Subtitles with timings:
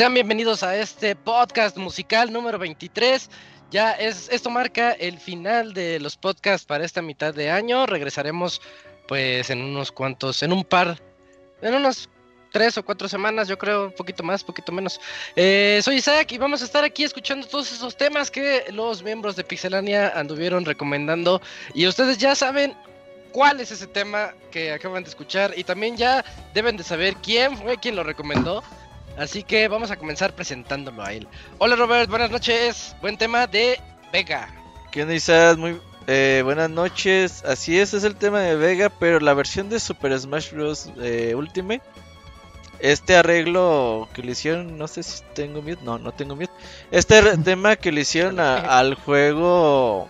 [0.00, 3.28] Sean bienvenidos a este podcast musical número 23.
[3.70, 7.84] Ya es, esto marca el final de los podcasts para esta mitad de año.
[7.84, 8.62] Regresaremos
[9.06, 10.98] pues en unos cuantos, en un par,
[11.60, 12.08] en unos
[12.50, 14.98] tres o cuatro semanas, yo creo, un poquito más, poquito menos.
[15.36, 19.36] Eh, soy Isaac y vamos a estar aquí escuchando todos esos temas que los miembros
[19.36, 21.42] de Pixelania anduvieron recomendando.
[21.74, 22.74] Y ustedes ya saben
[23.32, 26.24] cuál es ese tema que acaban de escuchar y también ya
[26.54, 28.62] deben de saber quién fue quien lo recomendó.
[29.20, 31.28] Así que vamos a comenzar presentándolo a él.
[31.58, 32.96] Hola Robert, buenas noches.
[33.02, 33.78] Buen tema de
[34.10, 34.48] Vega.
[34.90, 35.58] ¿Qué Isaac?
[35.58, 37.44] Muy eh, buenas noches.
[37.44, 40.88] Así es, es el tema de Vega, pero la versión de Super Smash Bros.
[41.02, 41.82] Eh, Ultimate.
[42.78, 46.50] Este arreglo que le hicieron, no sé si tengo miedo, no, no tengo miedo.
[46.90, 50.08] Este tema que le hicieron al juego,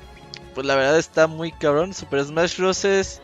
[0.55, 1.95] pues la verdad está muy cabrón.
[1.95, 2.85] Super Smash Bros.
[2.85, 3.21] es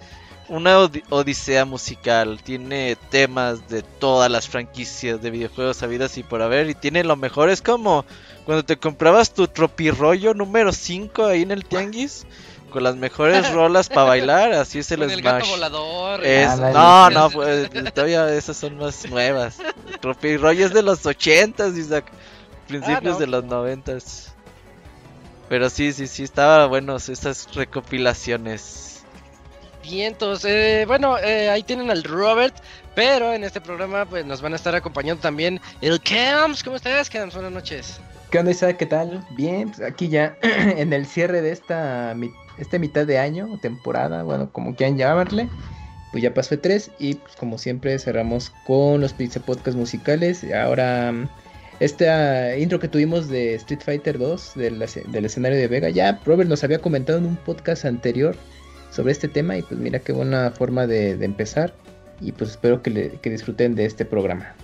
[0.48, 0.78] una
[1.10, 2.40] odisea musical.
[2.42, 6.68] Tiene temas de todas las franquicias de videojuegos habidas y por haber.
[6.70, 7.50] Y tiene lo mejor.
[7.50, 8.04] Es como
[8.44, 12.26] cuando te comprabas tu tropirollo número 5 ahí en el tianguis.
[12.70, 14.52] Con las mejores rolas para bailar.
[14.52, 15.18] Así es el Con Smash.
[15.18, 16.24] el gato volador.
[16.24, 19.58] Es- Ah, no, no, pues, todavía esas son más nuevas.
[20.00, 22.06] Tropirollo es de los 80s, Isaac.
[22.68, 23.18] Principios Ah, no.
[23.18, 24.32] de los 90s.
[25.48, 28.95] Pero sí, sí, sí, estaba buenos esas recopilaciones.
[29.88, 30.44] Vientos.
[30.44, 32.54] Eh, bueno, eh, ahí tienen al Robert,
[32.96, 36.64] pero en este programa pues nos van a estar acompañando también el Cams.
[36.64, 37.34] ¿Cómo estás, Cams?
[37.34, 38.00] Buenas noches.
[38.30, 38.78] ¿Qué onda, Isaac?
[38.78, 39.24] ¿Qué tal?
[39.36, 42.16] Bien, pues aquí ya en el cierre de esta,
[42.58, 45.48] esta mitad de año, temporada, bueno, como quieran llamarle.
[46.10, 50.44] Pues ya pasó tres y pues como siempre cerramos con los Pizza Podcast musicales.
[50.52, 51.14] Ahora,
[51.78, 56.48] esta intro que tuvimos de Street Fighter 2 del, del escenario de Vega, ya Robert
[56.50, 58.36] nos había comentado en un podcast anterior
[58.96, 61.74] sobre este tema y pues mira qué buena forma de, de empezar.
[62.20, 64.54] Y pues espero que, le- que disfruten de este programa.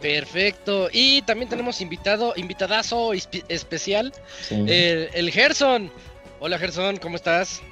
[0.00, 0.88] Perfecto.
[0.92, 4.12] Y también tenemos invitado, invitadazo espe- especial,
[4.48, 4.56] Sí.
[4.68, 5.90] el, el Gerson.
[6.40, 7.62] Hola Gerson, ¿cómo estás?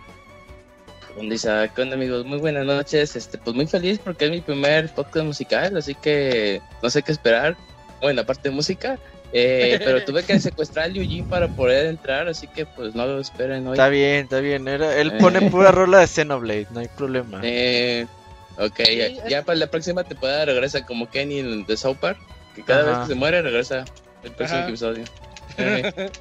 [1.12, 1.72] ¿Qué onda, Isaac?
[1.74, 2.24] ¿Qué onda, amigos?
[2.24, 3.16] Muy buenas noches.
[3.16, 7.10] Este, pues muy feliz porque es mi primer podcast musical, así que no sé qué
[7.10, 7.56] esperar.
[8.00, 8.96] Bueno, aparte de música.
[9.32, 13.20] Eh, pero tuve que secuestrar al Yuji para poder entrar, así que pues no lo
[13.20, 13.74] esperen hoy.
[13.74, 14.66] Está bien, está bien.
[14.68, 15.18] Era, él Eh.
[15.20, 17.40] pone pura rola de Xenoblade, no hay problema.
[17.42, 18.06] Eh,
[18.58, 21.96] ok, Sí, ya, es- ya para la próxima temporada regresa como Kenny en- de South
[22.00, 22.18] Park,
[22.54, 22.90] que cada Ajá.
[22.90, 23.84] vez que se muere regresa
[24.24, 24.68] el próximo Ajá.
[24.68, 25.04] episodio.
[25.58, 26.10] Eh,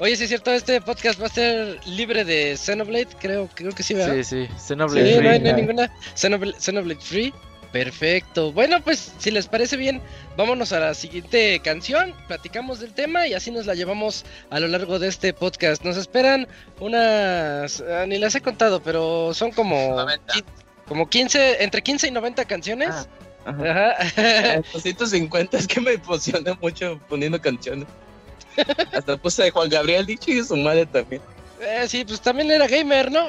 [0.00, 3.84] Oye, sí es cierto, este podcast va a ser libre de Xenoblade, creo, creo que
[3.84, 4.12] sí, ¿verdad?
[4.16, 5.28] Sí, sí, Sí, Xenoblade no, Free.
[5.28, 7.32] hay, no hay ninguna Xenoblade, Xenoblade Free.
[7.74, 8.52] Perfecto.
[8.52, 10.00] Bueno, pues si les parece bien,
[10.36, 14.68] vámonos a la siguiente canción, platicamos del tema y así nos la llevamos a lo
[14.68, 15.82] largo de este podcast.
[15.82, 16.46] Nos esperan
[16.78, 20.34] unas, ah, ni las he contado, pero son como, 90.
[20.34, 20.44] qui-
[20.86, 22.90] como 15, entre 15 y 90 canciones.
[22.92, 23.06] Ah,
[23.44, 23.90] ajá.
[23.90, 24.12] Ajá.
[24.58, 27.88] Eh, 250 es que me emociona mucho poniendo canciones.
[28.92, 31.22] Hasta puse de Juan Gabriel dicho y su madre también.
[31.60, 33.26] Eh, sí, pues también era gamer, ¿no?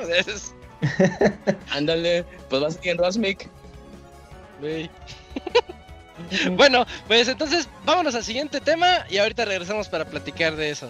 [1.72, 3.50] Ándale, pues vas aquí en Rosmic.
[6.52, 10.90] Bueno, pues entonces vámonos al siguiente tema y ahorita regresamos para platicar de eso.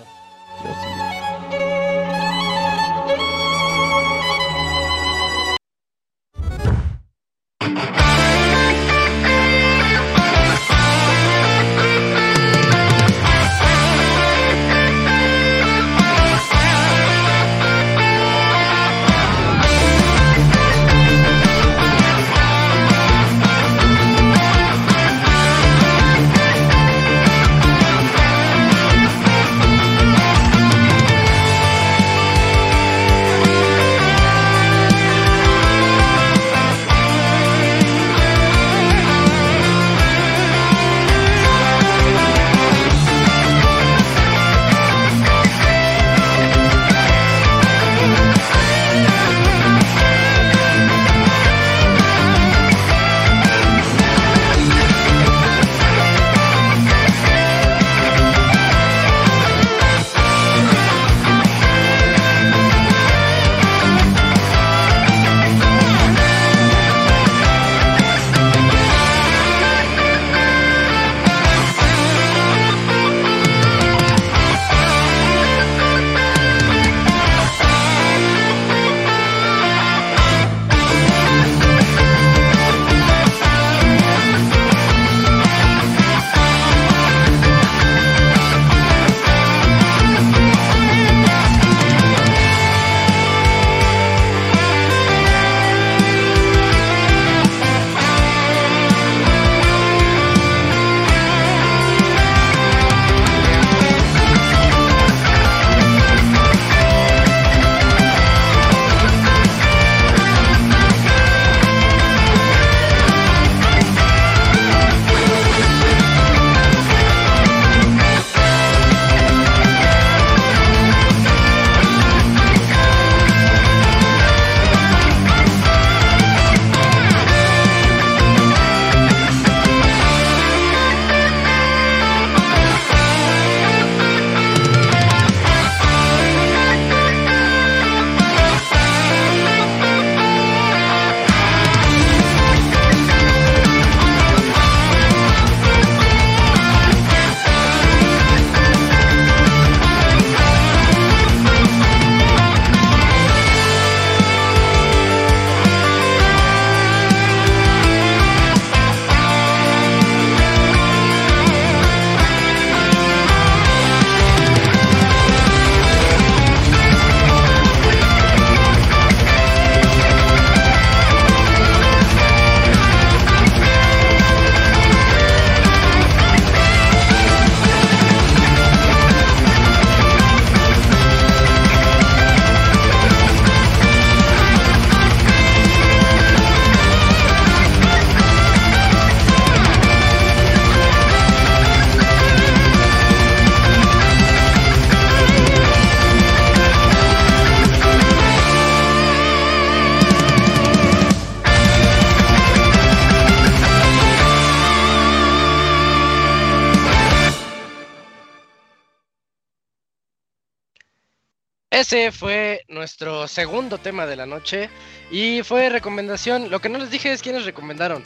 [211.75, 214.69] Ese fue nuestro segundo tema de la noche
[215.11, 216.49] y fue recomendación.
[216.49, 218.01] Lo que no les dije es quiénes recomendaron.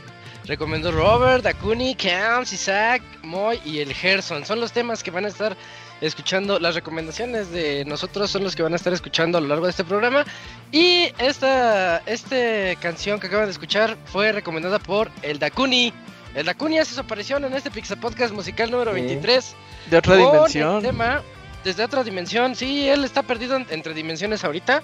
[0.45, 4.43] Recomendó Robert, Dakuni, Camps, Isaac, Moy y el Gerson.
[4.43, 5.55] Son los temas que van a estar
[6.01, 6.57] escuchando.
[6.57, 9.69] Las recomendaciones de nosotros son los que van a estar escuchando a lo largo de
[9.69, 10.25] este programa.
[10.71, 15.93] Y esta, esta canción que acaban de escuchar fue recomendada por el Dakuni.
[16.33, 19.01] El Dakuni hace su aparición en este Pixar Podcast musical número Sí.
[19.01, 19.55] 23.
[19.91, 20.81] De otra el dimensión.
[20.81, 21.21] tema
[21.63, 22.55] desde otra dimensión.
[22.55, 24.81] Sí, él está perdido en- entre dimensiones ahorita.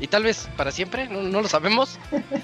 [0.00, 1.98] Y tal vez para siempre, no, no lo sabemos.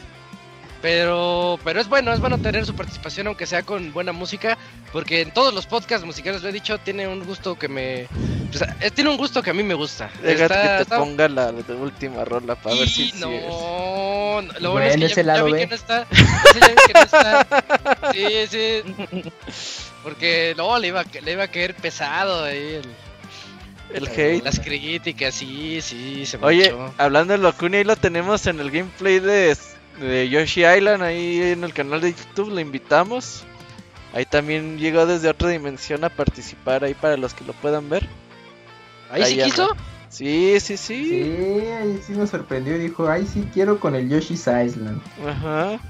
[0.82, 4.58] Pero, pero es bueno, es bueno tener su participación, aunque sea con buena música,
[4.92, 8.06] porque en todos los podcasts musicales lo he dicho, tiene un gusto que me,
[8.50, 10.10] pues, eh, tiene un gusto que a mí me gusta.
[10.22, 13.18] Deja Está- que te está- ponga la de última rola para ver si y sí
[13.18, 13.46] no, es.
[13.46, 15.58] no, lo bueno Bueno, es que ese ya, ya lado vi B.
[15.60, 17.46] que no está, ese ya vi que no está.
[18.12, 19.30] Sí, sí,
[20.02, 22.84] porque no, le iba, a- le iba a caer pesado ahí el,
[23.94, 24.42] El hate.
[24.44, 26.94] las críticas, sí, sí, se Oye, manchó.
[26.98, 29.56] hablando de Locuni, ahí lo tenemos en el gameplay de,
[30.00, 33.44] de Yoshi Island, ahí en el canal de YouTube, lo invitamos.
[34.12, 38.06] Ahí también llegó desde otra dimensión a participar ahí para los que lo puedan ver.
[39.10, 39.70] ¿Ahí sí ahí quiso?
[39.72, 39.82] anda.
[40.08, 41.08] Sí, sí, sí.
[41.08, 42.78] Sí, ahí sí nos sorprendió.
[42.78, 45.00] Dijo, ay, sí quiero con el Yoshi's Island.
[45.26, 45.80] Ajá.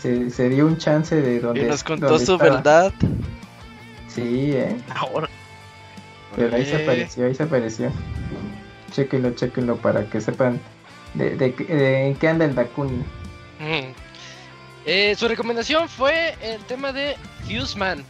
[0.00, 1.62] Se, se dio un chance de donde.
[1.62, 2.44] Y nos contó su estaba.
[2.56, 2.92] verdad.
[4.08, 4.76] Sí, eh.
[4.94, 5.28] Ahora.
[6.36, 7.92] Pero ahí se apareció, ahí se apareció.
[8.90, 10.60] Chequenlo, chequenlo para que sepan
[11.14, 12.98] de, de, en qué anda el Dakuni.
[13.58, 13.92] Mm.
[14.84, 18.04] Eh, su recomendación fue el tema de Fuseman.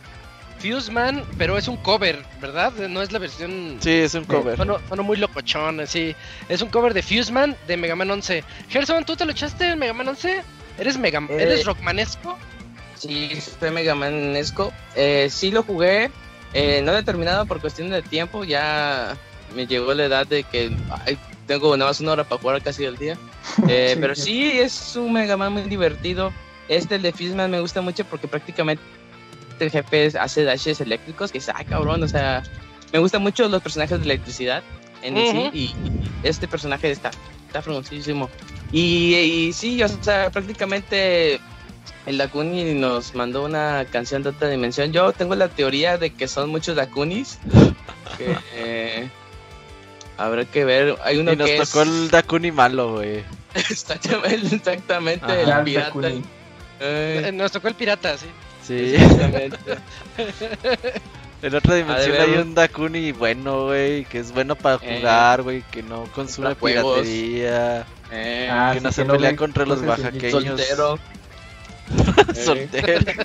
[0.58, 2.72] Fuseman, pero es un cover, ¿verdad?
[2.88, 3.78] No es la versión.
[3.80, 4.56] Sí, es un cover.
[4.56, 6.14] Sonó, sonó muy locochón, sí.
[6.48, 8.44] Es un cover de Fuseman de Mega Man 11.
[8.68, 10.42] Gerson, ¿tú te lo echaste en Mega Man 11?
[10.78, 12.38] ¿Eres, Mega Eh, ¿Eres rockmanesco?
[12.94, 14.72] Sí, fue Mega Man Esco.
[14.94, 16.10] Eh, sí lo jugué.
[16.54, 18.44] Eh, no lo he terminado por cuestión de tiempo.
[18.44, 19.16] Ya
[19.54, 22.84] me llegó la edad de que ay, tengo nada más una hora para jugar casi
[22.84, 23.16] el día.
[23.68, 24.00] Eh, Sí.
[24.00, 26.32] pero sí, es un Mega Man muy divertido.
[26.68, 28.82] Este, el de Fistman, me gusta mucho porque prácticamente
[29.60, 31.32] el jefe hace dashes eléctricos.
[31.32, 32.42] Que es, ah, cabrón, o sea,
[32.92, 34.62] me gustan mucho los personajes de electricidad
[35.02, 35.16] en.
[35.16, 35.74] Y, y
[36.22, 37.10] este personaje está,
[37.48, 37.62] está.
[38.70, 41.40] Y, y sí, o sea, prácticamente
[42.06, 44.92] el Dakuni nos mandó una canción de otra dimensión.
[44.92, 47.38] Yo tengo la teoría de que son muchos Dakunis.
[48.18, 49.08] que, eh,
[50.18, 50.96] habrá que ver.
[51.04, 53.22] Hay uno Y nos que tocó es el Dakuni malo, güey.
[53.54, 55.58] exactamente, exactamente Ajá.
[55.58, 55.86] el pirata.
[55.86, 56.22] Dakuni.
[56.80, 58.26] Eh, Eh, Nos tocó el pirata, sí.
[58.66, 58.94] Sí.
[58.94, 59.56] exactamente.
[61.42, 65.62] En otra dimensión hay un Dakuni bueno, güey, que es bueno para Eh, jugar, güey,
[65.72, 70.44] que no consume piratería, Eh, Ah, que sí, no se no pelea contra los oaxaqueños.
[70.44, 70.98] soltero.
[72.34, 73.12] Eh, Soltero.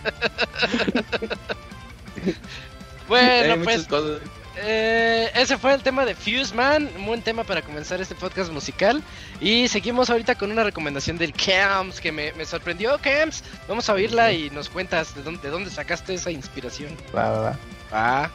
[3.07, 4.19] Bueno, hay pues cosas.
[4.59, 8.51] Eh, ese fue el tema de Fuse Man, un buen tema para comenzar este podcast
[8.51, 9.03] musical.
[9.39, 12.97] Y seguimos ahorita con una recomendación del Camps que me, me sorprendió.
[12.97, 16.89] Camps, vamos a oírla y nos cuentas de dónde, de dónde sacaste esa inspiración.
[17.15, 17.57] Va, va,
[17.93, 18.31] va.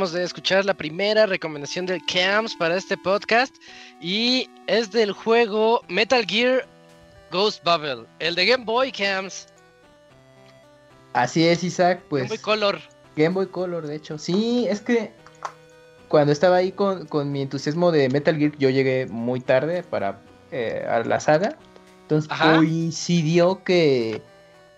[0.00, 3.54] Acabamos de escuchar la primera recomendación del Camps para este podcast
[4.00, 6.66] y es del juego Metal Gear
[7.30, 9.48] Ghost Bubble, el de Game Boy Camps,
[11.12, 12.22] Así es, Isaac, pues.
[12.22, 12.80] Game Boy Color.
[13.14, 14.16] Game Boy Color, de hecho.
[14.16, 15.12] Sí, es que
[16.08, 20.22] cuando estaba ahí con, con mi entusiasmo de Metal Gear, yo llegué muy tarde para
[20.50, 21.58] eh, a la saga.
[22.04, 22.56] Entonces Ajá.
[22.56, 24.22] coincidió que,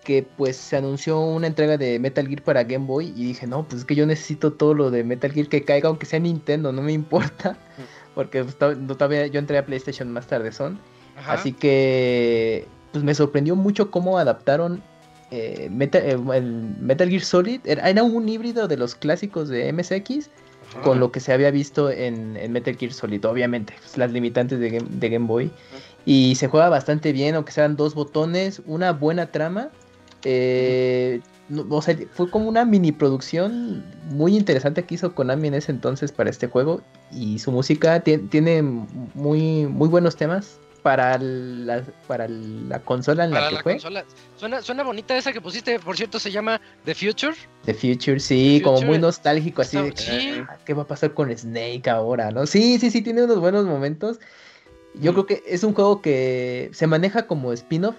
[0.03, 3.63] que pues se anunció una entrega de Metal Gear para Game Boy y dije, no,
[3.63, 6.71] pues es que yo necesito todo lo de Metal Gear que caiga, aunque sea Nintendo,
[6.71, 7.57] no me importa.
[8.15, 10.79] Porque pues, todavía yo entré a PlayStation más tarde son.
[11.17, 11.33] Ajá.
[11.33, 14.83] Así que pues me sorprendió mucho cómo adaptaron
[15.31, 17.61] eh, eh, el Metal Gear Solid.
[17.65, 20.29] Era, era un híbrido de los clásicos de MSX
[20.69, 20.81] Ajá.
[20.83, 24.59] con lo que se había visto en, en Metal Gear Solid, obviamente, pues, las limitantes
[24.59, 25.51] de Game Boy.
[26.05, 29.69] Y se juega bastante bien, aunque sean dos botones, una buena trama.
[30.23, 35.53] Eh, no- o sea, fue como una mini producción muy interesante que hizo Konami en
[35.55, 36.81] ese entonces para este juego.
[37.11, 43.31] Y su música tie- tiene muy, muy buenos temas para la, para la consola en
[43.31, 43.71] Para la que la fue.
[43.73, 44.05] consola.
[44.35, 47.33] Suena, suena bonita esa que pusiste, por cierto, se llama The Future.
[47.65, 50.43] The Future, sí, The como Future muy nostálgico, así de sí.
[50.49, 52.31] "Ah, ¿qué va a pasar con Snake ahora?
[52.31, 52.45] ¿No?
[52.45, 54.19] Sí, sí, sí, tiene unos buenos momentos.
[54.95, 55.15] Yo Mm.
[55.15, 57.95] creo que es un juego que se maneja como spin-off.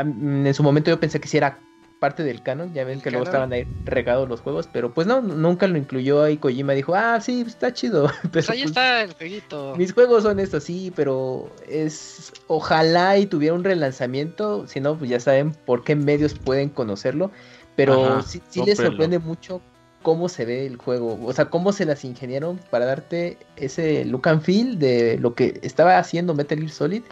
[0.00, 1.58] En su momento yo pensé que sí era
[2.00, 5.06] parte del canon, ya ven ¿El que luego estaban ahí regados los juegos, pero pues
[5.06, 8.10] no, nunca lo incluyó ahí Kojima, dijo, ah, sí, está chido.
[8.30, 9.74] Pero Pues ahí pues, está el jueguito.
[9.76, 15.08] mis juegos son estos, sí, pero es ojalá y tuviera un relanzamiento, si no, pues
[15.08, 17.30] ya saben por qué medios pueden conocerlo,
[17.74, 19.62] pero Ajá, sí, sí les sorprende mucho
[20.02, 24.28] cómo se ve el juego, o sea, cómo se las ingeniaron para darte ese look
[24.28, 27.02] and feel de lo que estaba haciendo Metal Gear Solid,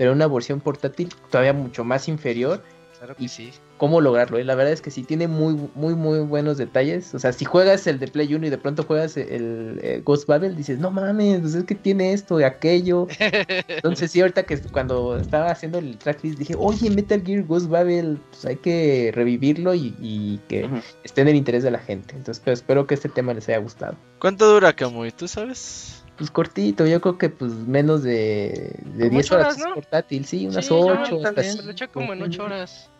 [0.00, 2.62] pero una versión portátil todavía mucho más inferior
[2.96, 3.50] Claro que sí.
[3.76, 4.38] cómo lograrlo.
[4.38, 7.14] Y la verdad es que sí tiene muy, muy, muy buenos detalles.
[7.14, 10.26] O sea, si juegas el de Play 1 y de pronto juegas el, eh, Ghost
[10.26, 13.08] Babel, dices, no mames, pues es que tiene esto y aquello.
[13.68, 18.18] Entonces, sí, ahorita que cuando estaba haciendo el tracklist dije, oye, Metal Gear Ghost Babel,
[18.30, 20.66] pues hay que revivirlo y, y que
[21.04, 22.16] esté en el interés de la gente.
[22.16, 23.96] Entonces, pues, espero que este tema les haya gustado.
[24.18, 25.10] ¿Cuánto dura Kamui?
[25.12, 25.99] ¿Tú sabes?
[26.20, 30.26] Pues cortito, yo creo que pues menos de, de Como 10 ocho horas, horas, portátil,
[30.26, 31.18] sí, unas Sí, yo 8.
[31.22, 31.64] también.
[31.64, 32.90] Lo eché como en 8 horas.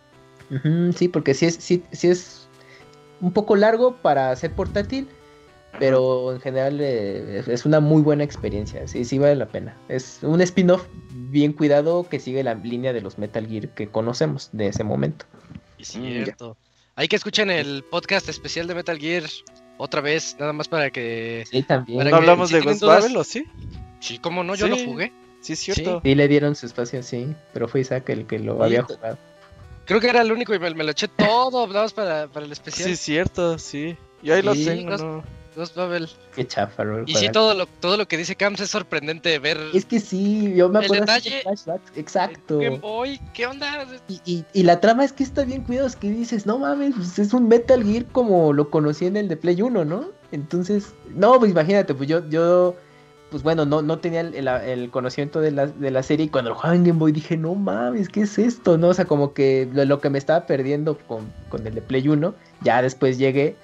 [0.97, 2.49] Sí, porque sí es, sí, sí es
[3.21, 5.07] un poco largo para ser portátil,
[5.79, 9.77] pero en general eh, es una muy buena experiencia, sí, sí vale la pena.
[9.91, 14.49] Es un spin-off bien cuidado que sigue la línea de los Metal Gear que conocemos
[14.55, 15.27] de ese momento.
[15.77, 16.25] Y Mm, ya.
[16.25, 16.57] cierto.
[16.97, 19.25] Hay que escuchen el podcast especial de Metal Gear
[19.81, 21.45] otra vez, nada más para que.
[21.51, 21.99] Sí, también.
[22.01, 23.45] ¿No que- hablamos si de Ghost dudas- Babel o sí?
[24.01, 24.71] Sí, cómo no, yo Sí.
[24.71, 25.13] lo jugué.
[25.41, 26.01] Sí, es cierto.
[26.05, 29.19] Sí le dieron su espacio, sí, pero fue Isaac el que lo Sí, había jugado.
[29.87, 32.45] Creo que era el único y me, me lo eché todo, nada más para, para
[32.45, 32.91] el Sí, especial.
[32.91, 33.97] es cierto, sí.
[34.23, 35.25] Yo ahí lo Sí, tengo, Ghost- ¿no?
[35.61, 36.09] Ghost Babel.
[36.35, 37.05] Qué chafa, ¿no?
[37.07, 39.59] Y sí, todo lo, todo lo que dice Camps es sorprendente ver.
[39.73, 42.59] Es que sí, yo me acuerdo de detalle- flashbacks, exacto.
[42.59, 43.87] Game Boy, ¿qué onda?
[44.09, 46.95] Y, y, y la trama es que está bien cuidado, es que dices, no mames,
[46.97, 50.07] pues es un Metal Gear como lo conocí en el de Play 1, ¿no?
[50.33, 52.75] Entonces, no, pues imagínate, pues yo, yo
[53.31, 56.29] pues bueno, no, no tenía el, el- el conocimiento de la, de la serie y
[56.31, 58.77] cuando lo jugaba en Game Boy dije, no mames, ¿qué es esto?
[58.77, 58.89] ¿No?
[58.89, 62.09] O sea, como que lo, lo que me estaba perdiendo con, con el de Play
[62.09, 63.55] 1, ya después llegué,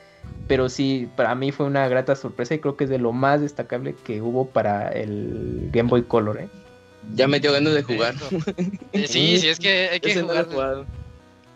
[0.47, 3.41] pero sí, para mí fue una grata sorpresa y creo que es de lo más
[3.41, 6.49] destacable que hubo para el Game Boy Color, ¿eh?
[7.15, 8.15] Ya me dio ganas de jugar.
[8.93, 10.47] Sí, sí, es que hay que no jugar.
[10.47, 10.87] jugado.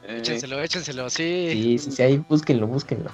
[0.05, 1.48] Eh, Échenselo, échenselo, sí.
[1.53, 3.11] Sí, sí, sí, ahí búsquenlo, búsquenlo.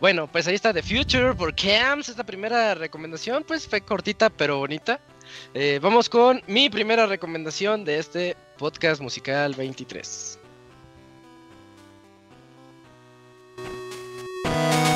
[0.00, 2.08] Bueno, pues ahí está The Future por Camps.
[2.08, 5.00] Esta primera recomendación, pues fue cortita pero bonita.
[5.54, 10.38] Eh, vamos con mi primera recomendación de este podcast musical 23.
[14.52, 14.91] Bye.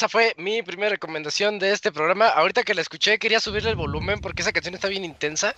[0.00, 2.28] Esa fue mi primera recomendación de este programa.
[2.28, 5.54] Ahorita que la escuché quería subirle el volumen porque esa canción está bien intensa,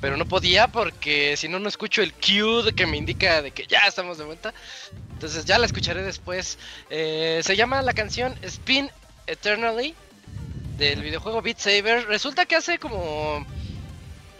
[0.00, 3.66] pero no podía porque si no no escucho el cue que me indica de que
[3.66, 4.54] ya estamos de vuelta.
[5.12, 6.58] Entonces ya la escucharé después.
[6.88, 8.90] Eh, se llama la canción Spin
[9.26, 9.94] Eternally
[10.78, 12.06] del videojuego Beat Saber.
[12.06, 13.44] Resulta que hace como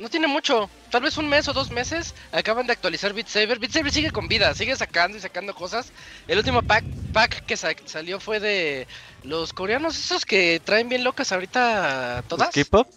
[0.03, 3.61] no tiene mucho, tal vez un mes o dos meses, acaban de actualizar Beat Saber.
[3.61, 5.93] Beat Saber sigue con vida, sigue sacando y sacando cosas.
[6.27, 8.89] El último pack, pack que salió fue de
[9.23, 12.53] los coreanos, esos que traen bien locas ahorita todas.
[12.53, 12.89] ¿K-pop?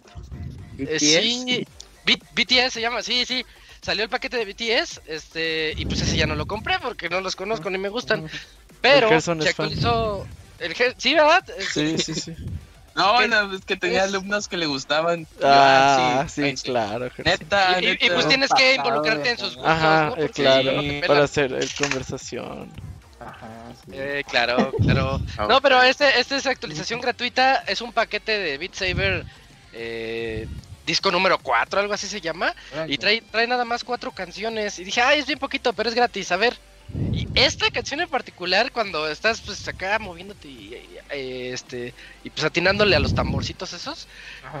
[0.78, 1.66] Eh, sí,
[2.04, 3.46] BTS se llama, sí, sí.
[3.80, 7.20] Salió el paquete de BTS, este, y pues ese ya no lo compré porque no
[7.20, 8.28] los conozco ni me gustan.
[8.80, 10.26] Pero se actualizó.
[10.58, 11.44] El, sí, ¿verdad?
[11.72, 12.34] Sí, sí, sí.
[12.96, 15.26] No, bueno, es que tenía alumnos que le gustaban.
[15.42, 17.10] Ah, sí, claro.
[17.22, 19.70] Neta, y, y, pues tienes que involucrarte en sus gustos.
[19.70, 20.72] Ajá, eh, claro,
[21.06, 22.72] para hacer eh, conversación.
[23.20, 23.90] Ajá, sí.
[23.92, 25.20] Eh, claro, claro.
[25.36, 29.26] Ah, no, pero este, este es actualización gratuita, es un paquete de Beat Saber
[29.74, 30.46] eh,
[30.86, 32.54] disco número 4, algo así se llama,
[32.88, 34.78] y trae, trae nada más cuatro canciones.
[34.78, 36.56] Y dije, ay, es bien poquito, pero es gratis, a ver.
[37.12, 41.94] Y esta canción en particular, cuando estás pues acá moviéndote y, este
[42.24, 44.06] y pues atinándole a los tamborcitos esos,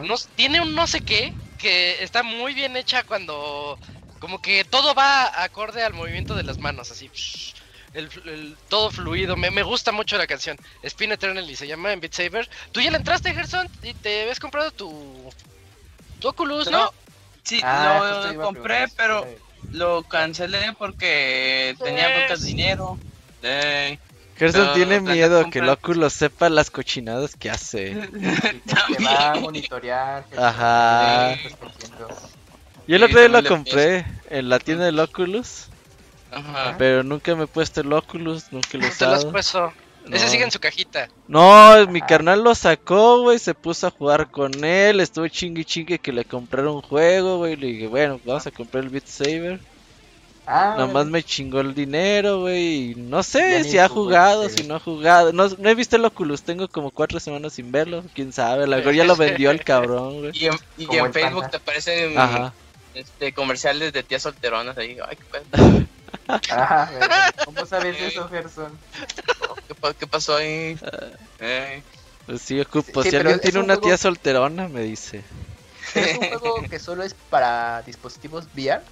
[0.02, 3.78] nos, tiene un no sé qué que está muy bien hecha cuando
[4.18, 7.10] como que todo va acorde al movimiento de las manos, así.
[7.92, 10.58] El, todo fluido, me, me, gusta mucho la canción.
[10.82, 12.48] Spin Eternally se llama en Beat Saber.
[12.72, 15.32] Tú ya le entraste, Gerson, y te habías comprado tu,
[16.18, 16.92] tu Oculus, ¿no?
[17.42, 19.26] Sí, ah, lo compré, pero
[19.72, 22.98] lo cancelé porque tenía pocas dinero.
[24.36, 27.94] Gerson tiene miedo que el Oculus sepa las cochinadas que hace.
[28.12, 30.24] que va a monitorear.
[30.36, 31.36] Ajá.
[32.86, 35.68] Yo el otro día lo compré en la tienda del Oculus.
[36.30, 36.74] Ajá.
[36.76, 38.88] Pero nunca me he puesto el Oculus, nunca lo he
[39.42, 39.72] usado.
[40.10, 41.08] Ese sigue en su cajita.
[41.28, 45.98] No, mi carnal lo sacó, güey, se puso a jugar con él, estuvo chingue chingue
[45.98, 49.60] que le compraron un juego, güey, le dije, bueno, vamos a comprar el Beat Saber.
[50.48, 52.94] Ah, Nada más me chingó el dinero, güey.
[52.94, 55.32] No sé si ha jugado, si no ha jugado.
[55.32, 58.04] No, no, he visto el Oculus, tengo como cuatro semanas sin verlo.
[58.14, 60.30] Quién sabe, a lo mejor ya lo vendió el cabrón, güey.
[60.34, 62.14] Y en, y en Facebook te aparecen
[62.94, 64.96] este, comerciales de tías solteronas ahí.
[65.04, 65.86] Ay, qué
[67.44, 68.78] ¿Cómo sabes eso, Gerson?
[69.98, 70.78] ¿Qué, pasó ahí?
[71.40, 71.82] Eh.
[72.26, 73.02] Pues sí, ocupo.
[73.02, 75.22] si alguien tiene una tía solterona, me dice.
[75.94, 78.82] ¿Es un juego que solo es para dispositivos VR?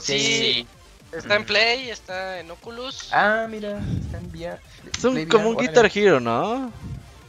[0.00, 0.66] sí.
[1.12, 3.08] Está en Play, está en Oculus.
[3.12, 4.60] Ah, mira, está en VR.
[4.84, 6.70] Es como un Guitar Hero, ¿no?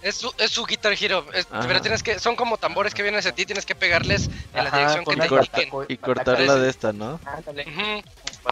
[0.02, 1.26] Es su, es su Guitar Hero,
[1.68, 4.72] pero tienes que, son como tambores que vienen hacia ti, tienes que pegarles en la
[4.72, 5.70] dirección que te indiquen.
[5.90, 7.20] Y cortarla de esta, ¿no?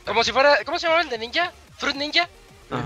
[0.06, 1.52] Como si fuera, ¿cómo se llama el de Ninja?
[1.78, 2.28] Fruit Ninja.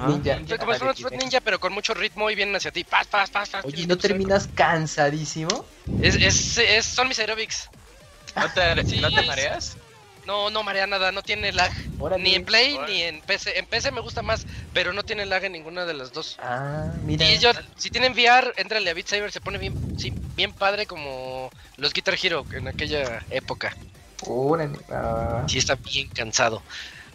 [0.07, 0.57] Ninja.
[0.57, 2.83] Como si fuera Fruit Ninja, pero con mucho ritmo y vienen hacia ti.
[2.83, 3.65] Paz, paz, paz, paz.
[3.65, 5.65] Oye, ¿no terminas cansadísimo?
[6.01, 7.69] Es, es, es, son mis aerobics.
[8.35, 9.77] ¿No te, ¿no te mareas?
[10.25, 11.71] No, no marea nada, no tiene lag.
[12.19, 13.57] ni en Play ni en PC.
[13.57, 16.37] En PC me gusta más, pero no tiene lag en ninguna de las dos.
[16.39, 17.29] Ah, mira.
[17.29, 20.85] Y yo, si tienen VR, entrale a Beat Saber, se pone bien, sí, bien padre
[20.85, 23.75] como los Guitar Hero en aquella época.
[24.27, 24.79] Órale.
[24.89, 25.43] Ah.
[25.47, 26.62] Sí, está bien cansado.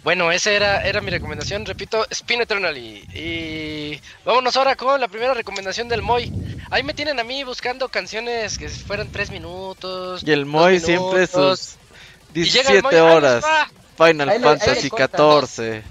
[0.07, 3.05] Bueno, esa era, era mi recomendación, repito, Spin Eternally.
[3.13, 6.33] Y vámonos ahora con la primera recomendación del Moy.
[6.71, 10.23] Ahí me tienen a mí buscando canciones que fueran tres minutos.
[10.25, 11.75] Y el Moy siempre sus
[12.35, 13.45] 17 horas.
[13.97, 15.83] Final Fantasy 14.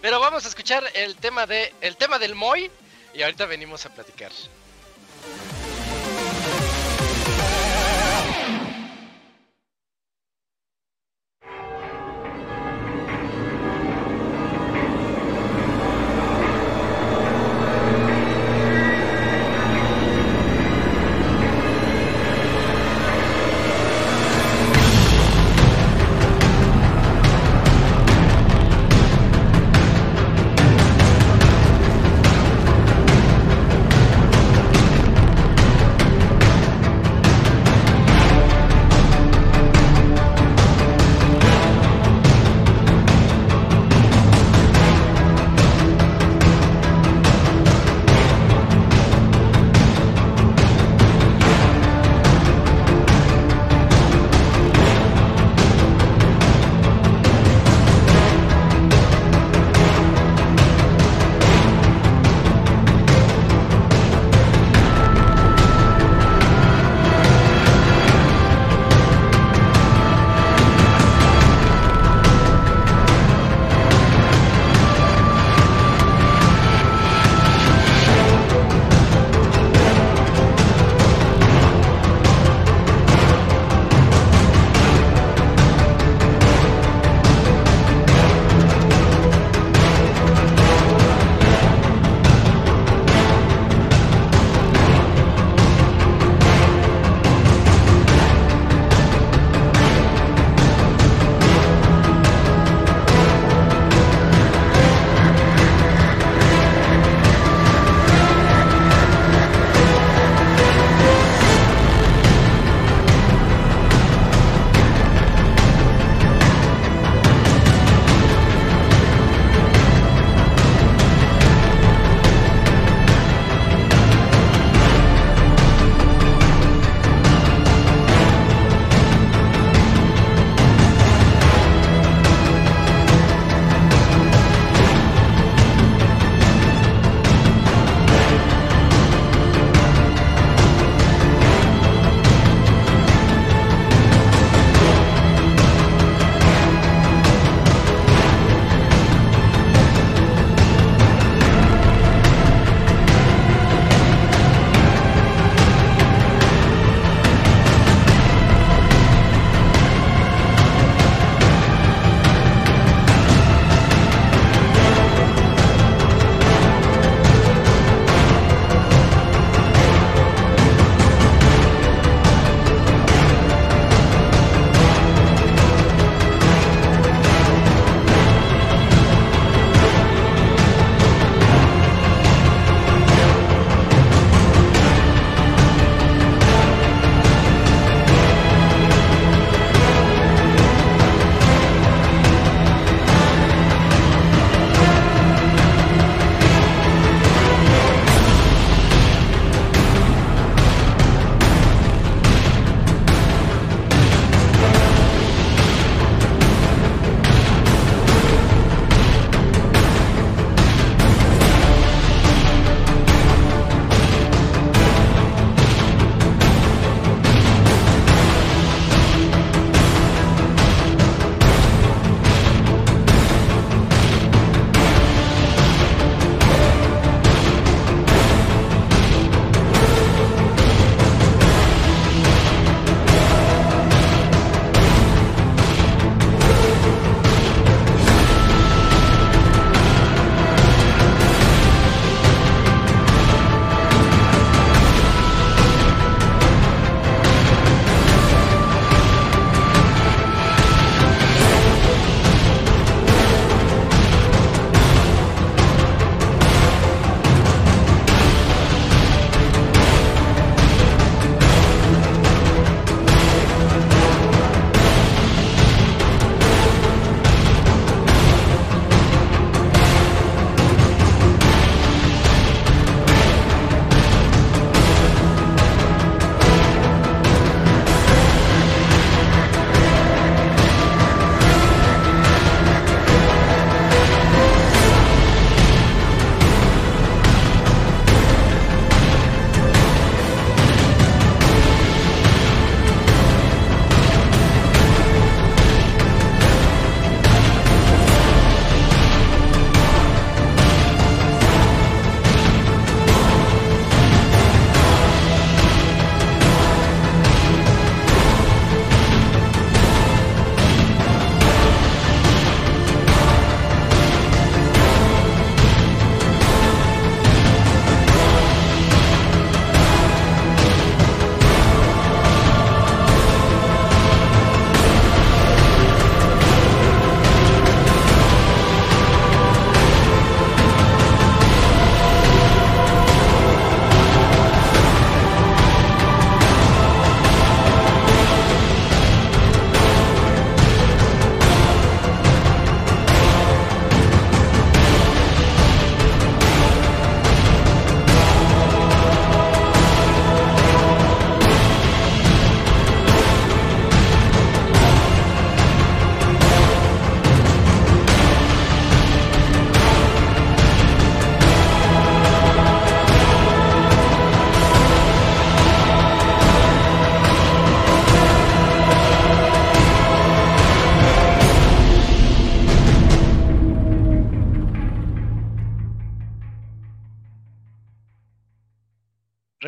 [0.00, 2.70] Pero vamos a escuchar el tema de el tema del Moy
[3.14, 4.30] y ahorita venimos a platicar.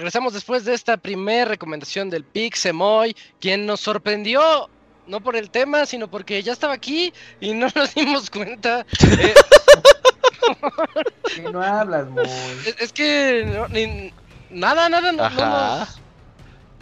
[0.06, 4.70] Regresamos después de esta primera recomendación del Pixemoy, quien nos sorprendió,
[5.08, 8.86] no por el tema, sino porque ya estaba aquí y no nos dimos cuenta.
[9.02, 9.34] Eh,
[11.34, 12.24] ¿Qué no hablas, Moy?
[12.64, 14.12] es, es que no, ni-
[14.48, 15.88] nada, nada, no, no Ajá.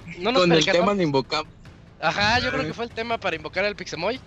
[0.06, 1.44] nos, no nos Con el tema de invocar.
[2.02, 4.20] Ajá, yo creo que fue el tema para invocar al Pixemoy.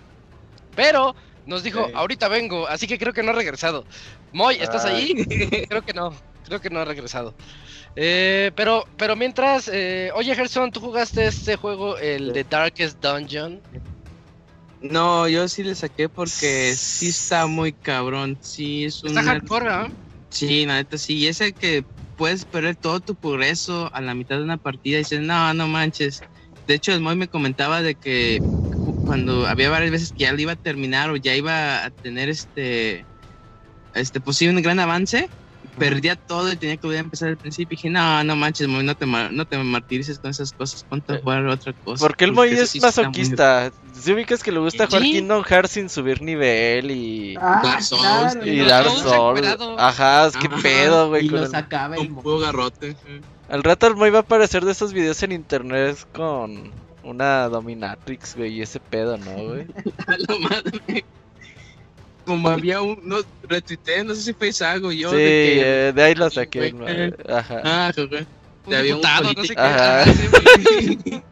[0.74, 1.14] Pero
[1.46, 1.92] nos dijo, Sí.
[1.94, 3.84] ahorita vengo, así que creo que no ha regresado.
[4.32, 5.14] Moy, ¿estás Ay.
[5.16, 5.66] ahí?
[5.68, 6.12] Creo que no,
[6.46, 7.34] creo que no ha regresado.
[8.00, 13.60] Eh, pero, pero mientras, eh, oye Gerson, ¿tú jugaste este juego, el de Darkest Dungeon?
[14.80, 18.38] No, yo sí le saqué porque sí está muy cabrón.
[18.40, 19.10] Sí, es un.
[19.10, 19.90] Está hardcore, ¿verdad?
[20.30, 21.14] Sí, la neta sí.
[21.18, 21.84] Y ese que
[22.14, 25.66] puedes perder todo tu progreso a la mitad de una partida y dices, no, no
[25.66, 26.24] manches.
[26.66, 28.44] De hecho, el Moy me comentaba de que
[28.80, 31.90] cu- cuando había varias veces que ya lo iba a terminar o ya iba a
[31.90, 33.08] tener este,
[33.92, 35.30] este, pues sí, un gran avance,
[35.78, 37.74] perdía todo y tenía que volver a empezar al principio.
[37.74, 41.14] Y dije, no, no manches, Moy, no te, no te martirices con esas cosas, ponte
[41.14, 42.04] a jugar otra cosa.
[42.04, 43.70] Porque el Moy es muy- masoquista.
[43.94, 45.12] Si ubicas que le gusta jugar Sí.
[45.12, 47.34] Kingdom Hearts sin subir nivel y.
[47.40, 49.38] Ah, Dark Souls, claro, Y y los Dark Souls Souls.
[49.38, 49.80] encuerado.
[49.80, 51.26] Ajá, es que pedo, güey.
[51.26, 52.96] y con los acaba el Un garrote.
[53.48, 56.70] Al rato el Moy va a aparecer de esos videos en internet con
[57.02, 59.66] una dominatrix, güey, y ese pedo, ¿no, güey?
[62.28, 63.00] Como había un.
[63.04, 65.08] No, retuiteé, no sé si fue algo yo.
[65.08, 66.74] sí, de que, eh, de ahí lo saqué.
[67.26, 67.62] Ajá.
[67.64, 68.26] Ah, güey.
[68.66, 69.60] Un había un diputado, no sé qué.
[69.62, 70.04] Ajá.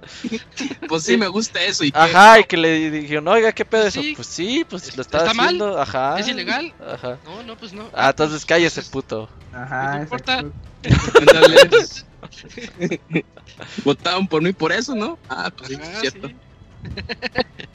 [0.88, 1.84] Pues sí, me gusta eso.
[1.84, 4.01] Y Ajá, y que le dijeron, oiga, ¿qué pedo eso?
[4.01, 4.14] Sí.
[4.16, 5.47] Pues sí, pues ¿Es- lo estaba está mal?
[5.47, 6.18] haciendo, ajá.
[6.18, 6.72] ¿Es ilegal?
[6.80, 7.18] Ajá.
[7.26, 7.90] No, no, pues no.
[7.92, 9.28] Ah, entonces cállese, Entonces, puto.
[9.53, 10.44] Ajá, No importa.
[13.84, 15.18] Votaron por mí por eso, ¿no?
[15.28, 16.28] Ah, pues sí, Ah, es cierto.
[16.28, 16.34] sí.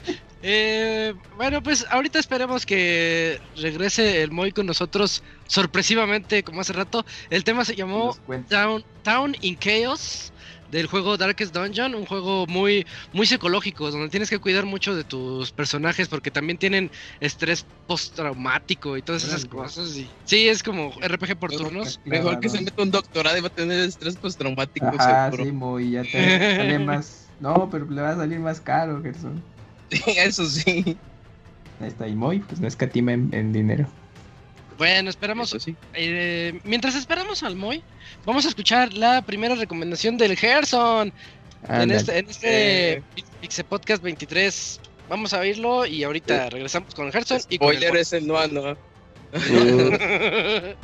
[0.43, 7.05] Eh, bueno, pues ahorita esperemos que regrese el Moy con nosotros sorpresivamente, como hace rato.
[7.29, 8.17] El tema se llamó.
[8.47, 10.33] Town, Town in Chaos
[10.67, 15.05] del juego Darkest Dungeon, un juego muy muy psicológico, donde tienes que cuidar mucho de
[15.05, 19.95] tus personajes porque también tienen estrés postraumático y todas esas cosas.
[19.95, 22.01] y- sí, es como RPG por turnos.
[22.03, 25.43] Mejor que se meta un doctorado y va a tener estrés postraumático, seguro.
[25.45, 26.09] sí, Moy, ya te
[26.57, 27.33] sale más.
[27.39, 29.50] No, pero le va a salir más caro, Gerson.
[30.17, 30.97] Eso sí.
[31.79, 33.87] Ahí está, y Moy, pues no escatima en, en dinero.
[34.77, 35.75] Bueno, esperamos sí.
[35.93, 37.83] Eh, mientras esperamos al Moy,
[38.25, 41.13] vamos a escuchar la primera recomendación del Gerson
[41.69, 43.03] en este, en este Eh.
[43.41, 44.79] Pixe Podcast 23.
[45.09, 48.47] Vamos a oírlo y ahorita regresamos con Gerson y con el Spoiler es el no,
[48.47, 48.71] no.
[49.33, 50.75] Uh.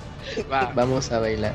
[0.51, 0.71] Va.
[0.75, 1.53] vamos a bailar.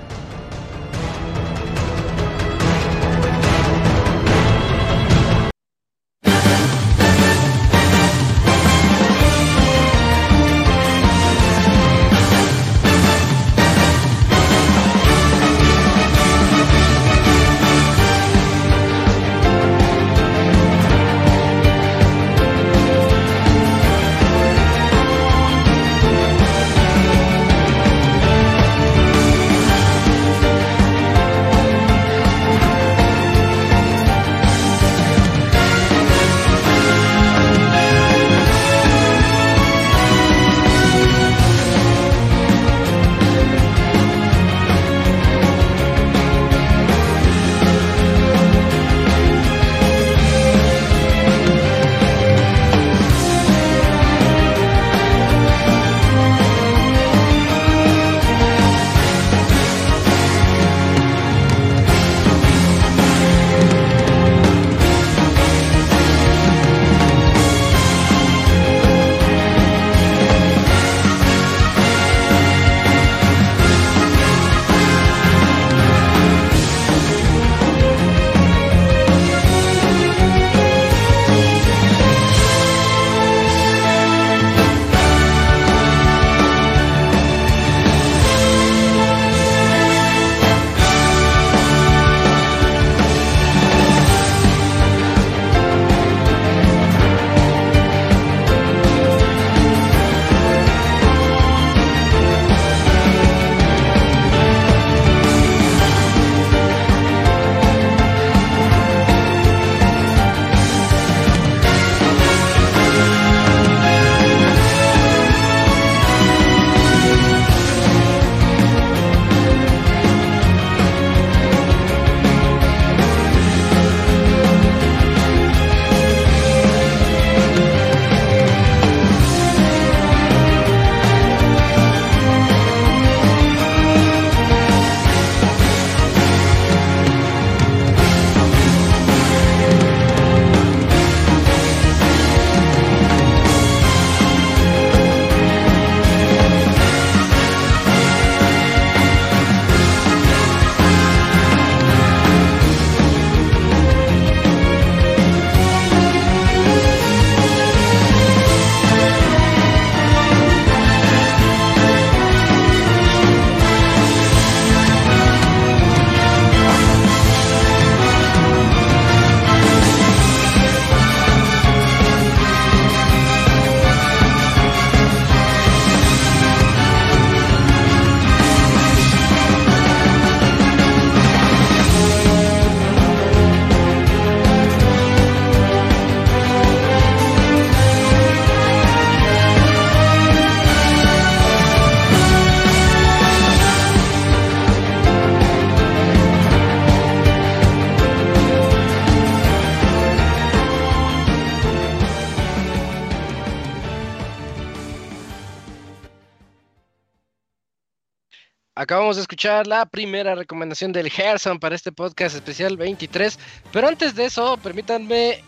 [208.93, 213.39] Acabamos de escuchar la primera recomendación del Gerson para este podcast especial 23.
[213.73, 215.43] Pero antes de eso, permítanme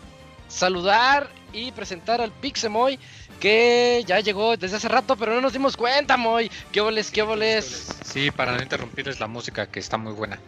[0.47, 2.97] saludar y presentar al Pixemoy
[3.39, 6.49] que ya llegó desde hace rato, pero no nos dimos cuenta, Moy.
[6.71, 7.89] ¿Qué oles, qué oles?
[8.03, 10.39] Sí, para no interrumpirles la música que está muy buena.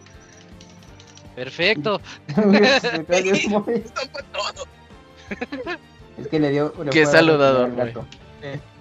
[1.36, 2.00] Perfecto.
[6.18, 6.74] es que le dio.
[6.82, 8.04] Le Qué saludador, gato.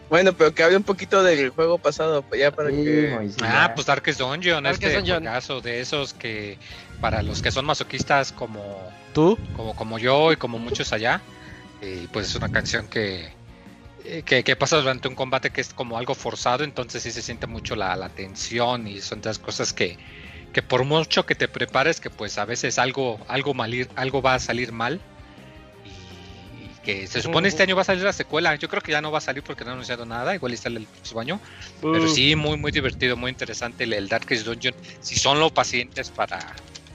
[0.09, 3.29] Bueno, pero que hable un poquito del juego pasado, pues ya para Sí, que...
[3.41, 5.23] Ah, pues Darkest Dungeon, Darkest este Dungeon.
[5.23, 6.57] caso de esos que
[7.01, 9.37] para los que son masoquistas como, ¿Tú?
[9.53, 11.21] como, como yo y como muchos allá,
[11.81, 13.33] eh, pues es una canción que,
[14.05, 17.21] eh, que, que pasa durante un combate que es como algo forzado, entonces sí se
[17.21, 19.97] siente mucho la, la tensión y son de las cosas que,
[20.53, 24.21] que por mucho que te prepares, que pues a veces algo, algo, mal ir- algo
[24.21, 25.01] va a salir mal.
[26.87, 28.55] Que se supone este año va a salir la secuela.
[28.55, 30.33] Yo creo que ya no va a salir porque no han anunciado nada.
[30.33, 31.39] Igual y sale el próximo año.
[31.81, 34.73] Pero sí, muy, muy divertido, muy interesante el, el Darkest Dungeon.
[35.01, 36.39] Si son lo pacientes para,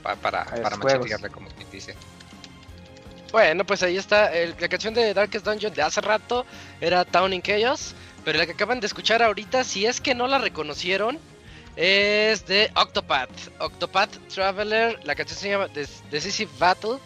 [0.02, 1.94] para, para, los para machetearle, como quien dice.
[3.32, 4.32] Bueno, pues ahí está.
[4.34, 6.46] el- la canción de Darkest Dungeon de hace rato
[6.80, 7.94] era Town in Chaos.
[8.24, 11.18] Pero la que acaban de escuchar ahorita, si es que no la reconocieron,
[11.76, 13.28] es de Octopath.
[13.58, 15.00] Octopath Traveler.
[15.04, 15.68] La canción se llama
[16.10, 16.98] Decisive Battle.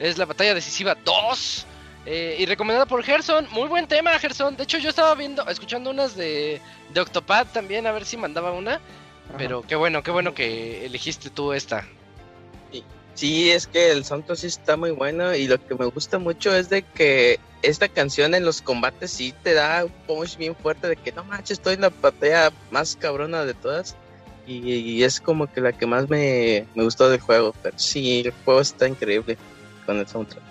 [0.00, 1.66] Es la batalla decisiva 2.
[2.06, 3.46] Eh, y recomendada por Gerson.
[3.50, 4.56] Muy buen tema, Gerson.
[4.56, 6.60] De hecho, yo estaba viendo, escuchando unas de,
[6.92, 8.74] de Octopath también, a ver si mandaba una.
[8.74, 9.38] Ajá.
[9.38, 11.86] Pero qué bueno, qué bueno que elegiste tú esta.
[13.14, 16.54] Sí, es que el soundtrack sí está muy bueno y lo que me gusta mucho
[16.54, 20.88] es de que esta canción en los combates sí te da un punch bien fuerte
[20.88, 23.94] de que no manches, estoy en la batalla más cabrona de todas
[24.48, 28.22] y, y es como que la que más me, me gustó del juego, pero sí,
[28.26, 29.38] el juego está increíble
[29.86, 30.43] con el soundtrack.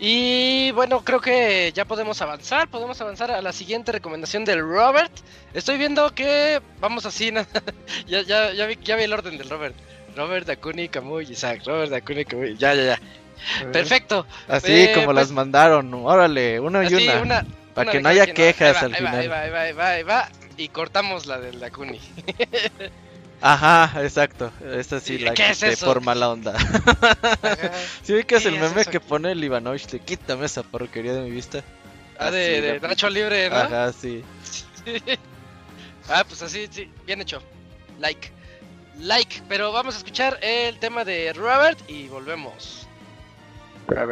[0.00, 2.68] Y bueno, creo que ya podemos avanzar.
[2.68, 5.12] Podemos avanzar a la siguiente recomendación del Robert.
[5.54, 7.32] Estoy viendo que vamos así.
[8.06, 9.74] ya, ya, ya, vi, ya vi el orden del Robert.
[10.16, 11.62] Robert, Dakuni, Kamui, Isaac.
[11.64, 12.56] Robert, Dakuni, Kamui.
[12.56, 13.00] Ya, ya, ya.
[13.72, 14.26] Perfecto.
[14.48, 15.92] Así Eh, como pues- las mandaron.
[15.94, 17.20] Órale, una y una.
[17.22, 19.18] una, para una que no haya quejas al va, final.
[19.20, 20.28] Ahí va, ahí va, ahí va, ahí va.
[20.56, 22.00] Y cortamos la del Dakuni.
[23.40, 24.52] Ajá, exacto.
[24.72, 25.86] Esta sí la ¿Qué es eso?
[25.86, 26.54] por mala onda.
[26.56, 27.72] Ajá.
[28.02, 31.22] ¿Sí ubicas ¿Qué el es meme que pone el Ivanovich de quítame esa porquería de
[31.22, 31.62] mi vista?
[32.18, 33.56] Ah, de, Así, de Nacho Libre, ¿no?
[33.56, 34.22] Ajá, sí.
[36.08, 37.42] ah, pues así, sí, bien hecho.
[37.98, 38.30] Like.
[38.98, 42.86] Like, pero vamos a escuchar el tema de Robert y volvemos.
[43.96, 44.04] A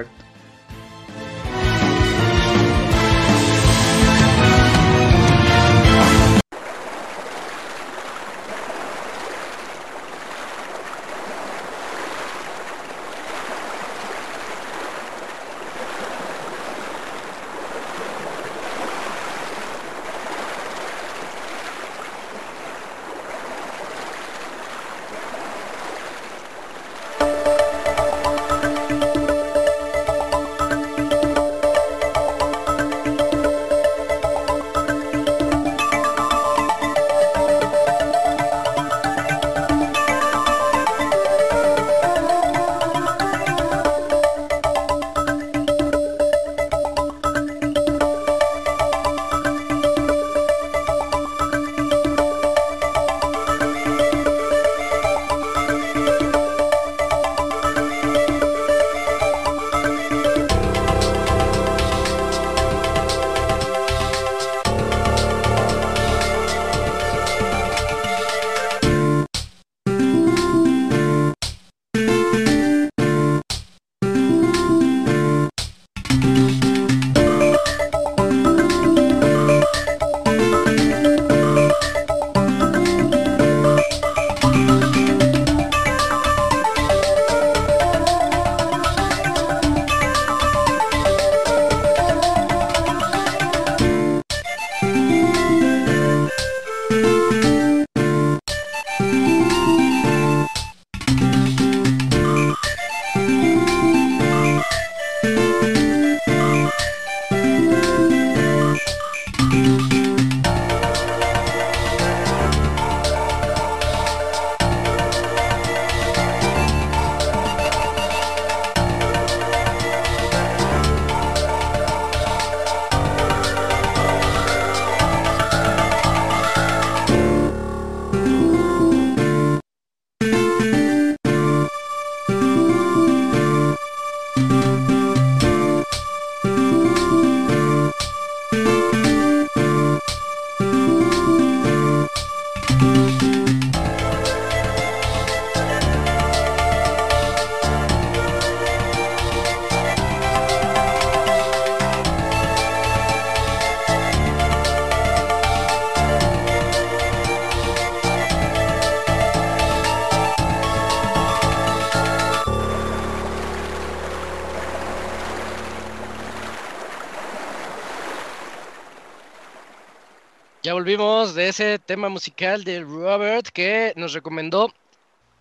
[170.96, 174.70] volvimos de ese tema musical de Robert que nos recomendó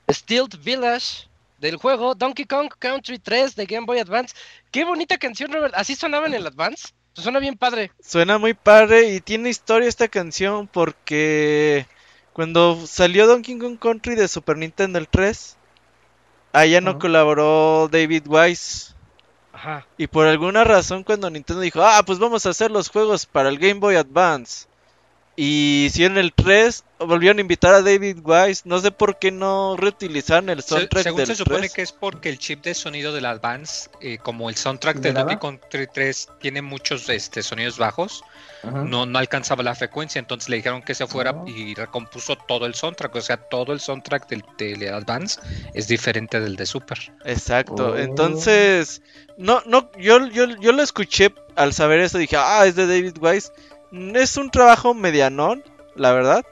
[0.10, 1.28] Stilt Village
[1.58, 4.34] del juego Donkey Kong Country 3 de Game Boy Advance.
[4.72, 5.74] Qué bonita canción, Robert.
[5.76, 6.94] ¿Así sonaba en el Advance?
[7.14, 7.92] Suena bien padre.
[8.00, 11.86] Suena muy padre y tiene historia esta canción porque
[12.32, 15.58] cuando salió Donkey Kong Country de Super Nintendo el 3,
[16.54, 18.94] allá no colaboró David Wise.
[19.52, 19.86] Ajá.
[19.98, 23.50] Y por alguna razón cuando Nintendo dijo, ah, pues vamos a hacer los juegos para
[23.50, 24.71] el Game Boy Advance.
[25.44, 29.32] Y si en el 3 volvieron a invitar a David Wise, no sé por qué
[29.32, 31.74] no reutilizaron el Se- soundtrack según del se supone 3.
[31.74, 35.14] que es porque el chip de sonido del Advance, eh, como el soundtrack ¿Le del
[35.16, 35.32] daba?
[35.34, 35.60] Donkey Kong
[35.92, 38.24] 3 tiene muchos este, sonidos bajos,
[38.62, 38.84] Ajá.
[38.84, 41.48] no, no alcanzaba la frecuencia, entonces le dijeron que se fuera Oh.
[41.48, 45.40] y recompuso todo el soundtrack, o sea, todo el soundtrack del, del Advance
[45.74, 47.00] es diferente del de Super.
[47.26, 47.98] Exacto, Oh.
[47.98, 49.02] entonces,
[49.40, 53.18] no, no, yo, yo, yo lo escuché al saber eso, dije, ah, es de David
[53.20, 53.52] Wise.
[53.92, 55.64] Es un trabajo medianón,
[55.96, 56.46] la verdad.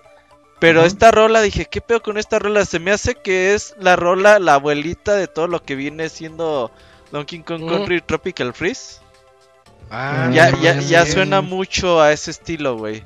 [0.59, 2.65] Pero esta rola, dije, ¿qué pedo con esta rola?
[2.65, 6.69] Se me hace que es la rola, la abuelita de todo lo que viene siendo
[7.13, 7.65] Donkey Kong.
[7.67, 8.99] Country Tropical Freeze.
[9.89, 13.03] Ah, Ya, Mm, ya, ya suena mucho a ese estilo, güey.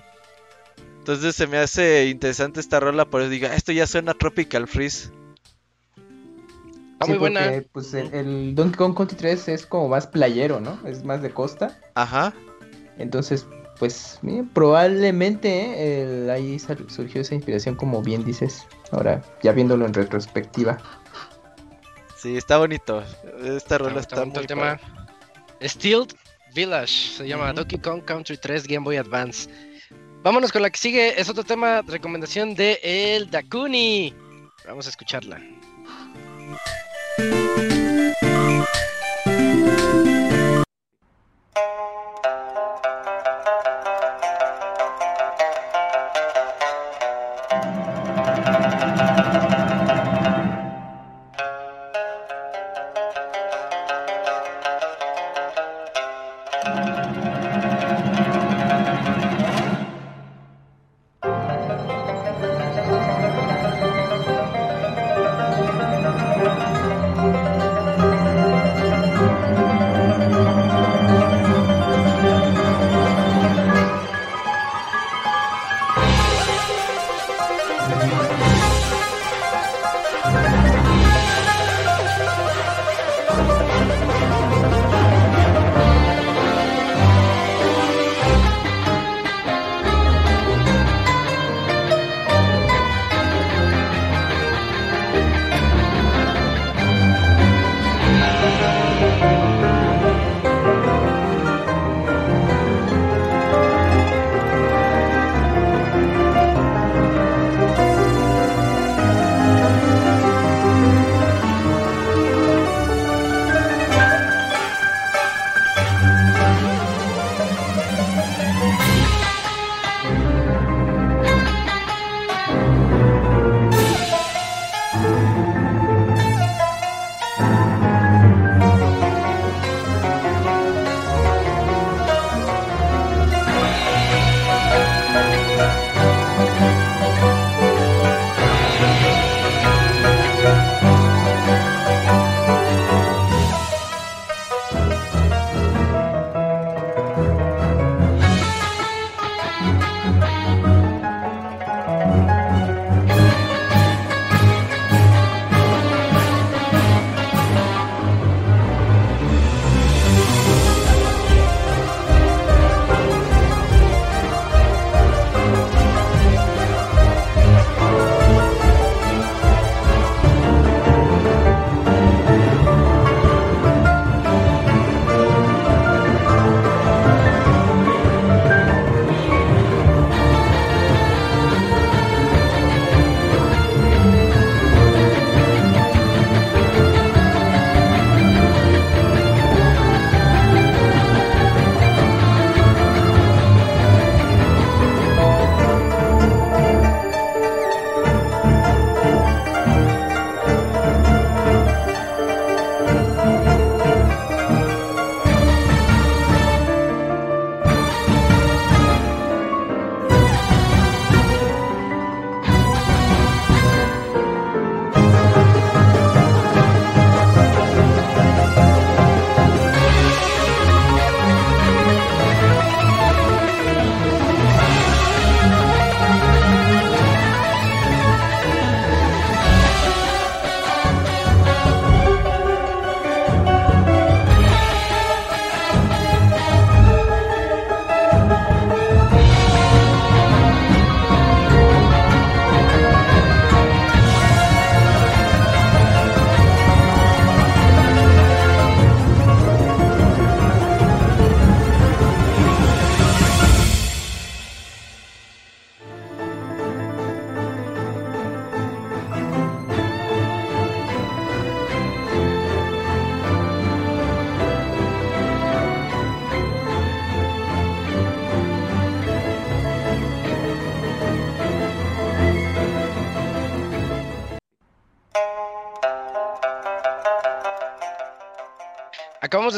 [0.97, 4.15] Entonces se me hace interesante esta rola, por eso digo, "Ah, esto ya suena a
[4.15, 5.11] Tropical Freeze.
[6.93, 7.41] Está Sí, muy buena.
[7.43, 10.79] porque, Pues el, el Donkey Kong Country 3 es como más playero, ¿no?
[10.87, 11.77] Es más de costa.
[11.93, 12.33] Ajá.
[12.97, 13.45] Entonces,
[13.83, 14.17] pues
[14.53, 16.31] probablemente ¿eh?
[16.31, 18.65] ahí surgió esa inspiración, como bien dices.
[18.91, 20.77] Ahora, ya viéndolo en retrospectiva.
[22.15, 23.03] Sí, está bonito.
[23.43, 24.79] Esta rola Está está, muy el tema.
[25.61, 26.13] Stilt
[26.55, 27.51] Village se llama.
[27.51, 29.49] Donkey Kong Country 3 Game Boy Advance.
[30.23, 31.19] Vámonos con la que sigue.
[31.19, 34.15] Es otro tema, recomendación de El Dakuni.
[34.65, 35.41] Vamos a escucharla.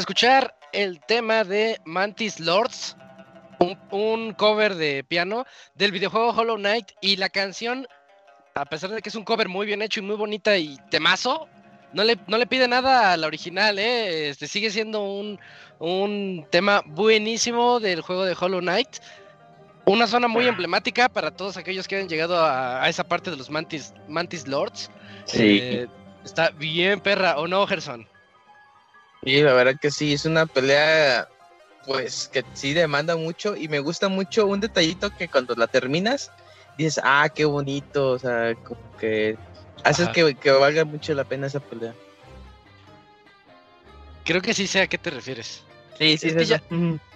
[0.06, 2.96] Escuchar el tema de Mantis Lords,
[3.58, 7.88] un, un cover de piano del videojuego Hollow Knight y la canción,
[8.54, 11.48] a pesar de que es un cover muy bien hecho y muy bonita y temazo,
[11.92, 14.30] no le, no le pide nada a la original, ¿eh?
[14.30, 15.40] Este, sigue siendo un,
[15.80, 18.98] un tema buenísimo del juego de Hollow Knight.
[19.86, 23.38] Una zona muy emblemática para todos aquellos que hayan llegado a, a esa parte de
[23.38, 24.92] los Mantis, Mantis Lords.
[25.26, 25.58] Sí.
[25.60, 25.88] Eh,
[26.24, 28.08] está bien perra, ¿o no, Gerson?
[29.26, 31.28] Sí, la verdad que sí, es una pelea
[31.86, 36.32] pues que sí demanda mucho y me gusta mucho un detallito que cuando la terminas
[36.78, 39.38] dices, ah, qué bonito, o sea, como que
[39.84, 41.94] haces que, que valga mucho la pena esa pelea.
[44.24, 45.64] Creo que sí sé a qué te refieres.
[45.98, 46.62] Sí, sí, Es que ya-.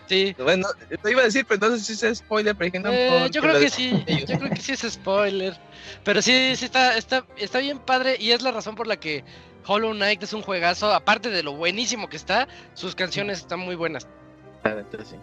[0.07, 0.36] Sí.
[0.39, 0.68] Bueno,
[1.03, 3.41] te iba a decir, pero no sé si es spoiler, pero dije, no, Eh, yo
[3.41, 3.91] creo que de- sí,
[4.28, 5.55] yo creo que sí es spoiler.
[6.03, 9.24] Pero sí, sí está, está, está bien padre y es la razón por la que
[9.70, 10.91] Hollow Knight es un juegazo.
[10.91, 14.07] Aparte de lo buenísimo que está, sus canciones están muy buenas.
[14.63, 15.15] Entonces sí.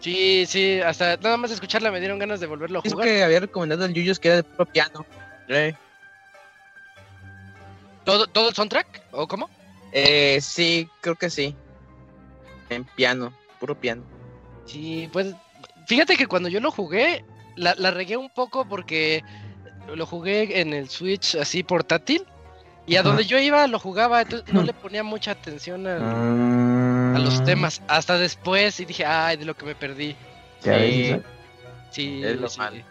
[0.00, 3.08] Sí, sí, hasta nada más escucharla me dieron ganas de volverlo a Es jugar.
[3.08, 5.06] que había recomendado el Yuyos que era de puro piano.
[5.48, 5.74] Eh,
[8.04, 9.02] ¿Todo, ¿Todo el soundtrack?
[9.12, 9.48] ¿O cómo?
[9.92, 11.54] eh, sí, creo que sí.
[12.68, 14.02] En piano, puro piano.
[14.66, 15.34] Sí, pues
[15.86, 17.24] fíjate que cuando yo lo jugué,
[17.56, 19.22] la, la regué un poco porque
[19.94, 22.26] lo jugué en el Switch así portátil.
[22.86, 23.08] Y a Ajá.
[23.08, 26.02] donde yo iba lo jugaba, entonces no le ponía mucha atención al,
[27.16, 27.80] a los Ah, temas.
[27.88, 30.16] Hasta después y dije, ay, de lo que me perdí.
[30.62, 31.16] ya Sí.
[31.90, 32.58] Sí, Es lo sí.
[32.58, 32.82] malo.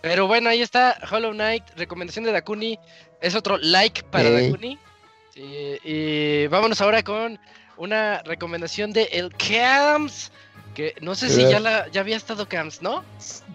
[0.00, 2.78] Pero bueno, ahí está Hollow Knight, recomendación de Dakuni.
[3.20, 4.46] Es otro like para Ey.
[4.50, 4.78] Dakuni.
[5.34, 7.38] Sí, y vámonos ahora con
[7.76, 10.30] una recomendación de El Camps.
[10.74, 13.02] Que no sé si ya, la, ya había estado Camps, ¿no?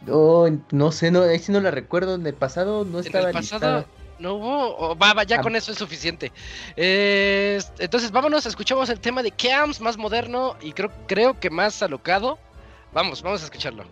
[0.10, 2.16] Oh, no sé, no, ahí sí no la recuerdo.
[2.16, 3.86] En el pasado no En estaba el pasado listada.
[4.20, 4.78] No hubo.
[4.78, 5.42] o va, va, ya Ah.
[5.42, 6.32] con eso es suficiente.
[6.76, 11.82] Eh, entonces vámonos, escuchamos el tema de Camps, más moderno y creo, creo que más
[11.82, 12.38] alocado.
[12.94, 13.86] Vamos, vamos a escucharlo.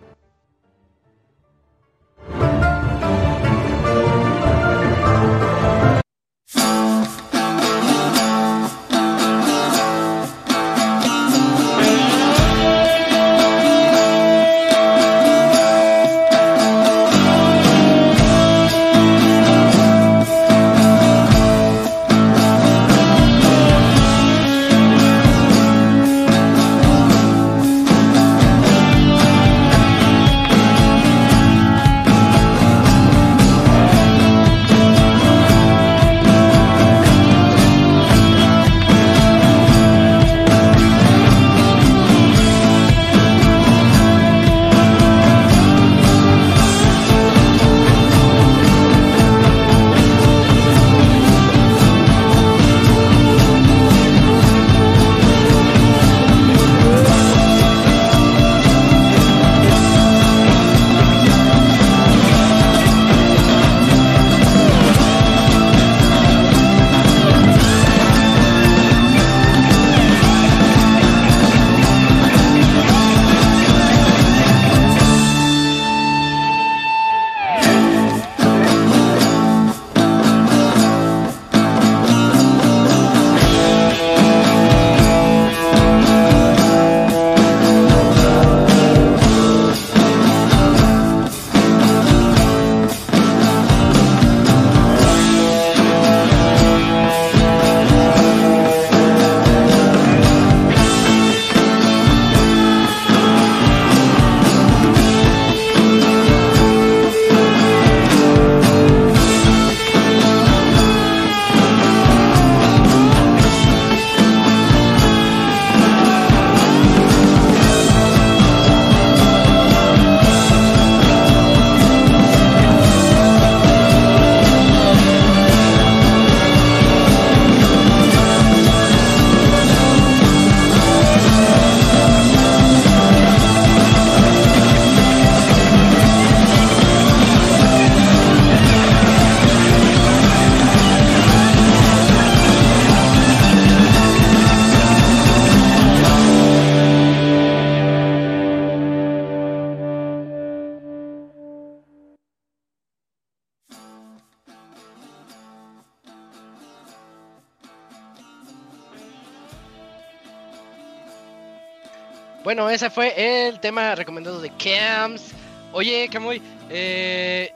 [162.43, 165.31] Bueno, ese fue el tema recomendado de Camps.
[165.73, 167.53] Oye, Camuy, eh,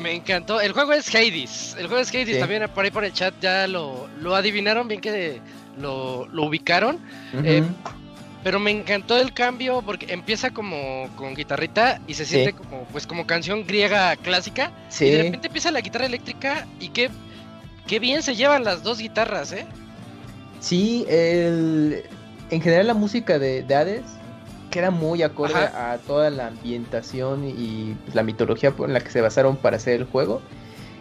[0.00, 0.60] Me encantó.
[0.60, 1.76] El juego es Hades.
[1.78, 2.28] El juego es Hades.
[2.34, 2.38] Sí.
[2.40, 5.40] También por ahí por el chat ya lo, lo adivinaron bien que
[5.78, 6.98] lo, lo ubicaron.
[7.44, 7.62] Eh,
[8.42, 13.06] Pero me encantó el cambio porque empieza como con guitarrita y se siente como pues
[13.06, 14.72] como canción griega clásica.
[14.88, 15.06] sí.
[15.06, 17.10] Y de repente empieza la guitarra eléctrica y qué,
[17.86, 19.64] qué bien se llevan las dos guitarras, ¿eh?
[20.60, 22.04] Sí, el...
[22.54, 24.02] en general la música de, de Hades
[24.70, 25.92] queda muy acorde Ajá.
[25.92, 30.00] a toda la ambientación y pues, la mitología por la que se basaron para hacer
[30.00, 30.40] el juego.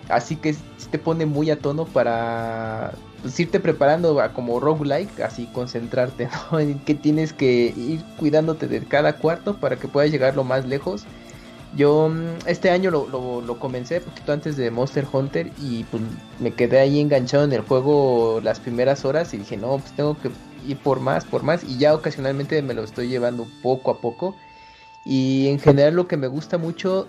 [0.10, 2.92] Así que sí te pone muy a tono para
[3.22, 6.60] pues, irte preparando a como roguelike, así concentrarte, ¿no?
[6.60, 10.66] En que tienes que ir cuidándote de cada cuarto para que puedas llegar lo más
[10.66, 11.06] lejos.
[11.76, 16.04] Yo mm, este año lo, lo, lo comencé poquito antes de Monster Hunter y pues
[16.40, 20.16] me quedé ahí enganchado en el juego las primeras horas y dije, no, pues tengo
[20.20, 20.30] que
[20.68, 24.36] ir por más, por más y ya ocasionalmente me lo estoy llevando poco a poco.
[25.06, 27.08] Y en general lo que me gusta mucho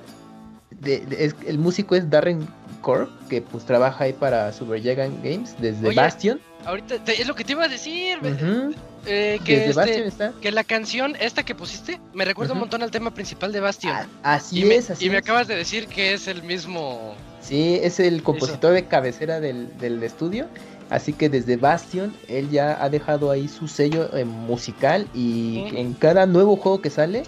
[0.81, 2.47] de, de- es el músico es Darren
[2.81, 6.41] Corp, que pues trabaja ahí para Super Giant Games desde Oye, Bastion.
[6.67, 8.75] Ahorita te- es lo que te iba a decir, Ujú,
[9.07, 10.33] eh, que, este, está.
[10.41, 13.93] que la canción esta que pusiste me recuerda un montón al tema principal de Bastion.
[13.95, 17.15] Ah, así y me, es, así y me acabas de decir que es el mismo.
[17.41, 20.47] Sí, es el compositor de cabecera del, del estudio.
[20.91, 25.95] Así que desde Bastion, él ya ha dejado ahí su sello eh, musical y en
[25.95, 27.23] cada nuevo juego que sale,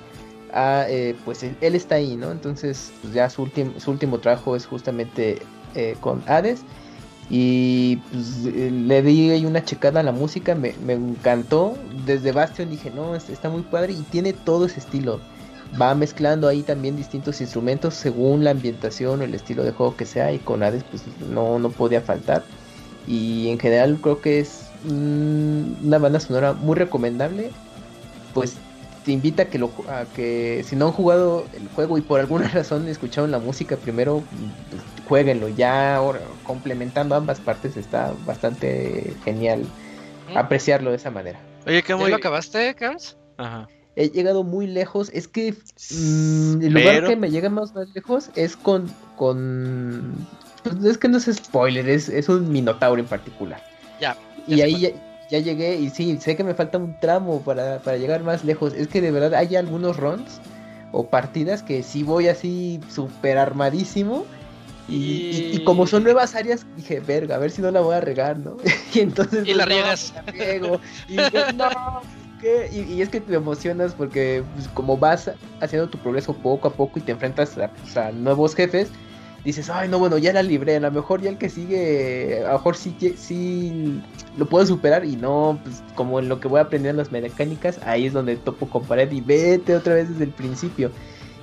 [0.53, 2.31] ah, eh, pues él, él está ahí, ¿no?
[2.31, 5.39] Entonces, pues ya su, último su último trabajo es justamente
[5.75, 6.61] eh, con Hades.
[7.29, 11.77] Y pues, le di una checada a la música, me, me encantó.
[12.05, 15.21] Desde Bastion dije, no, es- está muy padre y tiene todo ese estilo
[15.81, 20.07] va mezclando ahí también distintos instrumentos según la ambientación o el estilo de juego que
[20.07, 22.45] sea y con Hades pues no, no podía faltar
[23.07, 27.51] y en general creo que es mm, una banda sonora muy recomendable
[28.35, 28.57] pues
[29.05, 32.19] te invita a que lo a que si no han jugado el juego y por
[32.21, 34.23] alguna razón escucharon la música primero
[34.71, 39.63] pues, jueguenlo ya ahora complementando ambas partes está bastante genial
[40.33, 40.37] ¿Mm?
[40.37, 42.11] apreciarlo de esa manera Oye, que ¿Ya muy.
[42.11, 43.17] lo acabaste, Cams?
[43.39, 43.67] Ajá.
[43.97, 45.11] he llegado muy lejos.
[45.13, 48.89] Es que mm, el lugar Pero- que me llega más, más lejos es con.
[49.17, 50.15] con
[50.71, 53.61] pues es que no es spoiler, es, es un minotauro en particular.
[54.01, 54.17] Ya.
[54.47, 54.89] Y ahí ya,
[55.29, 58.75] ya llegué y sí, sé que me falta un tramo para, para llegar más lejos.
[58.75, 60.41] Es que de verdad hay algunos runs
[60.93, 64.25] o partidas que sí voy así súper armadísimo.
[64.89, 67.97] Y, y- y como son nuevas áreas, dije, verga, a ver si no la voy
[67.97, 68.57] a regar, ¿no?
[68.95, 69.47] y entonces...
[69.49, 70.13] Y la no, riegas.
[70.15, 70.81] la riego.
[71.09, 71.69] Y dije, no,
[72.41, 72.69] ¿qué?
[72.73, 75.29] Y, y es que te emocionas porque pues, como vas
[75.61, 78.89] haciendo tu progreso poco a poco y te enfrentas a, pues, a nuevos jefes,
[79.47, 82.49] dices, ay, no, bueno, ya la libré, a lo mejor ya el que sigue, a
[82.49, 84.03] lo mejor sí, sí
[84.37, 87.79] lo puedo superar y no, pues como en lo que voy a aprender las mecánicas,
[87.87, 90.91] ahí es donde topo con pared y vete otra vez desde el principio.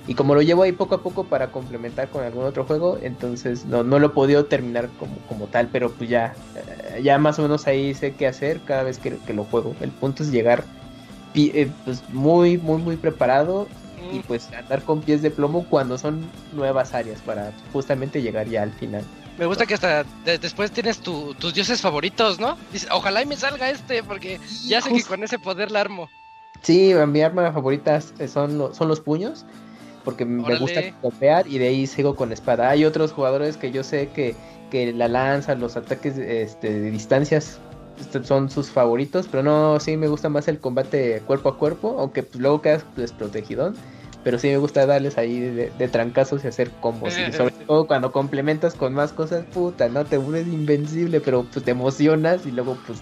[0.05, 3.65] Y como lo llevo ahí poco a poco para complementar con algún otro juego, entonces
[3.65, 7.39] no, no lo he podido terminar como, como tal, pero pues ya, eh, ya más
[7.39, 9.73] o menos ahí sé qué hacer cada vez que, lo juego.
[9.79, 10.65] El punto es llegar
[11.35, 13.69] eh, pues muy, muy, muy preparado
[14.11, 18.63] y pues andar con pies de plomo cuando son nuevas áreas para justamente llegar ya
[18.63, 19.03] al final.
[19.37, 22.57] Me gusta que hasta de- después tienes tu- tus dioses favoritos, ¿no?
[22.71, 26.09] Dices, ojalá y me salga este, porque ya sé que con ese poder la armo.
[26.61, 29.45] Sí, mi arma favorita eh, son, lo- son los puños,
[30.05, 32.69] porque me gusta copear y de ahí sigo con espada.
[32.69, 34.35] Hay otros jugadores que yo sé que,
[34.69, 37.59] que la lanza, los ataques este, de distancias
[38.23, 42.23] son sus favoritos, pero no, sí me gusta más el combate cuerpo a cuerpo, aunque
[42.23, 43.75] pues, luego quedas desprotegidón.
[44.23, 47.13] Pero sí me gusta darles ahí de, de trancazos y hacer combos.
[47.19, 50.05] Y sobre todo cuando complementas con más cosas, puta, ¿no?
[50.05, 52.99] Te vuelves invencible, pero pues te emocionas y luego pues,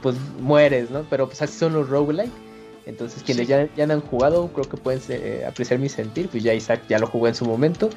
[0.00, 1.04] pues mueres, ¿no?
[1.10, 2.32] Pero pues así son los roguelike.
[2.86, 3.50] Entonces quienes Sí.
[3.50, 6.28] ya, ya no han jugado, creo que pueden eh, apreciar mi sentir.
[6.30, 7.90] Pues ya Isaac ya lo jugó en su momento.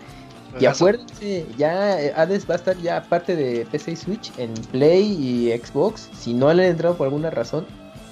[0.59, 4.53] Y acuérdense, ya eh, Hades va a estar ya aparte de PC y Switch en
[4.71, 6.09] Play y Xbox.
[6.17, 7.65] Si no le han entrado por alguna razón,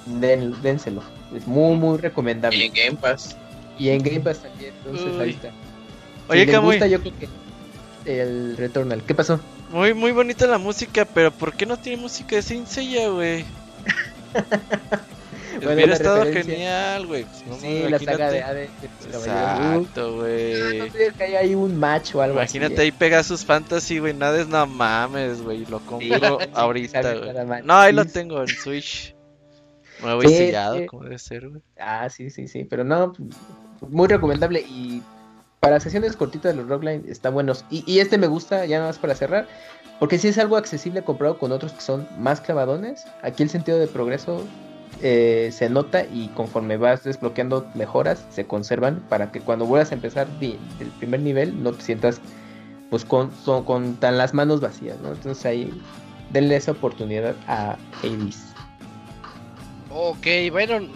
[0.05, 1.01] den, dénselo.
[1.35, 2.57] Es muy, muy recomendable.
[2.57, 3.35] Y en Game Pass.
[3.79, 5.21] Y en Game Pass también, entonces Uy.
[5.21, 5.51] ahí está.
[6.27, 9.01] Oye, si les Camuy, gusta, yo creo que el Returnal.
[9.03, 9.39] ¿Qué pasó?
[9.71, 13.45] muy, muy bonita la música, pero ¿por qué no tiene música de Saint Seiya, güey?
[15.75, 16.53] Hubiera estado referencia.
[16.55, 17.25] genial, güey.
[17.47, 18.69] No, sí, la saga de de
[19.11, 19.25] caballeros.
[19.25, 20.77] Exacto, Uh, güey.
[20.79, 22.81] no sé, que hay ahí un match o algo Imagínate así.
[22.81, 22.85] ¿eh?
[22.85, 24.13] ahí Pegasus Fantasy, güey.
[24.13, 25.65] Nada es no mames, güey.
[25.65, 27.63] Lo compro Sí, ahorita, güey.
[27.63, 29.15] No, ahí lo tengo en Switch.
[30.01, 30.85] Nuevo y sellado, sí.
[30.87, 31.61] como debe ser, güey.
[31.79, 33.13] Ah, sí, sí, sí, pero no,
[33.87, 35.01] muy recomendable y
[35.61, 37.63] para sesiones cortitas de los Rockline están buenos.
[37.69, 39.47] Y, y este me gusta, ya nada más para cerrar,
[39.99, 43.05] porque si es algo accesible comparado con otros que son más clavadones.
[43.23, 44.43] Aquí el sentido de progreso
[45.01, 49.95] eh, se nota y conforme vas desbloqueando mejoras, se conservan para que cuando vuelvas a
[49.95, 50.57] empezar del
[50.99, 52.21] primer nivel no te sientas
[52.89, 55.09] pues con, con, con tan las manos vacías, ¿no?
[55.11, 55.71] Entonces ahí
[56.31, 58.53] denle esa oportunidad a Hades.
[59.89, 60.87] Ok, bueno,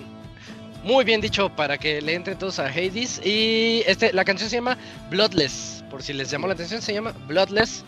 [0.83, 3.21] muy bien dicho para que le entren todos a Hades.
[3.25, 4.77] Y este, la canción se llama
[5.09, 7.83] Bloodless, por si les llamó la atención, se llama Bloodless.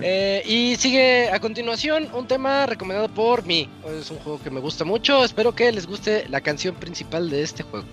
[0.00, 3.68] Eh, y sigue a continuación un tema recomendado por mí.
[3.98, 5.24] Es un juego que me gusta mucho.
[5.24, 7.86] Espero que les guste la canción principal de este juego.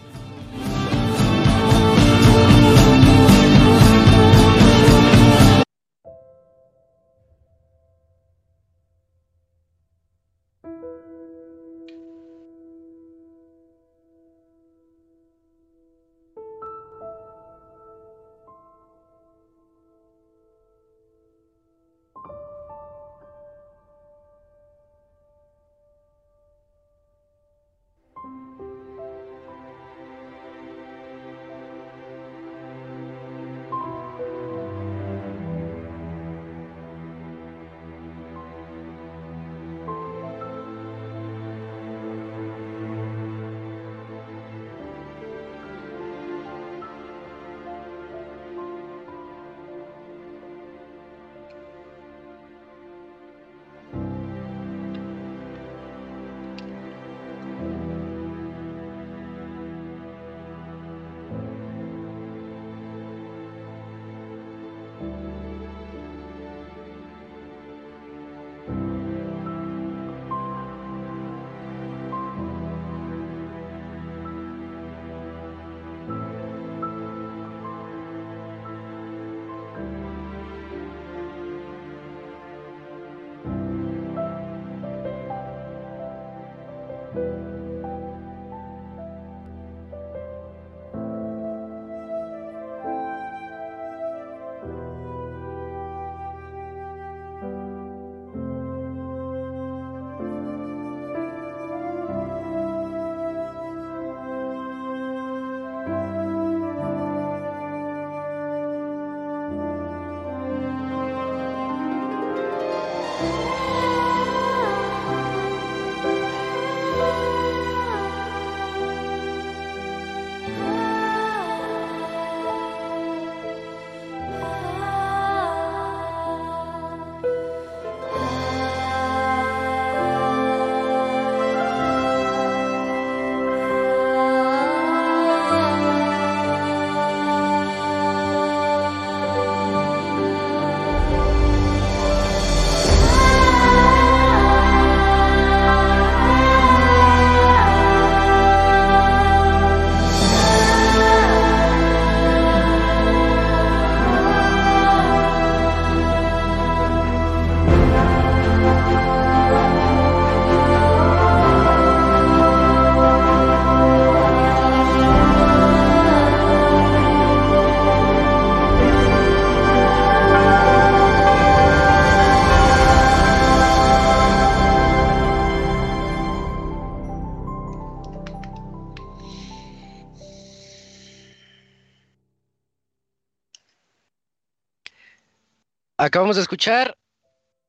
[186.09, 186.97] Acabamos de escuchar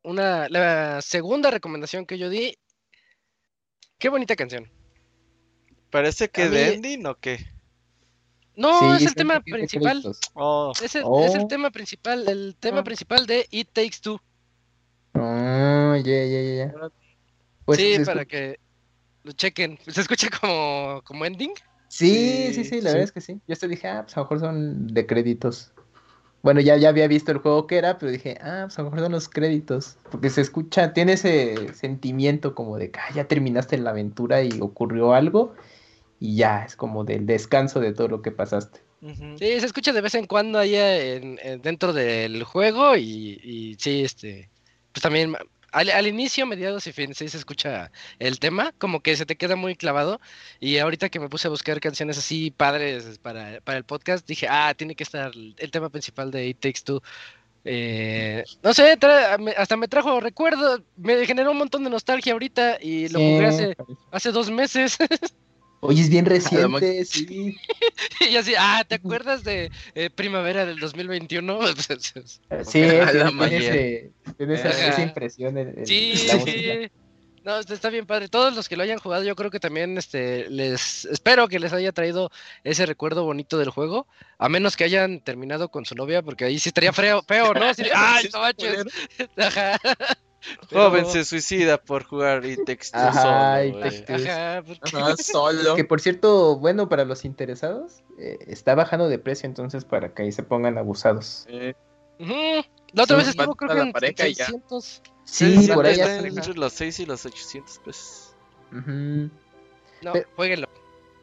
[0.03, 2.57] una, la segunda recomendación que yo di.
[3.99, 4.67] Qué bonita canción.
[5.91, 7.45] Parece que de ending o qué.
[8.57, 10.03] No, Sí, es el tema principal.
[10.33, 11.23] Oh, Es el, Oh.
[11.23, 12.85] es el tema principal, el tema Ah.
[12.85, 14.19] principal de It Takes Two.
[15.13, 16.75] Ah, ya, ya, ya.
[17.67, 18.59] Pues sí, para que
[19.23, 19.79] lo chequen.
[19.87, 21.53] Se escucha como, como ending.
[21.89, 22.95] Sí, sí, Sí, sí, la sí.
[22.95, 23.35] verdad es que sí.
[23.47, 25.75] Yo hasta dije, ah, pues a lo mejor son de créditos.
[26.43, 28.91] Bueno, ya, ya había visto el juego que era, pero dije, ah, pues a lo
[28.91, 29.99] mejor son los créditos.
[30.11, 34.51] Porque se escucha, tiene ese sentimiento como de que ah, ya terminaste la aventura y
[34.61, 35.55] ocurrió algo.
[36.19, 38.81] Y ya, es como del descanso de todo lo que pasaste.
[39.39, 43.75] Sí, se escucha de vez en cuando ahí en, en- dentro del juego y, y
[43.79, 44.51] sí, este,
[44.93, 45.35] pues también
[45.73, 49.37] al, al inicio, mediados y fin, sí se escucha el tema, como que se te
[49.37, 50.21] queda muy clavado
[50.59, 54.47] y ahorita que me puse a buscar canciones así padres para, para el podcast, dije,
[54.49, 57.03] ah, tiene que estar el, tema principal de It Takes Two.
[57.65, 58.99] Eh, no sé,
[59.57, 63.45] hasta me trajo recuerdo, me generó un montón de nostalgia ahorita y lo jugué Sí,
[63.45, 64.01] hace, parece.
[64.11, 64.97] hace dos meses.
[65.81, 67.57] Oye, es bien reciente, sí.
[68.31, 71.59] y así, ah, ¿te acuerdas de eh, primavera del 2021?
[72.65, 73.49] Sí, A la
[74.37, 76.91] tiene, esa, impresión en, en Sí, sí.
[77.43, 78.29] No, está bien padre.
[78.29, 81.73] Todos los que lo hayan jugado, yo creo que también este les espero que les
[81.73, 82.31] haya traído
[82.65, 84.07] ese recuerdo bonito del juego,
[84.39, 87.63] a menos que hayan terminado con su novia, porque ahí sí estaría feo, feo ¿no?
[87.95, 88.85] Ay, no manches.
[89.39, 89.79] Ajá.
[90.73, 93.87] Joven se suicida por jugar y texto Ajá, solo.
[93.87, 94.13] y.
[94.13, 95.75] Ajá, Ajá, solo.
[95.77, 100.23] Que por cierto, bueno, para los interesados, eh, está bajando de precio, entonces para que
[100.23, 101.47] ahí se pongan abusados.
[101.49, 101.75] Eh.
[102.93, 104.47] La otra Sí, vez estuvo creo que la en pareja y ya.
[104.47, 105.03] 600.
[105.25, 108.35] Sí, por ahí entre los 6 y los 800 pesos.
[108.73, 109.31] Ujú.
[110.03, 110.69] No, Pero- jueguenlo.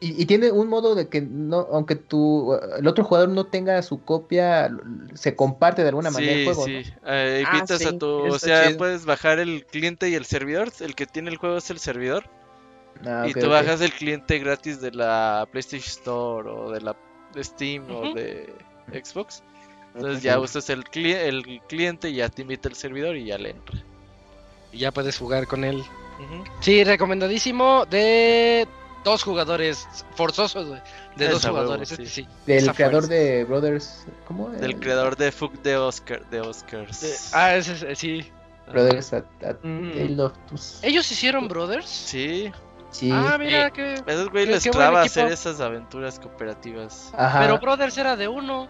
[0.00, 3.82] Y, y tiene un modo de que no, aunque tú, el otro jugador no tenga
[3.82, 4.70] su copia,
[5.14, 6.64] se comparte de alguna manera el Sí, juego.
[6.64, 6.72] sí.
[7.02, 7.08] ¿no?
[7.12, 8.06] Eh, Ah, invitas a sí, tu.
[8.08, 8.78] O sea, chido.
[8.78, 10.70] puedes bajar el cliente y el servidor.
[10.80, 12.24] El que tiene el juego es el servidor.
[13.04, 16.96] Ah, y tú bajas el cliente gratis de la PlayStation Store o de la
[17.34, 18.52] de Steam o de
[18.92, 19.42] Xbox.
[19.94, 23.38] Entonces ya usas el, cli- el cliente y ya te invita el servidor y ya
[23.38, 23.82] le entra.
[24.72, 25.82] Y ya puedes jugar con él.
[26.60, 28.66] Sí, recomendadísimo de
[29.04, 30.80] dos jugadores forzosos, güey.
[31.16, 31.94] De Es dos jugadores, sí.
[31.94, 32.28] este sí.
[32.46, 33.14] Del creador fuerza.
[33.14, 34.50] de Brothers, ¿cómo?
[34.50, 37.00] Del El- creador de Fuck de Oscar de Oscars.
[37.00, 38.30] De- ah, ese es- sí.
[38.70, 39.92] Brothers at, at Mm.
[39.92, 41.88] Tale of Two- ¿Ellos hicieron Brothers?
[41.88, 42.52] Sí,
[42.90, 43.10] Sí.
[43.12, 43.94] Ah, mira que.
[44.06, 47.10] esos güey les traba hacer esas aventuras cooperativas.
[47.16, 47.40] Ajá.
[47.40, 48.66] Pero Brothers era de uno.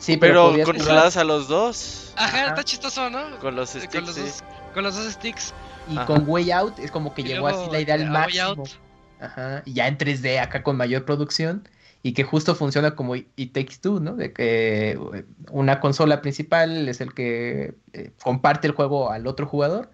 [0.00, 2.12] sí, Pero jugar- controladas a los dos.
[2.16, 2.46] Ajá, Ajá.
[2.48, 3.38] está chistoso, ¿no?
[3.38, 4.06] Con los Con sticks.
[4.06, 4.20] los sí.
[4.22, 4.42] dos,
[4.74, 5.54] con los dos sticks.
[5.88, 6.06] Y Ajá.
[6.06, 8.12] con Way Out es como que Y llegó luego, así la idea al a Way
[8.12, 8.44] máximo.
[8.46, 8.68] Out.
[9.22, 9.62] Ajá.
[9.66, 11.68] Y ya en 3D acá con mayor producción.
[12.04, 14.16] Y que justo funciona como It Takes Two, ¿no?
[14.16, 19.46] De que eh, una consola principal es el que eh, comparte el juego al otro
[19.46, 19.90] jugador.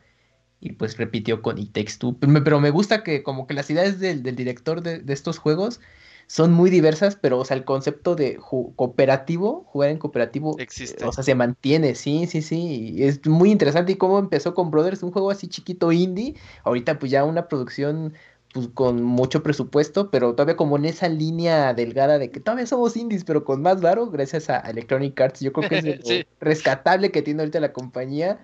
[0.60, 2.18] Y pues repitió con It Takes Two.
[2.18, 5.12] Pero me, pero me gusta que como que las ideas del, del director de, de
[5.12, 5.80] estos juegos
[6.26, 11.04] son muy diversas, pero o sea, el concepto de ju- cooperativo, jugar en cooperativo, Existe.
[11.06, 12.92] o sea, se mantiene, sí, sí, sí.
[12.96, 16.34] y es muy interesante y cómo empezó con Brothers, un juego así chiquito indie.
[16.64, 18.14] Ahorita pues ya una producción
[18.52, 22.96] pues con mucho presupuesto, pero todavía como en esa línea delgada de que todavía somos
[22.96, 25.40] indies, pero con más varo, gracias a Electronic Arts.
[25.40, 26.24] Yo creo que es lo Sí.
[26.40, 28.40] rescatable que tiene ahorita la compañía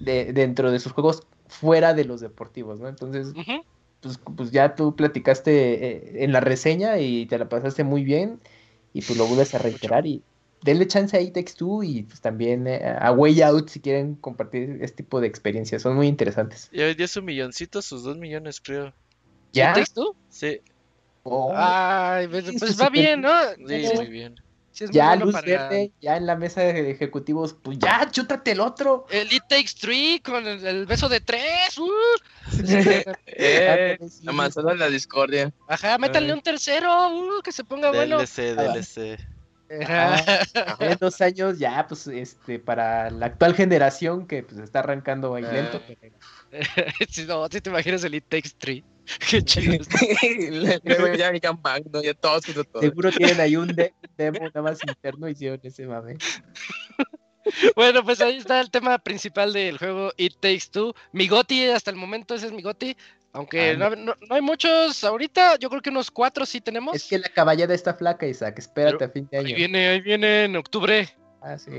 [0.00, 2.88] de, dentro de sus juegos fuera de los deportivos, ¿no?
[2.88, 3.32] Entonces,
[4.00, 8.40] pues, pues ya tú platicaste eh, en la reseña y te la pasaste muy bien
[8.92, 10.22] y pues lo vuelves a reiterar y
[10.62, 14.78] denle chance a Itex tú y pues también eh, a Way Out si quieren compartir
[14.80, 16.68] este tipo de experiencias, son muy interesantes.
[16.72, 18.92] Y hoy dio su milloncito, sus dos millones, creo.
[19.54, 19.70] ¿Ya?
[19.70, 20.14] ¿It Takes Two?
[20.28, 20.60] Sí,
[21.26, 23.32] Oh, Ay, pues, pues sí, va bien, ¿no?
[23.66, 23.92] sí, Sí.
[23.94, 24.34] muy bien.
[24.72, 28.60] Sí, ya luz para- verde, ya en la mesa de ejecutivos, pues ya, chútate el
[28.60, 29.06] otro.
[29.08, 31.78] El It Takes Three con el, el beso de tres.
[31.78, 31.88] uh.
[33.26, 35.52] Eh, la manzana de la discordia.
[35.68, 36.34] Ajá, métanle Ay.
[36.38, 38.18] un tercero, uh, que se ponga bueno.
[38.18, 39.18] DLC, DLC.
[39.82, 40.40] Ajá.
[40.80, 45.44] En dos años ya, pues, este, para la actual generación que pues está arrancando ahí
[45.48, 45.52] Ah.
[45.52, 45.80] lento.
[47.08, 48.84] si no, si te imaginas el It Takes Three.
[49.30, 49.84] Qué chido.
[50.84, 51.32] Luego ya
[51.62, 52.82] Magno, ya todos juntos todo.
[52.82, 56.16] Seguro tienen ahí un de- demo nada más interno y hicieron ese mame.
[57.76, 60.94] Bueno, pues ahí está el tema principal del juego It Takes Two.
[61.12, 62.96] Mi Goti, hasta el momento ese es mi Goti.
[63.34, 66.96] Aunque Ah, no, no- no hay muchos ahorita, yo creo que unos cuatro sí tenemos.
[66.96, 68.58] Es que la caballada está flaca, Isaac.
[68.58, 69.56] Espérate Pero a fin de Ahí año.
[69.56, 71.08] viene, ahí viene en octubre.
[71.42, 71.70] Ah, sí.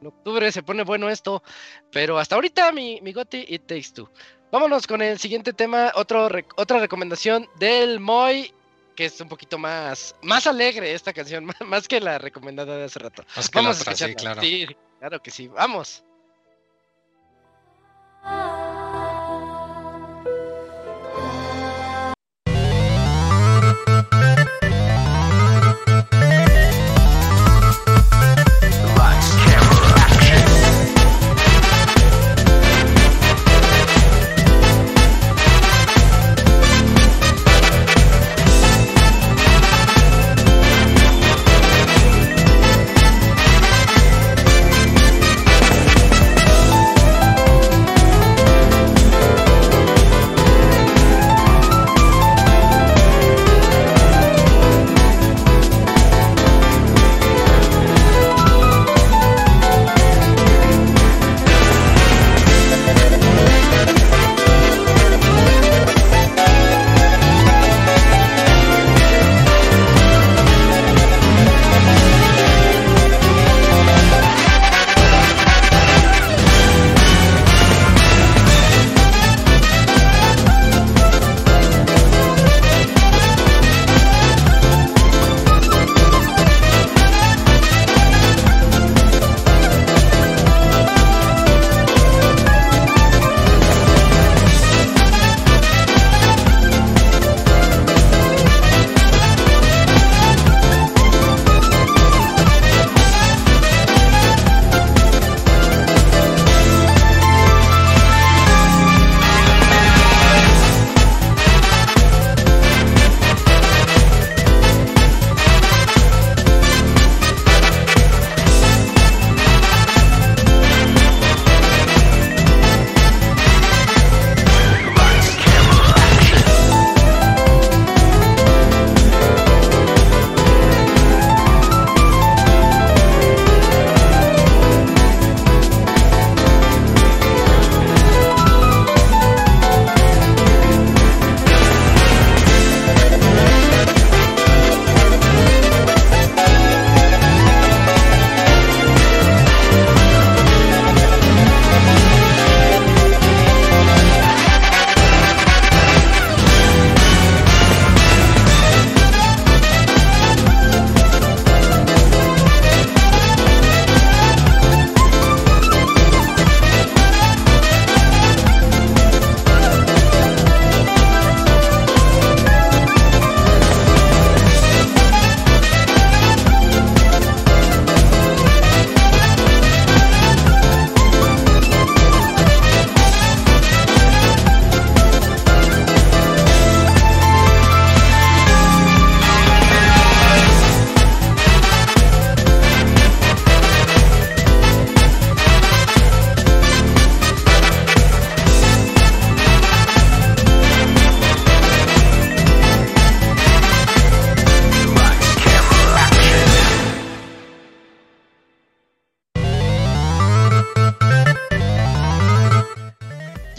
[0.00, 1.42] En octubre se pone bueno esto.
[1.90, 4.10] Pero hasta ahorita mi, mi Goti It Takes Two.
[4.52, 5.92] Vámonos con el siguiente tema.
[5.94, 8.52] Otro rec- otra recomendación del Moy.
[8.94, 12.98] Que es un poquito más, más alegre esta canción, más, que la recomendada de hace
[12.98, 13.24] rato.
[13.36, 14.40] Más que la Vamos a sí, claro.
[14.40, 14.66] Sí,
[14.98, 15.48] claro que sí.
[15.48, 16.02] Vamos.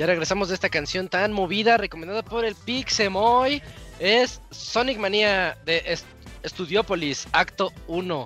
[0.05, 3.61] Regresamos de esta canción tan movida, recomendada por el Pixemoy.
[3.99, 6.05] Es Sonic Mania de Est-
[6.45, 8.25] Studiopolis, acto 1.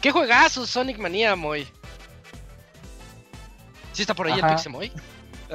[0.00, 1.66] ¿Qué juegazo Sonic Mania, Moy?
[3.92, 4.48] ¿Sí está por ahí Ajá.
[4.48, 4.92] el Pixemoy?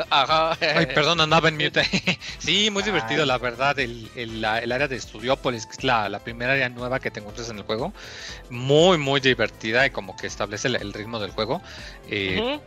[0.09, 0.55] Ajá.
[0.61, 1.81] Ay, perdón, andaba en mute.
[2.37, 3.27] sí, muy divertido, Ay.
[3.27, 3.77] la verdad.
[3.79, 7.11] El, el- la- el área de Studiópolis, que es la, la primera área nueva que
[7.11, 7.91] te encuentras en el juego.
[8.49, 11.61] Muy, muy divertida y como que establece el, el ritmo del juego.
[12.07, 12.59] Eh.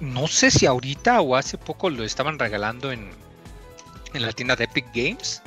[0.00, 3.10] No sé si ahorita o hace poco lo estaban regalando en,
[4.14, 5.42] en la tienda de Epic Games.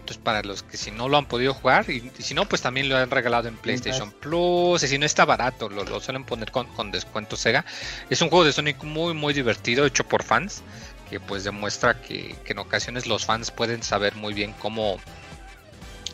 [0.00, 2.60] Entonces, para los que si no lo han podido jugar, y, y si no, pues
[2.60, 4.82] también lo han regalado en PlayStation Plus.
[4.82, 7.64] Y si no está barato, lo, lo suelen poner con, con descuento Sega.
[8.10, 10.62] Es un juego de Sonic muy, muy divertido, hecho por fans.
[11.08, 14.98] Que pues demuestra que, que en ocasiones los fans pueden saber muy bien cómo,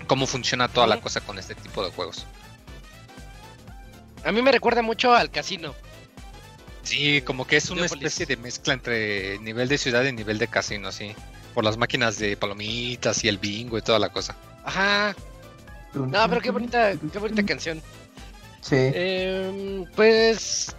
[0.06, 2.26] cómo funciona toda la cosa con este tipo de juegos.
[4.24, 5.74] A mí me recuerda mucho al casino.
[6.88, 10.48] Sí, como que es una especie de mezcla entre nivel de ciudad y nivel de
[10.48, 11.14] casino, sí.
[11.54, 14.34] Por las máquinas de palomitas y el bingo y toda la cosa.
[14.64, 15.14] Ajá.
[15.92, 17.82] No, pero qué bonita, qué bonita canción.
[18.60, 18.76] Sí.
[18.78, 20.74] Em, pues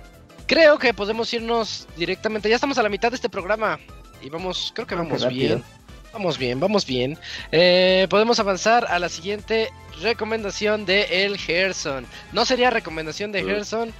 [0.47, 2.49] creo que podemos irnos directamente.
[2.49, 3.79] Ya estamos a la mitad de este programa
[4.21, 5.47] y vamos, creo que Ah, qué vamos rápido.
[5.57, 5.63] bien.
[6.11, 7.19] Vamos bien, vamos bien.
[7.51, 9.69] Eh, podemos avanzar a la siguiente
[10.01, 12.07] recomendación de El Gerson.
[12.33, 13.47] No sería recomendación de Uh.
[13.47, 13.93] Gerson.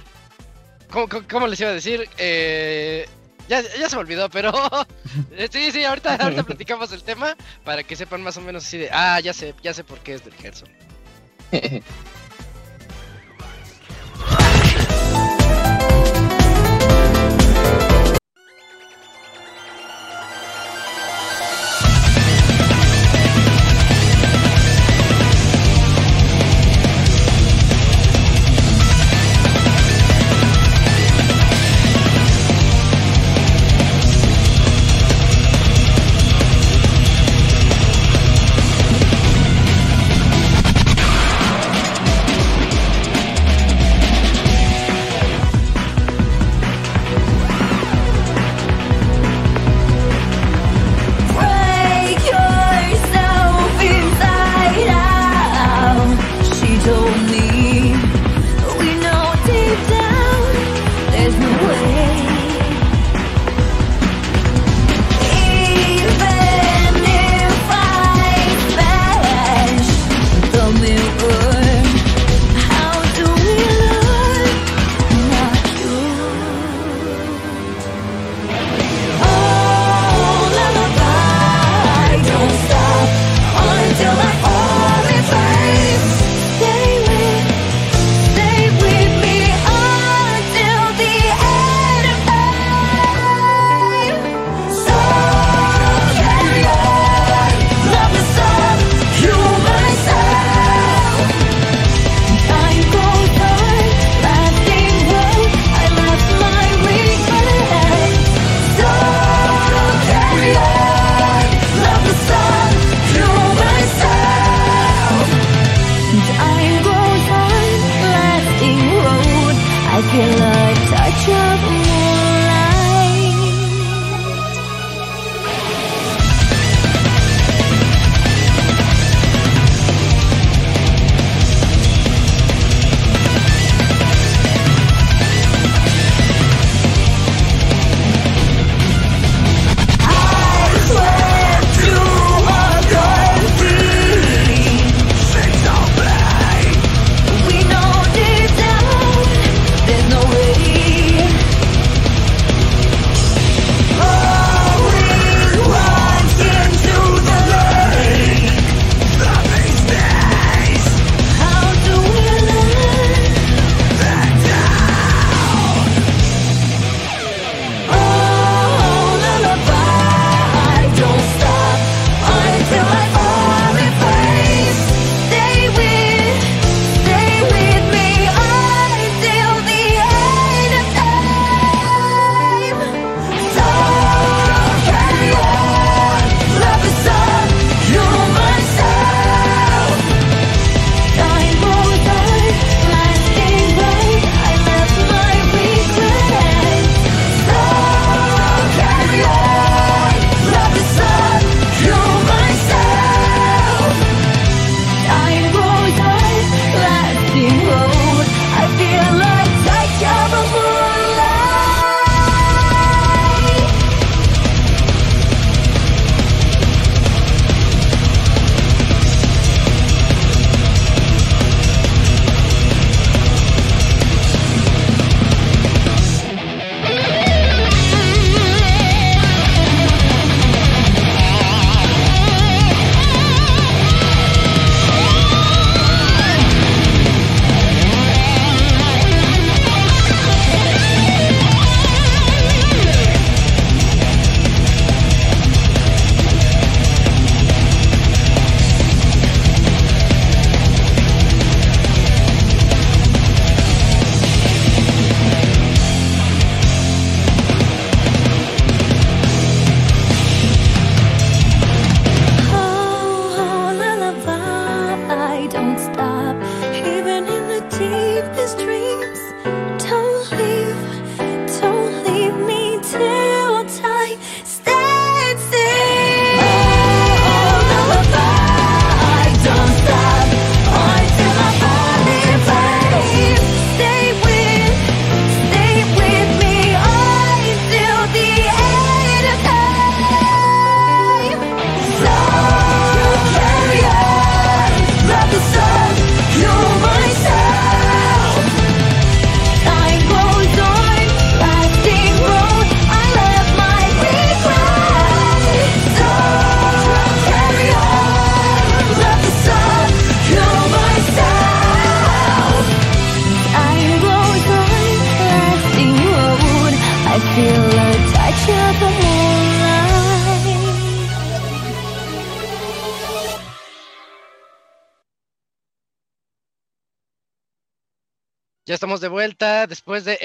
[0.90, 2.08] ¿Cómo, cómo- cómo les iba a decir?
[2.18, 3.06] Eh,
[3.48, 4.52] ya, ya se me olvidó, pero
[5.50, 8.90] sí, sí, ahorita, ahorita platicamos el tema para que sepan más o menos así de,
[8.92, 10.68] ah, ya sé, ya sé por qué es del Gerson.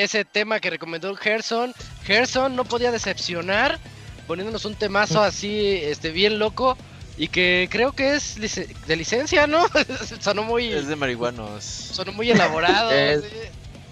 [0.06, 1.74] ese tema que recomendó Gerson.
[2.04, 3.80] Gerson no podía decepcionar
[4.28, 6.78] poniéndonos un temazo así, este, bien loco.
[7.18, 9.66] Y que creo que es lic- de licencia, ¿no?
[10.22, 11.64] sonó muy, Es de marihuanos.
[11.64, 12.92] sonó muy elaborado.
[12.92, 13.30] Es- sí.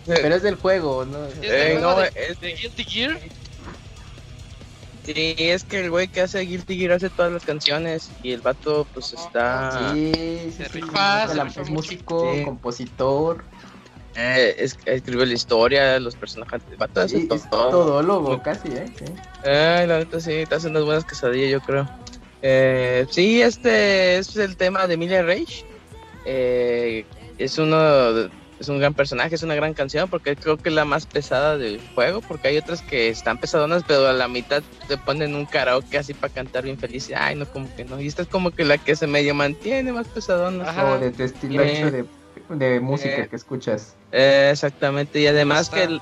[0.06, 1.26] Pero es del juego, ¿no?
[1.27, 3.19] Es del Eh, juego no, de, es de Guilty Gear.
[5.06, 8.41] Sí, es que el güey que hace Guilty Gear hace todas las canciones y el
[8.41, 9.94] vato pues está...
[9.94, 12.44] Sí, sí, Se sí, rifa, es la- músico, Sí.
[12.44, 13.45] compositor,
[14.15, 17.69] eh, es- escribe la historia, los personajes, el vato hace y es todo.
[17.69, 18.85] todólogo casi, ¿eh?
[18.98, 19.06] Sí.
[19.48, 21.90] Ay, la neta sí, te hacen unas buenas quesadillas, yo creo.
[22.41, 25.65] Eh, sí, este es el tema de Emilia Rage.
[26.26, 27.06] Eh,
[27.38, 28.30] es uno,
[28.60, 31.57] es un gran personaje, es una gran canción porque creo que es la más pesada
[31.57, 35.45] del juego, porque hay otras que están pesadonas, pero a la mitad te ponen un
[35.45, 37.10] karaoke así para cantar bien feliz.
[37.10, 37.99] y, Ay, no, como que no.
[37.99, 40.69] Y esta es como que la que se medio mantiene más pesadona.
[40.69, 40.94] Ajá.
[40.94, 42.06] O de tu estilo hecho de,
[42.49, 43.95] de música eh, que escuchas.
[44.11, 46.02] Eh, exactamente, y además que, el-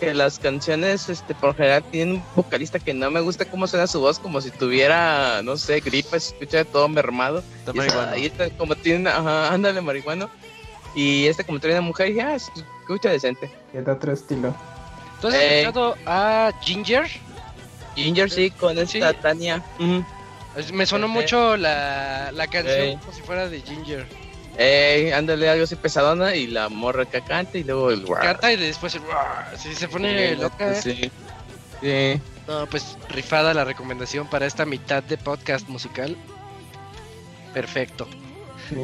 [0.00, 3.86] que las canciones, este, por general tienen un vocalista que no me gusta cómo suena
[3.86, 7.42] su voz, como si tuviera, no sé, gripa, se escucha todo mermado.
[7.58, 10.28] Está Y, esa- y esta como tiene, ajá, ándale marihuano.
[10.96, 12.50] Y este como tiene una mujer, dije, ah, se
[12.80, 13.50] escucha decente.
[13.72, 14.54] De otro estilo.
[15.20, 15.60] ¿Tú has Eh.
[15.62, 17.06] escuchado a Ginger?
[17.96, 19.16] Ginger sí, con esta Sí.
[19.22, 19.62] Tania.
[20.72, 24.06] Me sonó mucho la, la canción como si fuera de Ginger.
[24.56, 28.56] Eh, ándale algo así pesadona y la morra que canta y luego el Canta y
[28.56, 29.02] después el...
[29.58, 30.72] Sí, se pone Sí, loca.
[30.72, 30.80] ¿eh?
[30.80, 31.10] Sí.
[31.80, 32.20] Sí.
[32.46, 36.16] No, pues rifada la recomendación para esta mitad de podcast musical.
[37.52, 38.06] Perfecto.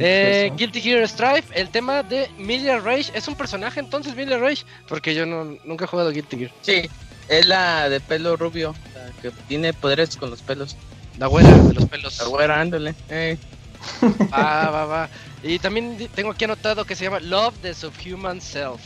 [0.01, 0.53] Eh.
[0.57, 3.11] Guilty Gear Strife, el tema de Milia Rage.
[3.15, 4.65] ¿Es un personaje entonces Milia Rage?
[4.89, 6.51] Porque yo no, nunca he jugado Guilty Gear.
[6.63, 6.89] Sí,
[7.29, 10.77] es la de pelo rubio, la que tiene poderes con los pelos.
[11.19, 12.19] La güera de los pelos.
[12.19, 12.95] La güera, ándale.
[13.09, 13.37] Eh.
[14.33, 15.09] Va, va, va.
[15.43, 18.81] Y también tengo aquí anotado que se llama Love the Subhuman Self.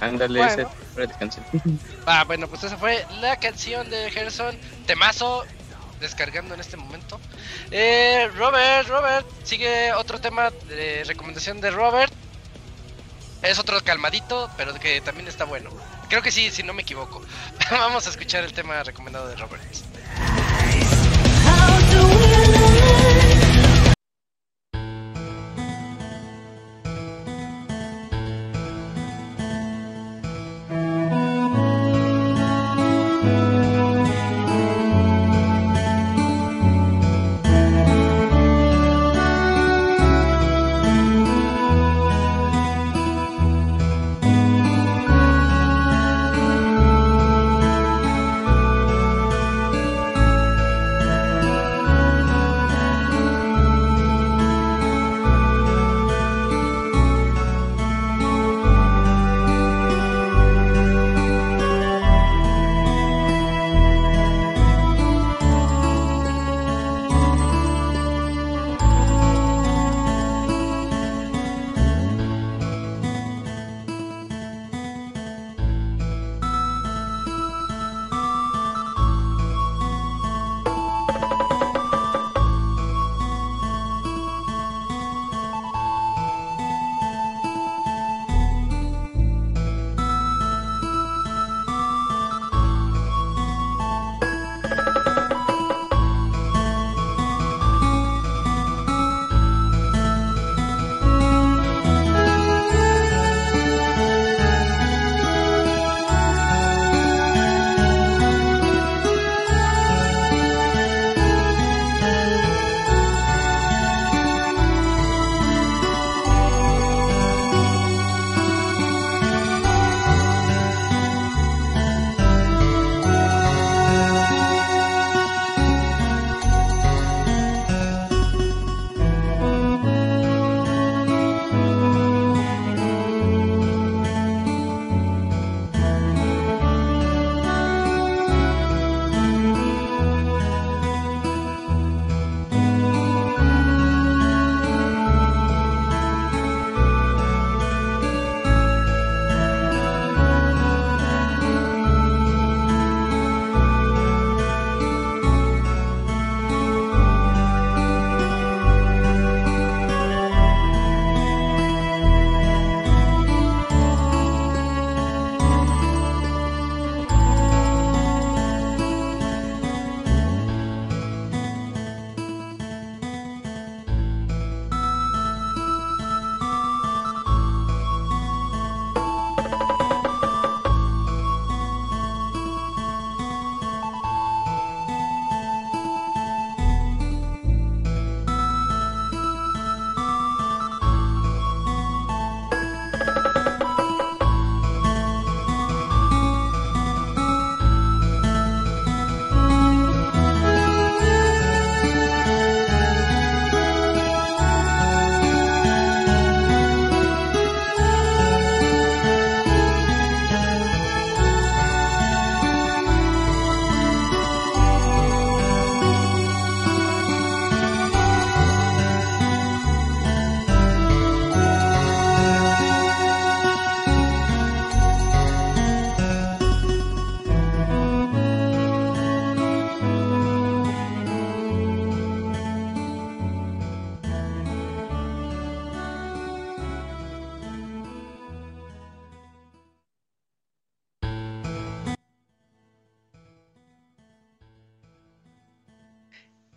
[0.00, 1.12] Ándale, Bueno.
[1.18, 1.44] canción.
[2.06, 4.56] Ah, bueno, pues esa fue la canción de Gerson.
[4.86, 5.44] Temazo.
[6.00, 7.18] Descargando en este momento.
[7.70, 9.26] Eh, Robert, Robert.
[9.44, 12.12] Sigue otro tema de recomendación de Robert.
[13.42, 15.70] Es otro calmadito, pero que también está bueno.
[16.08, 17.22] Creo que sí, si no me equivoco.
[17.70, 19.62] Vamos a escuchar el tema recomendado de Robert.
[21.46, 23.25] Thank Yeah.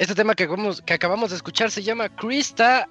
[0.09, 2.89] Este tema que acabamos, que acabamos de escuchar se llama Krista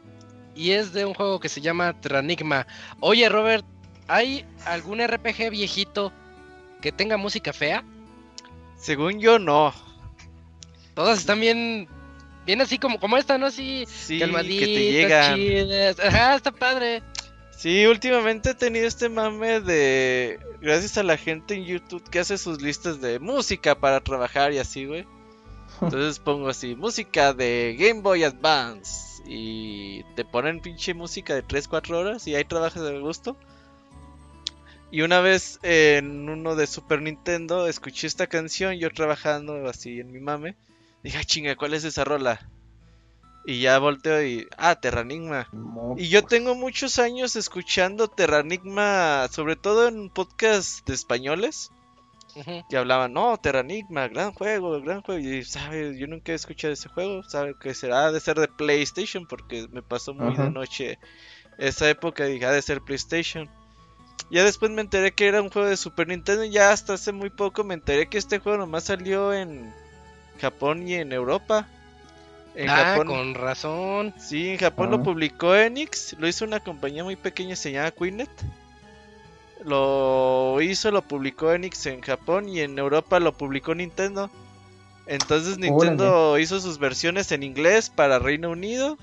[0.54, 2.64] y es de un juego que se llama Tranigma.
[3.00, 3.66] Oye, Robert,
[4.06, 6.12] ¿hay algún RPG viejito
[6.80, 7.82] que tenga música fea?
[8.76, 9.74] Según yo, no.
[10.94, 11.88] Todas están bien,
[12.46, 13.46] bien así como, como esta, ¿no?
[13.46, 15.34] Así Sí, que te llegan.
[15.34, 15.98] chidas.
[15.98, 17.02] Ajá, está padre.
[17.50, 20.38] Sí, últimamente he tenido este mame de.
[20.60, 24.58] Gracias a la gente en YouTube que hace sus listas de música para trabajar y
[24.58, 25.04] así, güey.
[25.80, 29.22] Entonces pongo así: música de Game Boy Advance.
[29.26, 33.36] Y te ponen pinche música de 3-4 horas y ahí trabajas de gusto.
[34.90, 40.12] Y una vez en uno de Super Nintendo escuché esta canción, yo trabajando así en
[40.12, 40.56] mi mame.
[41.02, 42.48] Dije, chinga, ¿cuál es esa rola?
[43.44, 44.46] Y ya volteo y.
[44.56, 45.48] Ah, Terranigma.
[45.96, 51.70] Y yo tengo muchos años escuchando Terranigma, sobre todo en podcasts de españoles,
[52.68, 55.20] Que hablaban, no, Terranigma, gran juego, gran juego.
[55.20, 55.96] Y, ¿sabes?
[55.98, 58.12] Yo nunca he escuchado ese juego, ¿sabe que será?
[58.12, 60.98] De ser de PlayStation, porque me pasó muy de noche
[61.58, 63.48] esa época, dije, ha de ser PlayStation.
[64.30, 67.12] Ya después me enteré que era un juego de Super Nintendo, y ya hasta hace
[67.12, 69.72] muy poco me enteré que este juego nomás salió en
[70.40, 71.66] Japón y en Europa.
[72.54, 74.14] En ah, Japón con razón.
[74.18, 74.96] Sí, en Japón Ah.
[74.96, 78.30] lo publicó Enix, lo hizo una compañía muy pequeña se llama Queenet.
[79.64, 84.30] Lo hizo, lo publicó Enix en Japón y en Europa lo publicó Nintendo.
[85.06, 88.98] Entonces Nintendo hizo sus versiones en inglés para Reino Unido.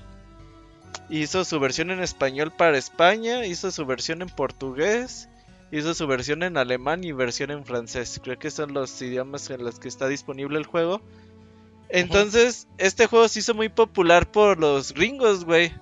[1.10, 5.28] Hizo su versión en español para España, hizo su versión en portugués,
[5.70, 8.20] hizo su versión en alemán y versión en francés.
[8.22, 11.02] Creo que son los idiomas en los que está disponible el juego.
[11.88, 15.72] Entonces, este juego se hizo muy popular por los gringos, güey.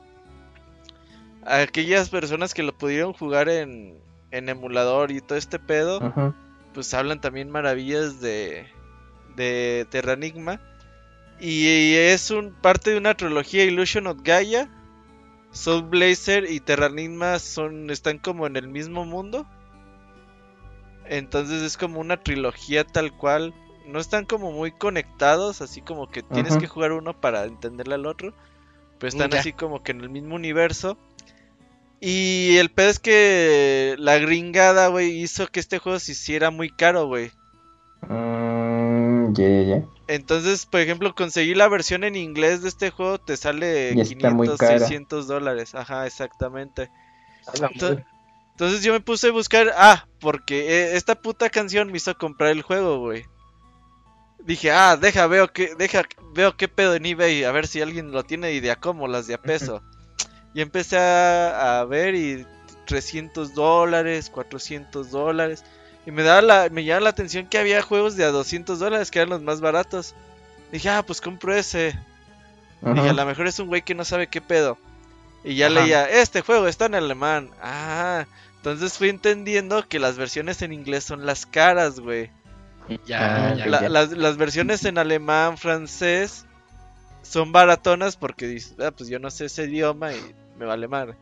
[1.45, 3.99] Aquellas personas que lo pudieron jugar en,
[4.37, 6.35] en emulador y todo este pedo, Ajá.
[6.73, 8.67] pues hablan también maravillas de,
[9.37, 10.61] de Terranigma.
[11.41, 14.69] Y es un parte de una trilogía Illusion of Gaia.
[15.53, 19.47] Soul Blazer y Terranigma son, están como en el mismo mundo.
[21.07, 23.55] Entonces es como una trilogía tal cual.
[23.87, 26.61] No están como muy conectados, así como que tienes Ajá.
[26.61, 28.33] que jugar uno para entenderle al otro.
[28.99, 29.41] Pero están Ya.
[29.41, 30.97] así como que en el mismo universo.
[32.07, 36.69] Y el pedo es que la gringada, güey, hizo que este juego se hiciera muy
[36.69, 37.33] caro, güey.
[38.03, 39.85] Mm, ya, ya, ya.
[40.09, 44.29] Entonces, por ejemplo, conseguir la versión en inglés de este juego te sale Y está
[44.29, 44.79] muy 500, cara.
[44.81, 45.75] 600 dólares.
[45.75, 46.91] Ajá, exactamente.
[48.51, 52.51] Entonces yo me puse a buscar, ah, porque eh, esta puta canción me hizo comprar
[52.51, 53.25] el juego, güey.
[54.41, 56.03] Dije, ah, deja, veo que, deja,
[56.35, 59.09] veo qué pedo en eBay, a ver si alguien lo tiene y de a cómo,
[59.09, 59.83] las de a peso.
[60.55, 62.47] Y empecé a, a ver y
[62.87, 65.65] 300 dólares, 400 dólares.
[66.07, 69.11] Y me daba la, me llamaba la atención que había juegos de a 200 dólares,
[69.11, 70.15] que eran los más baratos.
[70.71, 71.99] Dije, ah, pues compro ese.
[72.83, 73.13] Dije, a Ajá.
[73.15, 74.79] lo mejor es un güey que no sabe qué pedo.
[75.43, 75.75] Y ya Ajá.
[75.81, 77.51] leía, este juego está en alemán.
[77.63, 78.27] Ah,
[78.57, 82.31] entonces fui entendiendo que las versiones en inglés son las caras, güey.
[83.07, 83.67] Ya, Ah, ya.
[83.67, 83.89] La- ya.
[83.89, 86.45] las, las versiones en alemán, francés,
[87.23, 91.15] son baratonas porque dices, ah, pues yo no sé ese idioma y me vale madre.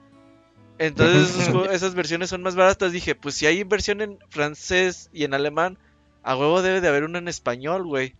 [0.78, 2.92] Entonces esos esas versiones son más baratas.
[2.92, 5.78] Dije, pues si hay versión en francés y en alemán,
[6.22, 8.14] a huevo debe de haber una en español, güey.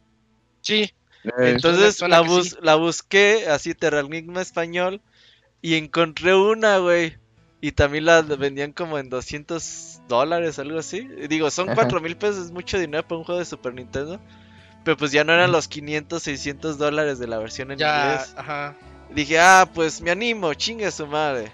[0.61, 0.93] Sí,
[1.25, 2.57] Eh, Entonces suena la, que bus- sí.
[2.63, 5.01] la busqué, así Terranigma español,
[5.61, 7.17] y encontré una, güey.
[7.61, 11.07] Y también la vendían como en 200 dólares, algo así.
[11.29, 11.77] Digo, son Ajá.
[11.77, 14.21] 4 mil pesos, es mucho dinero para un juego de Super Nintendo.
[14.85, 18.35] Pero pues ya no eran los 500, 600 dólares de la versión en ya, inglés.
[18.37, 18.77] ajá.
[19.15, 21.53] Dije, ah, pues me animo, chingue su madre.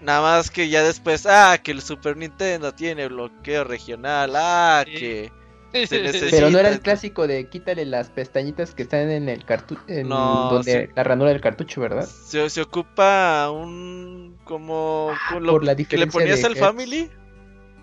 [0.00, 4.92] Nada más que ya después, ah, que el Super Nintendo tiene bloqueo regional, ah, Sí.
[4.98, 5.32] que
[5.72, 9.28] Se necesita- Pero no era el Sí, clásico de quítale las pestañitas que están en
[9.28, 10.92] el cartucho, No, donde sí.
[10.96, 12.06] la ranura del cartucho, ¿verdad?
[12.08, 16.56] se, se ocupa un como con lo por la que le ponías al.
[16.56, 17.08] Family,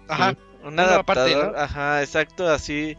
[0.10, 0.36] Ajá.
[0.64, 1.60] un Una aparte, adaptador, ¿no?
[1.60, 2.98] ajá, exacto, así.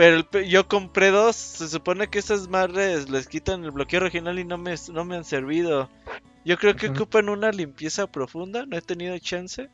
[0.00, 4.38] Pero el yo compré dos, se supone que esas madres les quitan el bloqueo regional
[4.38, 5.90] y no me, no me han servido.
[6.42, 9.68] Yo creo que ocupan una limpieza profunda, no he tenido chance.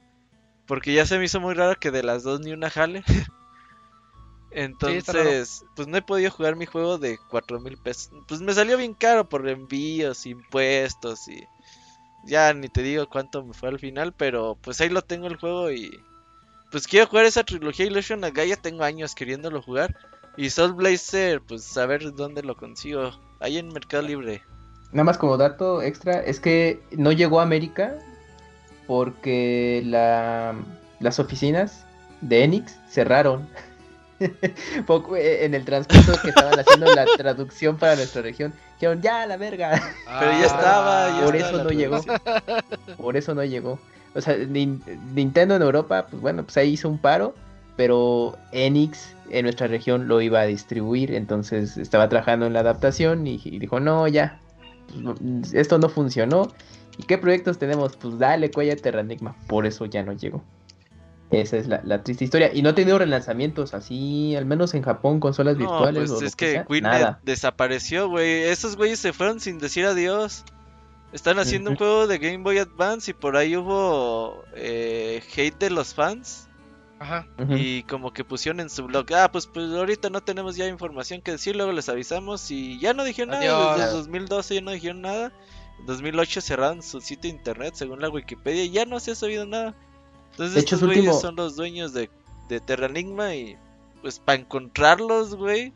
[0.66, 3.04] Porque ya se me hizo muy raro que de las dos ni una jale.
[4.50, 8.10] Entonces, pues no he podido jugar mi juego de cuatro mil pesos.
[8.26, 11.40] Pues me salió bien caro por envíos, impuestos y
[12.24, 15.36] ya ni te digo cuánto me fue al final, pero pues ahí lo tengo el
[15.36, 15.88] juego y
[16.72, 19.96] pues quiero jugar esa trilogía Illusion Gaia, tengo años queriéndolo jugar.
[20.36, 23.10] Y Soul Blazer, pues a ver dónde lo consigo.
[23.40, 24.42] Ahí en Mercado Libre.
[24.92, 27.96] Nada más como dato extra, es que no llegó a América
[28.86, 30.54] porque la,
[31.00, 31.84] las oficinas
[32.20, 33.48] de Enix cerraron.
[34.86, 39.26] Poco- eh, en el transcurso que estaban haciendo la traducción para nuestra región, dijeron, ya,
[39.26, 39.72] la verga.
[40.20, 42.00] Pero ya estaba, ya Por estaba eso no llegó.
[42.96, 43.78] Por eso no llegó.
[44.14, 44.80] O sea, Nin-
[45.14, 47.34] Nintendo en Europa, pues bueno, pues ahí hizo un paro,
[47.76, 53.26] pero Enix en nuestra región lo iba a distribuir, entonces estaba trabajando en la adaptación
[53.26, 54.40] y, y dijo, no, ya,
[55.02, 56.52] pues, esto no funcionó.
[56.98, 57.96] ¿Y qué proyectos tenemos?
[57.96, 59.36] Pues dale, cuella Terranigma.
[59.48, 60.42] Por eso ya no llegó.
[61.30, 62.50] Esa es la, la triste historia.
[62.54, 66.08] Y no ha tenido relanzamientos así, al menos en Japón, consolas No, virtuales.
[66.08, 67.20] pues o lo es que nada.
[67.24, 68.44] desapareció, güey.
[68.44, 70.44] Esos güeyes se fueron sin decir adiós.
[71.12, 75.70] Están haciendo un juego de Game Boy Advance y por ahí hubo eh, hate de
[75.70, 76.48] los fans.
[76.98, 77.26] Ajá.
[77.50, 81.20] Y como que pusieron en su blog, ah, pues, pues ahorita no tenemos ya información
[81.20, 83.42] que decir, luego les avisamos y ya no dijeron nada.
[83.76, 85.32] Desde el 2012 ya no dijeron nada.
[85.78, 89.14] En 2008 cerraron su sitio de internet según la Wikipedia y ya no se ha
[89.14, 89.74] sabido nada.
[90.30, 92.08] Entonces De estos güeyes último- son los dueños de,
[92.48, 93.56] de Terranigma y
[94.00, 95.72] pues para encontrarlos, güey.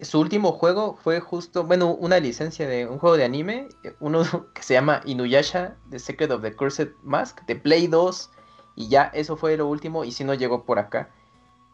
[0.00, 4.22] Su último juego fue justo, bueno, una licencia de un juego de anime, eh, uno
[4.54, 8.30] que se llama Inuyasha, The Secret of the Cursed Mask, de Play 2,
[8.76, 11.10] y ya eso fue lo último, y si no llegó por acá.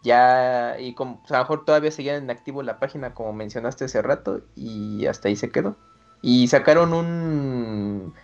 [0.02, 4.02] Ya, y como, a lo mejor todavía seguía en activo la página como mencionaste hace
[4.02, 5.76] rato, y hasta ahí se quedó.
[6.22, 8.14] Y sacaron un,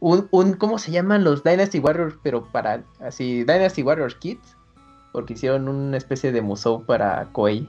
[0.00, 2.16] un, un ¿cómo se llaman los Dynasty Warriors?
[2.22, 4.56] Pero para, así, Dynasty Warriors Kids,
[5.12, 7.68] porque hicieron una especie de musou para Koei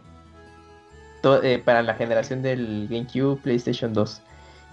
[1.23, 4.22] eh, para la generación del GameCube, PlayStation 2.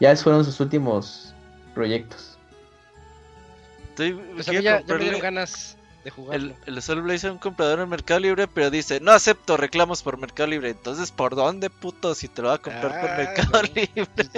[0.01, 1.35] Ya fueron sus últimos
[1.75, 2.38] proyectos.
[4.03, 6.55] Estoy, Pues a mí quiero ya, ya me dieron ganas de jugarlo.
[6.67, 10.03] el, el Soul Blazer a un comprador en Mercado Libre, pero dice, no acepto reclamos
[10.03, 10.71] por Mercado Libre.
[10.71, 12.15] Entonces, ¿por dónde, puto?
[12.15, 13.69] Si te lo va a comprar por Ah, Mercado no.
[13.75, 14.09] Libre.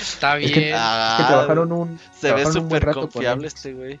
[0.00, 0.74] Está Es que- bien.
[0.76, 3.54] Ah, Es que trabajaron un, Se ve trabajaron buen súper rato con confiable Enix.
[3.54, 4.00] este güey.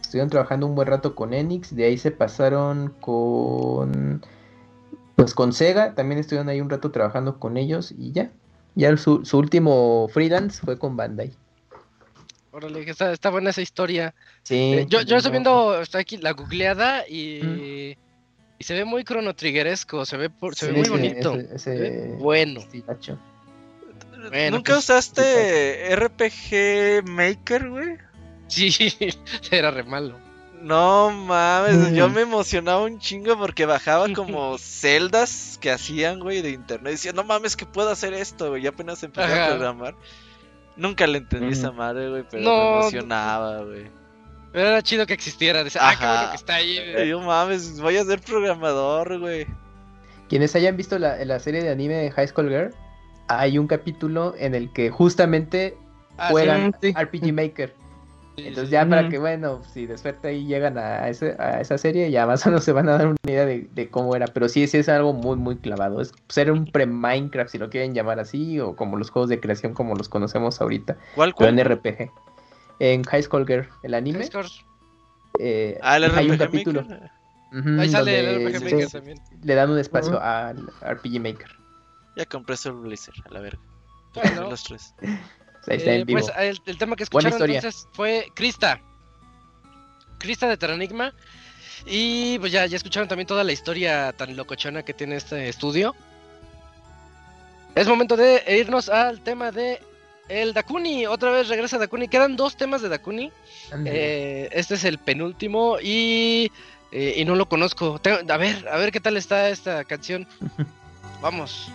[0.00, 4.22] Estuvieron trabajando un buen rato con Enix, de ahí se pasaron con
[5.16, 8.30] pues con Sega, también estuvieron ahí un rato trabajando con ellos y ya.
[8.76, 11.32] Ya su, su último freelance fue con Bandai.
[12.54, 14.14] Órale, está, está buena esa historia.
[14.44, 14.54] Sí.
[14.54, 17.96] Eh, yo, yo estoy viendo, aquí la googleada y,
[18.58, 21.34] y se ve muy chronotriggeresco, se ve por, se Sí, ve muy bonito.
[21.34, 22.60] ese- Se ve bueno.
[22.60, 23.18] estilacho.
[24.30, 27.96] Bueno, ¿Nunca pues, usaste RPG Maker, güey?
[28.46, 28.70] Sí,
[29.50, 30.16] era re malo.
[30.62, 32.12] No mames, yo Mm.
[32.14, 36.92] me emocionaba un chingo porque bajaba como celdas que hacían, güey, de internet.
[36.92, 38.62] Decía, no mames, que puedo hacer esto, güey.
[38.62, 39.94] Y apenas empecé a programar.
[40.76, 41.52] Nunca le entendí Mm.
[41.52, 43.86] esa madre, güey, pero No, me emocionaba, güey.
[44.52, 45.62] Pero era chido que existiera.
[45.64, 46.78] Decía, ah, qué bueno que está ahí.
[46.78, 49.46] Y Yo mames, voy a ser programador, güey.
[50.28, 52.74] Quienes hayan visto la, la serie de anime de High School Girl,
[53.28, 55.76] hay un capítulo en el que justamente
[56.16, 56.92] Ah, juegan sí.
[56.96, 57.74] RPG Maker.
[58.36, 61.60] Sí, Entonces sí, ya para que, bueno, si de suerte ahí llegan a, ese- a
[61.60, 64.14] esa serie, ya más o menos se van a dar una idea de, de cómo
[64.16, 64.26] era.
[64.26, 66.00] Pero sí, sí es algo muy, muy clavado.
[66.00, 69.74] Es ser un pre-Minecraft, si lo quieren llamar así, o como los juegos de creación
[69.74, 71.66] como los conocemos ahorita, ¿Cuál, pero en cuál?
[71.78, 72.10] RPG.
[72.80, 74.28] En High School Girl, el anime,
[75.38, 76.86] eh, Ah, el hay un RPG capítulo.
[77.78, 79.20] Ahí sale el RPG se- Maker también.
[79.44, 81.56] le dan un espacio al RPG Maker.
[82.16, 83.58] Ya compré Soul Blazer, a la verga.
[84.14, 84.42] Bueno.
[84.50, 84.94] los tres.
[85.68, 86.20] Ahí está Eh, en vivo.
[86.20, 88.80] pues el, el tema que escucharon entonces fue Krista.
[90.18, 91.12] Krista de Terranigma.
[91.86, 95.94] Y pues ya, ya escucharon también toda la historia tan locochona que tiene este estudio.
[97.74, 99.80] Es momento de irnos al tema de
[100.28, 101.06] el Dakuni.
[101.06, 102.08] Otra vez regresa Dakuni.
[102.08, 103.30] Quedan dos temas de Dakuni.
[103.84, 106.50] Eh, este es el penúltimo y,
[106.92, 107.98] eh, y no lo conozco.
[107.98, 110.26] Tengo- a ver, a ver qué tal está esta canción.
[111.20, 111.68] Vamos.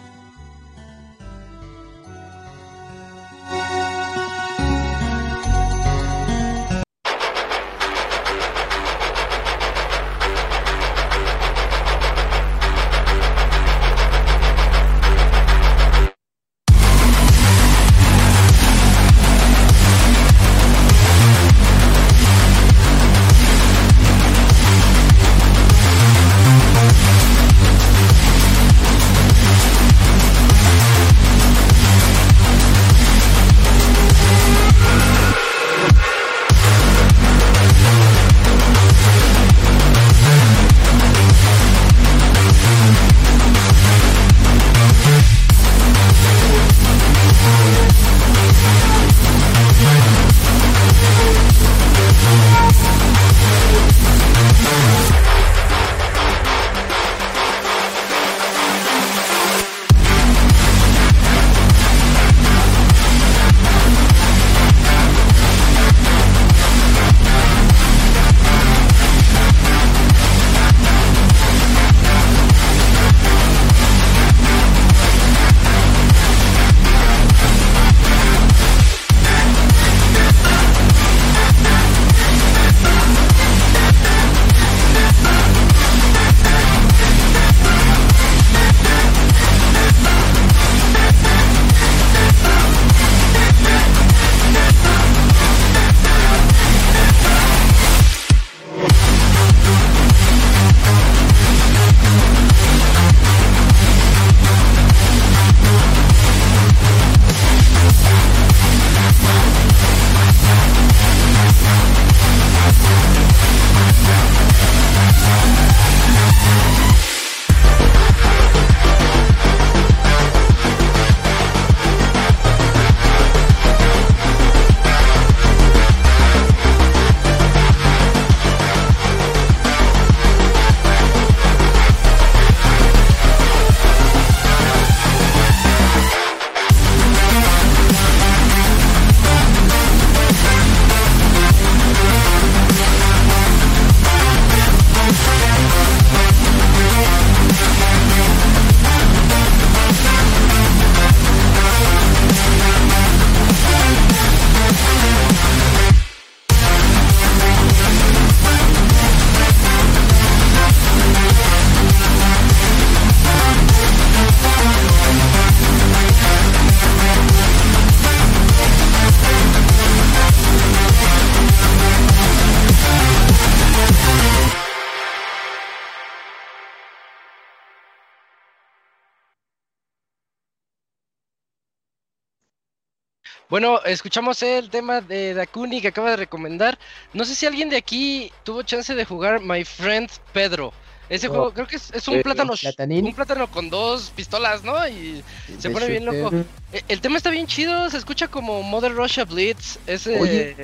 [183.62, 186.80] Bueno, escuchamos el tema de Dakuni que acaba de recomendar.
[187.14, 190.72] No sé si alguien de aquí tuvo chance de jugar My Friend Pedro.
[191.10, 191.32] Ese Oh.
[191.32, 193.06] juego creo que es, es un Eh, plátano, platanín.
[193.08, 194.88] un plátano con dos pistolas, ¿no?
[194.88, 195.22] Y
[195.60, 196.24] se De pone bien shooter.
[196.24, 196.36] loco.
[196.72, 200.56] Eh, El tema está bien chido, se escucha como Mother Russia Blitz, ese Oye.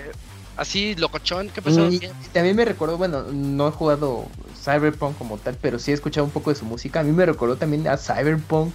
[0.56, 1.90] así locochón, ¿qué pasó?
[1.92, 2.00] Y
[2.32, 4.26] también me recordó, bueno, no he jugado
[4.64, 7.02] Cyberpunk como tal, pero sí he escuchado un poco de su música.
[7.02, 8.74] A mí me recordó también a Cyberpunk,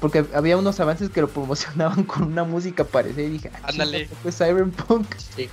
[0.00, 4.08] porque había unos avances que lo promocionaban con una música parecida y dije, ah, Ándale.
[4.22, 5.06] ¿fue Cyberpunk?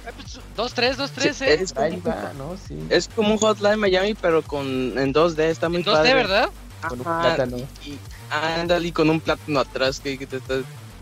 [0.06, 1.58] Ah, pues, dos, tres, dos, tres, Sí, eh.
[1.62, 2.58] es, Ahí como, va, ¿no?
[2.68, 2.80] Sí.
[2.90, 4.66] es como un Hotline Miami, pero con
[4.98, 6.14] en 2D, está muy En 2D, padre.
[6.14, 6.50] ¿verdad?
[6.88, 7.58] Con un plátano.
[7.86, 7.98] Y
[8.30, 10.56] ándale, con un plátano atrás que, que te está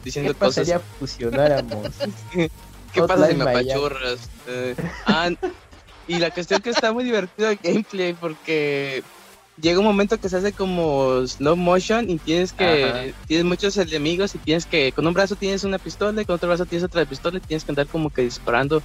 [0.04, 0.56] diciendo ¿Qué cosas.
[0.68, 1.88] pasaría fusionáramos?
[2.94, 3.72] ¿Qué pasa si me Miami.
[3.72, 4.20] apachurras?
[4.48, 5.30] Eh, ah,
[6.08, 9.04] y la cuestión que está muy divertido el gameplay porque
[9.62, 13.04] llega un momento que se hace como slow motion y tienes que Ajá.
[13.28, 16.50] tienes muchos enemigos y tienes que con un brazo tienes una pistola y con otro
[16.50, 18.82] brazo tienes otra pistola y tienes que andar como que disparando.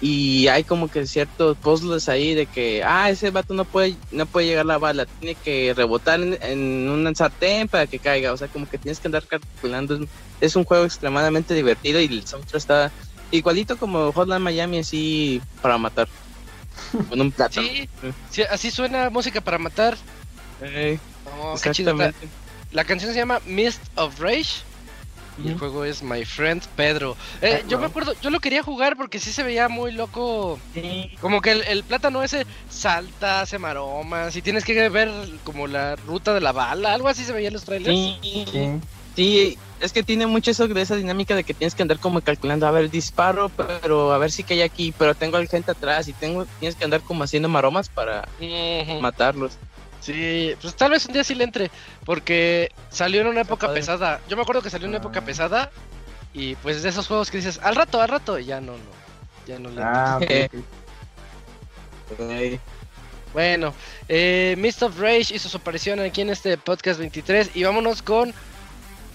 [0.00, 4.26] Y hay como que ciertos puzzles ahí de que ah ese vato no puede no
[4.26, 8.32] puede llegar la bala tiene que rebotar en, en un sartén para que caiga.
[8.32, 9.98] O sea como que tienes que andar calculando.
[10.40, 12.92] Es, un juego extremadamente divertido y el soundtrack está
[13.30, 16.08] igualito como Hotline Miami así para matar
[17.08, 17.88] con un plátano Sí,
[18.30, 19.96] sí, así suena música para matar.
[20.60, 20.98] Eh,
[21.40, 22.12] Oh, qué
[22.72, 24.62] La canción se llama Mist of Rage.
[25.42, 27.16] Y el juego es My Friend Pedro.
[27.42, 30.60] Eh, yo me acuerdo, yo lo quería jugar porque sí se veía muy loco.
[31.20, 35.10] Como que el, el plátano ese salta, hace maromas y tienes que ver
[35.42, 37.96] como la ruta de la bala, algo así se veía en los trailers.
[38.22, 38.68] Sí, Sí.
[39.14, 42.20] Sí, es que tiene mucho eso de esa dinámica de que tienes que andar como
[42.20, 45.70] calculando, a ver, disparo, pero a ver si que hay aquí, pero tengo al gente
[45.70, 48.26] atrás y tengo tienes que andar como haciendo maromas para
[49.00, 49.52] matarlos.
[50.00, 51.70] Sí, pues tal vez un día sí le entre,
[52.04, 53.80] porque salió en una época padre.
[53.80, 54.20] pesada.
[54.28, 55.24] Yo me acuerdo que salió en una época Ah.
[55.24, 55.70] pesada
[56.34, 58.78] y pues de esos juegos que dices, al rato, al rato, y ya no, no,
[59.46, 60.48] ya no le Ah, ok, Eh.
[60.52, 62.20] ok.
[62.20, 62.58] Eh,
[63.32, 63.74] Bueno,
[64.08, 68.32] eh, Mist of Rage hizo su aparición aquí en este podcast 23 y vámonos con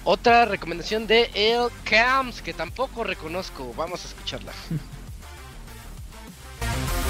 [0.10, 3.72] otra recomendación de El Camps que tampoco reconozco.
[3.77, 4.52] Vamos a escucharla.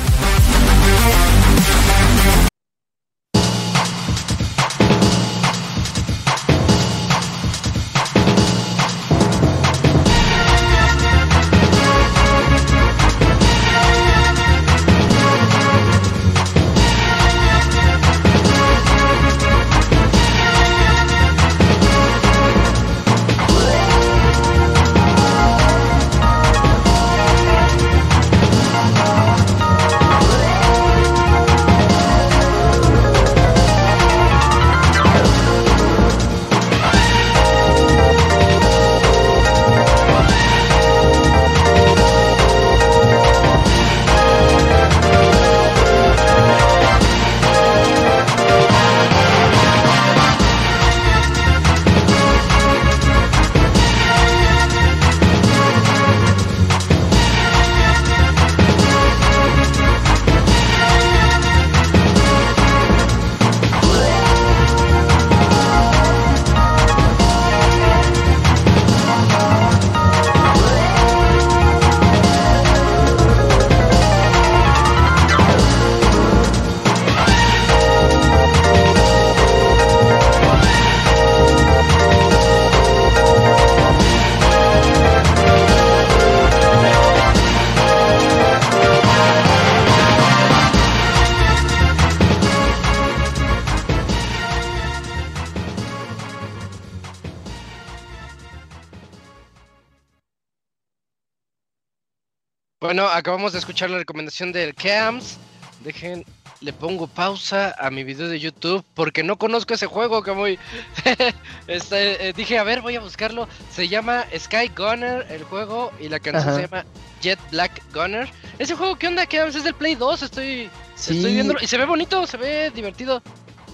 [102.89, 105.37] Bueno, acabamos de escuchar la recomendación del Camps.
[105.83, 106.25] Dejen,
[106.59, 110.57] le pongo pausa a mi video de YouTube porque no conozco ese juego, Camuy.
[111.67, 113.47] este, eh, dije, a ver, voy a buscarlo.
[113.71, 116.55] Se llama Sky Gunner el juego y la canción Ajá.
[116.55, 116.85] se llama
[117.21, 118.27] Jet Black Gunner.
[118.57, 119.55] Ese juego, ¿qué onda, Camps?
[119.55, 121.17] Es del Play 2, estoy, Sí.
[121.17, 123.21] estoy viéndolo y se ve bonito, se ve divertido.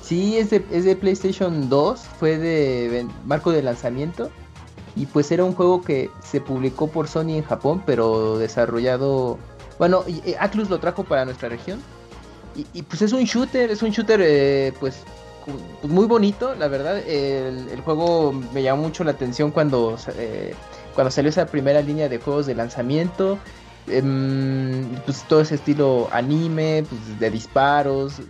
[0.04, 4.30] Sí, es de, es de PlayStation 2, fue de marco de lanzamiento
[4.96, 9.38] y pues era un juego que se publicó por Sony en Japón, pero desarrollado,
[9.78, 11.82] bueno, y Atlus lo trajo para nuestra región
[12.74, 15.04] y, pues es un shooter, es un shooter eh, pues,
[15.82, 20.56] pues muy bonito, la verdad, el, juego me llamó mucho la atención cuando, eh,
[20.94, 23.38] cuando salió esa primera línea de juegos de lanzamiento.
[23.88, 28.22] em, pues todo ese estilo anime, pues de disparos,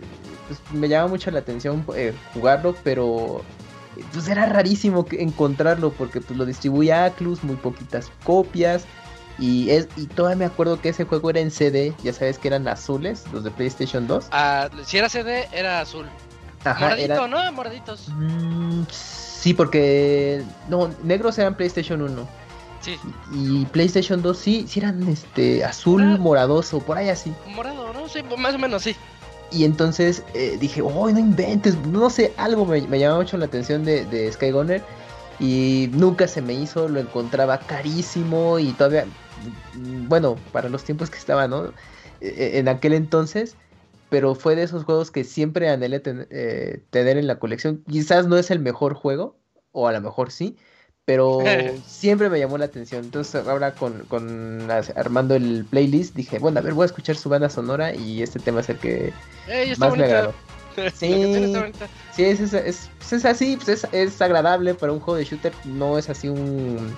[0.48, 3.55] pues, me llama mucho la atención eh, jugarlo, pero eh,
[4.12, 8.84] pues era rarísimo encontrarlo porque pues lo distribuía Atlus, muy poquitas copias
[9.38, 12.48] Y, es, y todavía me acuerdo que ese juego era en CD, ya sabes que
[12.48, 14.28] eran azules, los de PlayStation 2.
[14.30, 16.06] Ah, si era CD, era azul.
[16.64, 17.52] Ajá, Moradito, era- ¿no?
[17.52, 18.08] Moraditos.
[18.16, 20.42] Mm, sí, porque...
[20.70, 22.26] No, negros eran PlayStation 1.
[22.80, 22.96] Sí,
[23.32, 26.16] Y PlayStation 2 sí, sí eran este azul Ah.
[26.18, 27.34] moradoso, por ahí así.
[27.54, 28.08] morado, ¿no?
[28.08, 28.96] Sí, más o menos, sí.
[29.50, 33.46] Y entonces eh, dije, oh, no inventes, no sé, algo me, me llamaba mucho la
[33.46, 34.82] atención de, de Skygunner
[35.38, 39.06] y nunca se me hizo, lo encontraba carísimo y todavía,
[39.74, 41.72] mm, bueno, para los tiempos que estaba, ¿no?
[42.20, 43.56] Eh, en aquel entonces,
[44.08, 47.84] pero fue de esos juegos que siempre anhelé eh, tener en la colección.
[47.88, 49.36] Quizás no es el mejor juego,
[49.72, 50.56] o a lo mejor sí,
[51.06, 51.38] pero
[51.86, 53.04] siempre me llamó la atención.
[53.04, 57.30] Entonces ahora con, con armando el playlist dije, bueno, a ver, voy a escuchar su
[57.30, 59.14] banda sonora y este tema es el que
[59.46, 60.34] está más me agradó.
[60.94, 61.54] Sí.
[62.12, 65.24] Sí, es, es, es, pues es así, pues es, es agradable para un juego de
[65.24, 66.94] shooter, no es así un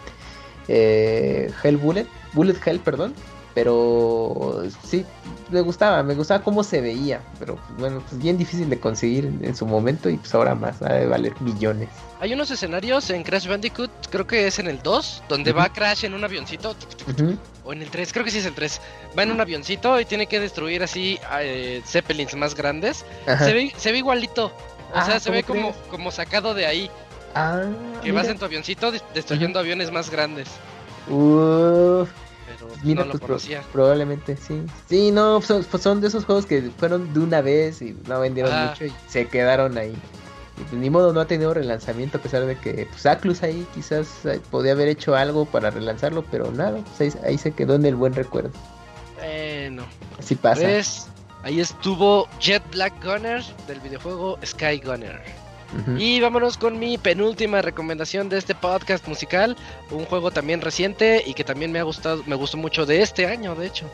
[0.66, 3.14] eh, Hell Bullet, Bullet Hell, perdón,
[3.54, 5.06] pero sí,
[5.50, 9.26] me gustaba, me gustaba cómo se veía, pero pues, bueno, pues bien difícil de conseguir
[9.26, 11.88] en, en su momento y pues ahora más, ha de valer millones.
[12.20, 15.60] Hay unos escenarios en Crash Bandicoot, creo que es en el 2, donde Ujú.
[15.60, 16.74] va Crash en un avioncito,
[17.64, 18.80] o en el 3, creo que sí es el 3.
[19.16, 23.04] Va en un avioncito y tiene que destruir así eh, Zeppelins más grandes.
[23.26, 23.44] Ajá.
[23.44, 24.46] Se ve, se ve igualito.
[24.46, 24.52] O
[24.94, 25.86] Ah, sea, se ve ¿cómo como, crees?
[25.90, 26.90] como sacado de ahí.
[27.34, 27.62] Ah,
[28.02, 30.48] Que vas en tu avioncito des- destruyendo aviones más grandes.
[31.08, 32.08] Uf,
[32.46, 33.62] Pero mira, no lo pues, pro- conocía.
[33.72, 34.60] probablemente sí.
[34.88, 38.18] Sí, no, son, pues, son de esos juegos que fueron de una vez y no
[38.20, 38.70] vendieron Ah.
[38.70, 39.94] mucho y se quedaron ahí.
[40.58, 44.08] Pues ni modo, no ha tenido relanzamiento a pesar de que pues ahí quizás
[44.50, 47.94] podía haber hecho algo para relanzarlo, pero nada, pues ahí, ahí se quedó en el
[47.96, 48.50] buen recuerdo.
[49.16, 49.84] Bueno,
[50.18, 50.62] Así pasa.
[50.62, 51.08] pues
[51.42, 55.20] ahí estuvo Jet Black Gunner del videojuego Sky Gunner.
[55.98, 59.54] Y vámonos con mi penúltima recomendación de este podcast musical,
[59.90, 63.26] un juego también reciente y que también me ha gustado, me gustó mucho de este
[63.26, 63.84] año, de hecho.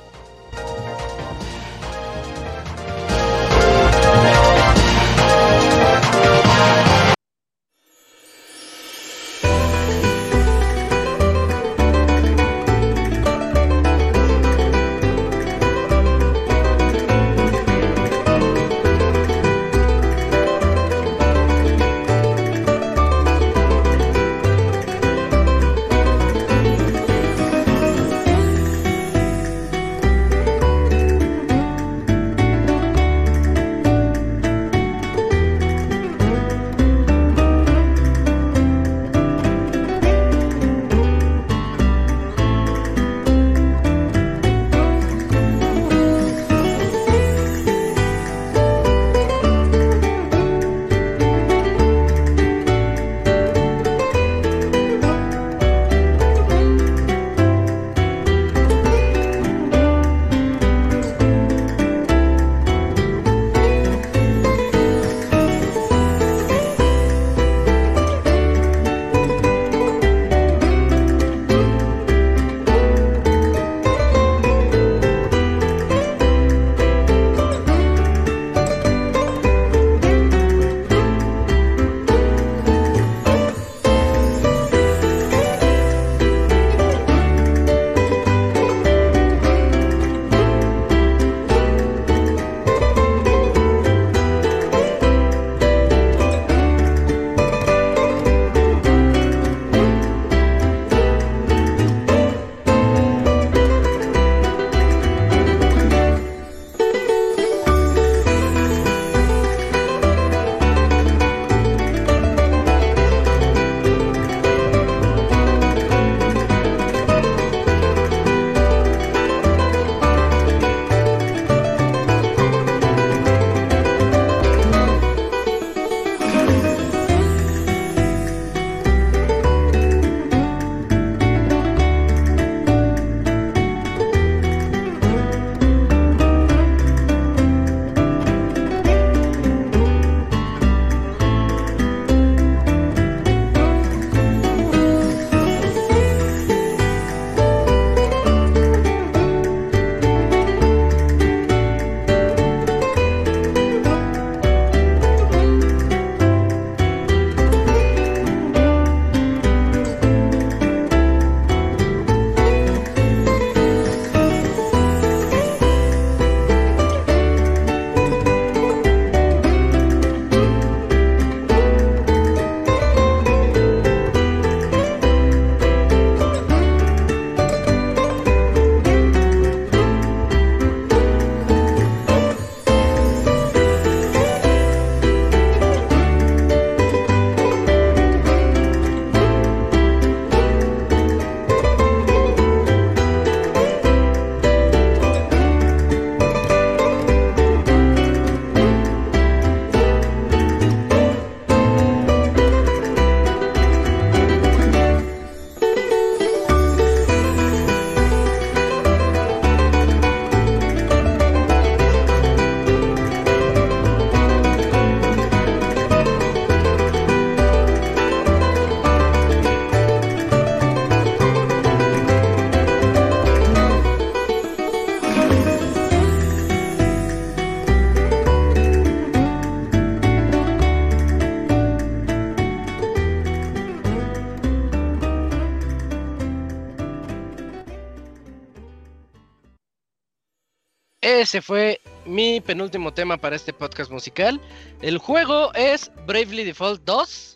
[241.25, 244.41] Ese fue mi penúltimo tema para este podcast musical.
[244.81, 247.35] El juego es Bravely Default 2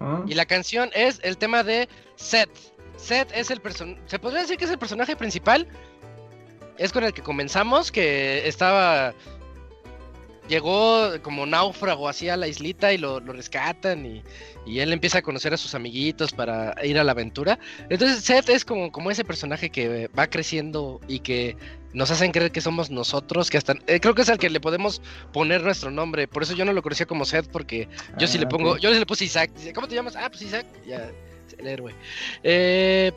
[0.00, 2.50] Ah, y la canción es el tema de Seth.
[2.96, 5.66] Seth es el personaje, se podría decir que es el personaje principal.
[6.78, 9.14] Es con el que comenzamos, que estaba...
[10.48, 14.22] Llegó como náufrago así a la islita y lo, lo rescatan y,
[14.64, 17.58] y él empieza a conocer a sus amiguitos para ir a la aventura.
[17.90, 21.56] Entonces Seth es como, como ese personaje que va creciendo y que
[21.96, 23.74] nos hacen creer que somos nosotros, que hasta...
[23.86, 25.00] eh, creo que es al que le podemos
[25.32, 26.28] poner nuestro nombre.
[26.28, 28.72] Por eso yo no lo conocía como Seth, porque yo sí ah, le pongo...
[28.72, 28.80] ok.
[28.80, 29.50] Yo le puse Isaac.
[29.56, 30.14] Dice, ¿Cómo te llamas?
[30.14, 30.66] Ah, pues Isaac.
[30.86, 31.10] Ya,
[31.56, 31.94] el héroe.
[32.42, 33.12] Eh,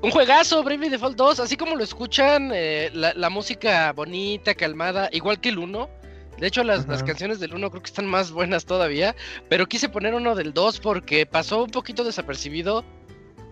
[0.00, 5.08] un juegazo, Bravely Default 2, así como lo escuchan, eh, la, la música bonita, calmada,
[5.10, 5.90] igual que el 1.
[6.38, 9.16] De hecho, las, las canciones del 1 creo que están más buenas todavía.
[9.48, 12.84] Pero quise poner uno del 2 porque pasó un poquito desapercibido.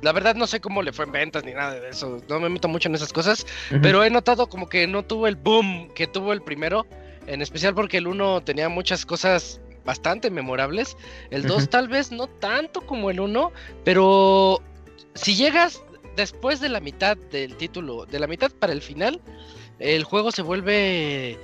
[0.02, 2.20] La verdad no sé cómo le fue en ventas ni nada de eso.
[2.28, 3.46] No me meto mucho en esas cosas.
[3.82, 6.86] Pero he notado como que no tuvo el boom que tuvo el primero.
[7.26, 10.96] En especial porque el 1 tenía muchas cosas bastante memorables.
[11.30, 11.66] El 2 Ujú.
[11.68, 13.52] tal vez no tanto como el 1.
[13.84, 14.60] Pero
[15.14, 15.82] si llegas
[16.16, 19.20] después de la mitad del título, de la mitad para el final,
[19.78, 21.38] el juego se vuelve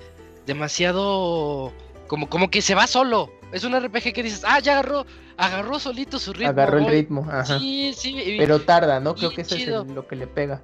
[0.47, 1.73] demasiado
[2.09, 3.31] como, como que se va solo.
[3.53, 5.07] Es un RPG que dices, ah, ya agarró,
[5.37, 6.49] agarró solito su ritmo.
[6.51, 6.93] Agarró el voy".
[6.93, 7.59] ritmo, ajá.
[7.59, 8.15] Sí, sí.
[8.21, 9.15] y- Pero tarda, ¿no?
[9.15, 10.63] Creo que eso es el- lo que le pega.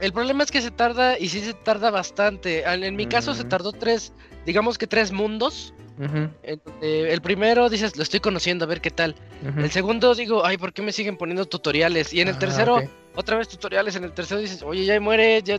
[0.00, 2.62] el problema es que se tarda y sí se tarda bastante.
[2.62, 3.48] En, en mi caso se Mm.
[3.48, 4.12] tardó tres,
[4.46, 5.74] digamos que tres mundos.
[6.82, 9.14] El primero dices, lo estoy conociendo, a ver qué tal.
[9.56, 12.12] El segundo digo, ay, ¿por qué me siguen poniendo tutoriales?
[12.12, 12.82] Y en el Ah, tercero,
[13.14, 13.94] otra vez tutoriales.
[13.96, 15.58] En el tercero dices, oye, ya muere, ya,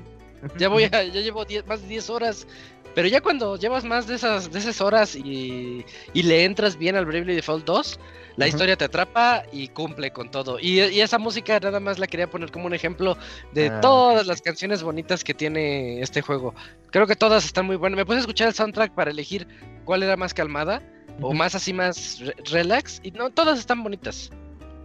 [0.57, 2.47] ya voy a, ya llevo 10 más de 10 horas.
[2.95, 5.83] Pero ya cuando llevas más de esas, de esas horas y,
[6.13, 7.99] y le entras bien al Bravely Default 2,
[8.35, 10.59] la historia te atrapa y cumple con todo.
[10.59, 13.17] Y, y esa música nada más la quería poner como un ejemplo
[13.51, 16.53] de Ah, todas las canciones bonitas que tiene este juego.
[16.91, 17.97] Creo que todas están muy buenas.
[17.97, 19.47] Me puse a escuchar el soundtrack para elegir
[19.85, 20.81] cuál era más calmada
[21.21, 22.99] o más así más re- relax.
[23.03, 24.31] Y no, todas están bonitas.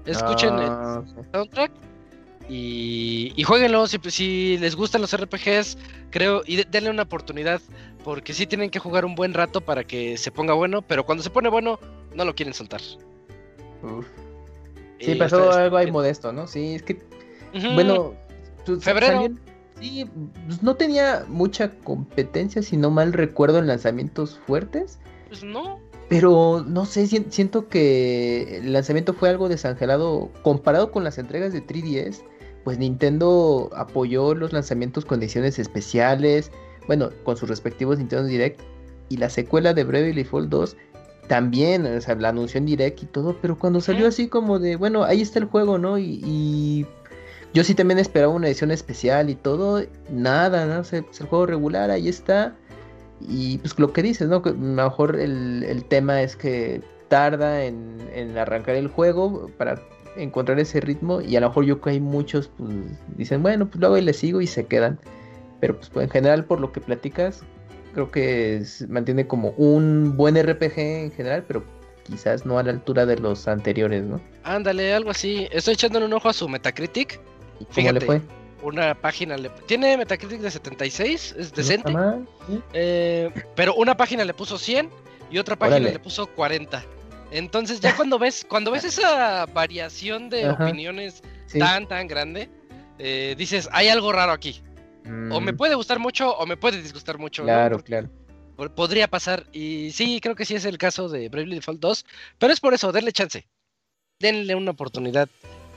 [0.07, 1.27] Escuchen el Ah, ok.
[1.33, 1.73] soundtrack
[2.49, 5.77] y, y jueguenlo si, si les gustan los RPGs,
[6.11, 7.61] creo, y de- denle una oportunidad,
[8.09, 11.23] porque sí tienen que jugar un buen rato para que se ponga bueno, pero cuando
[11.23, 11.79] se pone bueno,
[12.15, 12.81] no lo quieren soltar.
[13.83, 14.07] Uf.
[14.99, 16.47] Sí, pasó algo ahí modesto, ¿no?
[16.47, 17.03] Sí, es que,
[17.75, 18.15] bueno,
[18.81, 19.29] Febrero.
[19.79, 20.07] sí,
[20.47, 24.99] pues, no tenía mucha competencia, si no mal recuerdo, en lanzamientos fuertes.
[25.29, 25.79] Pues no.
[26.09, 31.53] Pero no sé, sien- siento que el lanzamiento fue algo desangelado comparado con las entregas
[31.53, 32.25] de 3DS.
[32.65, 36.51] Pues Nintendo apoyó los lanzamientos con ediciones especiales,
[36.89, 38.61] bueno, con sus respectivos Nintendo Direct.
[39.09, 40.77] Y la secuela de Bravely Default 2
[41.29, 44.77] también, o sea, la anunció en Direct y todo, pero cuando salió así como de,
[44.77, 45.99] bueno, ahí está el juego, ¿no?
[45.99, 46.87] Y, y
[47.55, 50.81] yo sí también esperaba una edición especial y todo, nada, ¿no?
[50.81, 52.57] O sea, pues, el juego regular, ahí está.
[53.21, 54.43] Y pues lo que dices, ¿no?
[54.43, 59.51] Que a lo mejor el, el tema es que tarda en, en arrancar el juego
[59.59, 59.81] para
[60.17, 62.71] encontrar ese ritmo y a lo mejor yo creo que hay muchos pues
[63.17, 64.99] dicen, bueno, pues luego y le sigo y se quedan.
[65.61, 67.43] Pero pues en general por lo que platicas,
[67.95, 71.65] creo que mantiene como un buen RPG en general, pero
[72.05, 74.21] quizás no a la altura de los anteriores, ¿no?
[74.45, 75.49] Ándale, algo así.
[75.51, 77.21] Estoy echándole un ojo a su Metacritic.
[77.61, 78.01] ¿Y ¿Cómo Fíjate.
[78.01, 78.21] le fue?
[78.63, 79.51] Una página le...
[79.67, 81.93] Tiene Metacritic de 76, es ¿No está decente.
[82.73, 84.91] Eh, pero una página le puso 100
[85.31, 85.93] y otra página Órale.
[85.93, 86.83] le puso 40.
[87.31, 90.65] Entonces ya cuando ves, cuando ves esa variación de Ajá.
[90.65, 91.59] opiniones Sí.
[91.59, 92.49] tan, tan grande,
[92.99, 94.63] eh, dices, hay algo raro aquí.
[95.33, 97.43] O me puede gustar mucho o me puede disgustar mucho.
[97.45, 98.09] Claro, claro.
[98.57, 99.47] po- Podría pasar.
[99.53, 102.07] Y sí, creo que sí es el caso de Bravely Default 2.
[102.39, 103.47] Pero es por eso, denle chance.
[104.21, 105.29] Denle una oportunidad.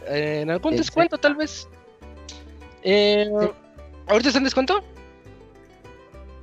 [0.07, 0.83] Eh, en algún Exacto.
[0.83, 1.67] descuento, tal vez.
[2.83, 3.47] Eh, Sí.
[4.07, 4.83] ¿Ahorita está en descuento?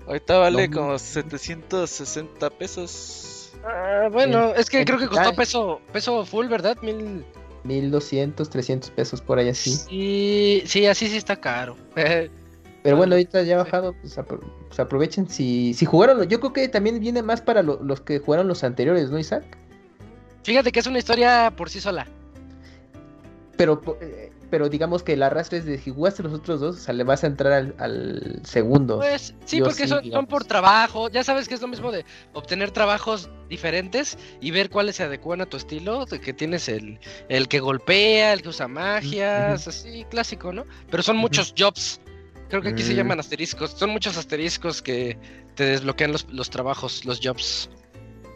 [0.07, 0.77] Ahorita vale No.
[0.81, 3.53] como 760 pesos.
[3.65, 6.79] Ah, bueno, es que creo que costó peso, peso full, ¿verdad?
[6.83, 7.25] Mil...
[7.65, 9.73] 1200, 300 pesos por ahí así.
[9.73, 11.77] Sí, sí, así sí está caro.
[12.89, 16.69] Pero bueno, ahorita ya bajado, pues, apro- pues aprovechen si, si jugaron, yo creo que
[16.69, 19.45] también viene más para lo- los que jugaron los anteriores, ¿no, Isaac?
[20.43, 22.07] Fíjate que es una historia por sí sola.
[23.59, 26.79] Pero, eh, pero digamos que el arrastre es de si jugaste los otros dos, o
[26.79, 28.97] sea, le vas a entrar al, al segundo.
[28.97, 31.11] Pues sí, Yo porque sí, son, son por trabajo.
[31.11, 35.43] Ya sabes que es lo mismo de obtener trabajos diferentes y ver cuáles se adecuan
[35.43, 36.07] a tu estilo.
[36.07, 36.99] De que tienes el,
[37.29, 40.65] el que golpea, el que usa magias, así clásico, ¿no?
[40.91, 42.01] Pero son muchos jobs.
[42.49, 42.97] Creo que aquí se Mm.
[42.97, 43.71] llaman asteriscos.
[43.73, 45.19] Son muchos asteriscos que
[45.55, 47.69] te desbloquean los, los trabajos, los jobs.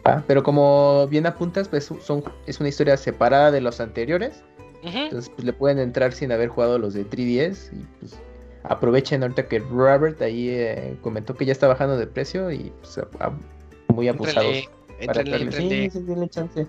[0.05, 4.43] Ah, pero como bien apuntas, pues son, es una historia separada de los anteriores.
[4.83, 7.71] Entonces, pues le pueden entrar sin haber jugado los de 3DS.
[7.73, 8.19] Y pues
[8.63, 12.97] aprovechen ahorita que Robert ahí eh, comentó que ya está bajando de precio y pues,
[12.97, 13.33] a- a-
[13.93, 14.69] muy abusados.
[14.99, 15.45] Éntrenle, traerle.
[15.45, 15.89] éntrenle.
[15.89, 16.67] Sí, sí, chance.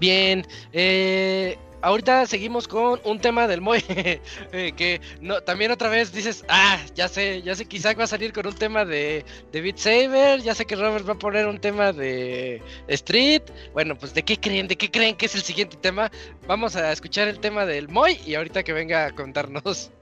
[0.00, 5.00] Bien, eh, ahorita seguimos con un tema del Moy, eh, que
[5.44, 8.54] también otra vez dices, ah, ya sé, ya sé Isaac va a salir con un
[8.54, 12.60] tema de, de Beat Saber, ya sé que Robert va a poner un tema de
[12.88, 13.42] Street,
[13.72, 14.66] bueno, pues ¿de qué creen?
[14.66, 16.10] ¿De qué creen que es el siguiente tema?
[16.48, 19.92] Vamos a escuchar el tema del Moy y ahorita que venga a contarnos.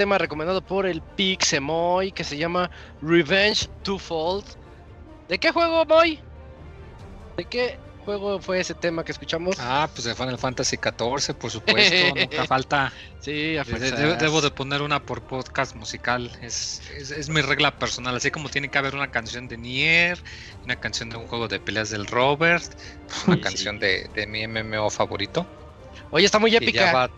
[0.00, 2.70] Tema recomendado por el Pixemoy que se llama
[3.02, 4.46] Revenge Twofold.
[5.28, 6.18] ¿De qué juego, Moy?
[7.36, 9.56] ¿De qué juego fue ese tema que escuchamos?
[9.60, 12.14] Ah, pues de Final Fantasy XIV, por supuesto.
[12.16, 12.90] Nunca falta.
[13.20, 16.30] Sí, a De- debo de poner una por podcast musical.
[16.40, 18.16] Es, es, es mi regla personal.
[18.16, 20.18] Así como tiene que haber una canción de Nier,
[20.64, 22.64] una canción de un juego de peleas del Robert,
[23.26, 23.42] una Sí.
[23.42, 25.46] canción de, de mi MMO favorito.
[26.10, 27.10] Oye, está muy épica.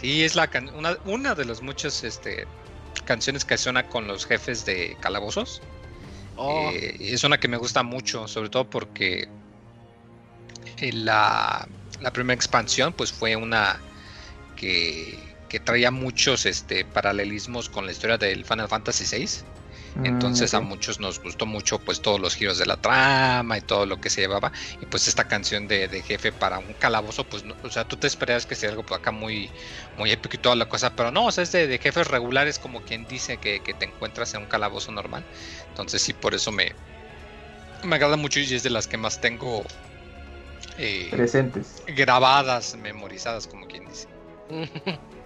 [0.00, 2.46] Sí, es la can- una, una de las muchas este,
[3.04, 5.60] canciones que suena con los jefes de calabozos.
[6.36, 9.28] Oh, Eh, es una que me gusta mucho, sobre todo porque
[10.78, 11.68] eh, la,
[12.00, 13.78] la primera expansión pues fue una
[14.56, 15.18] que,
[15.50, 19.28] que traía muchos este, paralelismos con la historia del Final Fantasy VI.
[20.02, 23.62] Entonces Mm, a muchos nos gustó mucho pues todos los giros de la trama y
[23.62, 24.52] todo lo que se llevaba.
[24.80, 27.96] Y pues esta canción de, de jefe para un calabozo, pues no- o sea, tú
[27.98, 29.52] te esperabas que sea algo por acá muy,
[29.96, 32.58] muy épico y toda la cosa, pero no, o sea, es de, de jefes regulares
[32.58, 35.26] como quien dice que, que te encuentras en un calabozo normal.
[35.68, 36.72] Entonces sí, por eso me,
[37.82, 39.64] me agrada mucho y es de las que más tengo
[40.76, 41.82] eh, Presentes.
[41.86, 44.08] grabadas, memorizadas, como quien dice.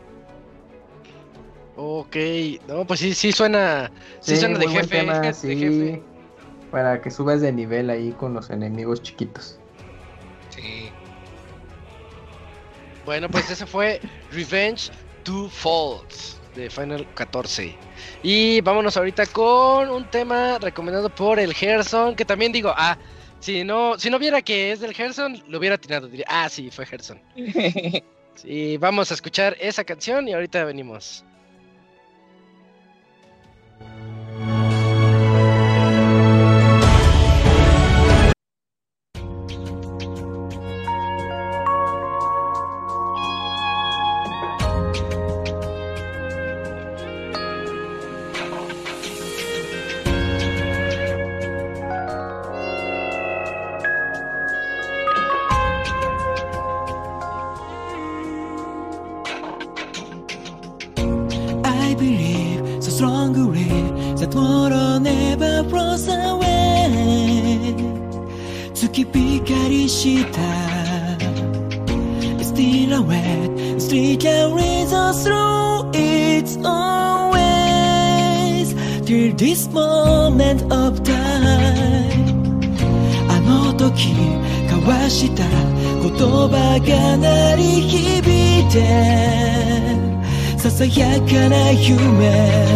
[1.76, 2.16] ok,
[2.68, 3.90] no, pues sí, sí suena,
[4.20, 6.02] sí, suena de jefe, tema, de sí, jefe.
[6.70, 9.58] Para que subas de nivel ahí con los enemigos chiquitos.
[10.50, 10.90] Sí.
[13.04, 14.00] Bueno, pues ese fue
[14.32, 14.90] Revenge
[15.22, 17.76] Two Falls de Final 14.
[18.22, 22.96] Y vámonos ahorita con un tema recomendado por el Gerson, que también digo, ah,
[23.40, 26.70] si no, si no viera que es del Gerson, lo hubiera tirado, diría, ah, sí,
[26.70, 27.20] fue Gerson.
[28.34, 31.24] Sí, vamos a escuchar esa canción y ahorita venimos.
[90.90, 92.73] 鮮やかな夢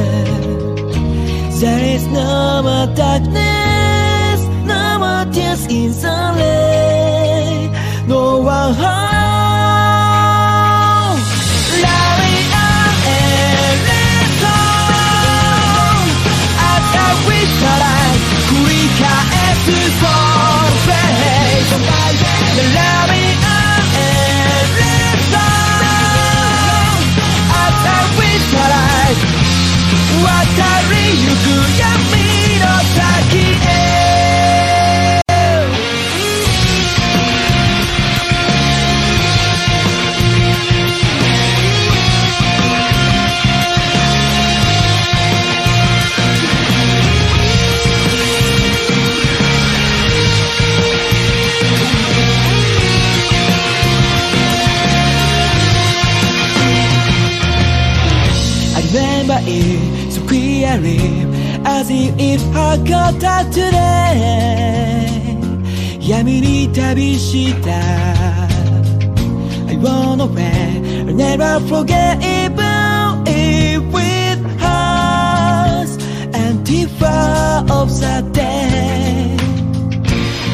[71.57, 75.97] I'll never forget even if with us
[76.31, 79.35] Antifa of the day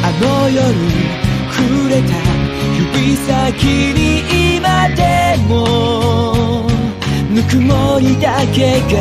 [0.02, 0.64] あの夜
[1.52, 2.16] 触れた
[2.78, 3.64] 指先
[3.94, 6.66] に今でも
[7.30, 8.96] ぬくもりだけが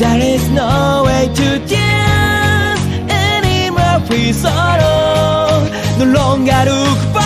[0.00, 5.62] There is no way to dance anymore free sorrow
[6.00, 7.23] No longer look back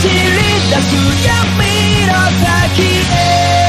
[0.00, 0.96] 走り出す
[1.26, 2.82] 闇の先
[3.12, 3.59] へ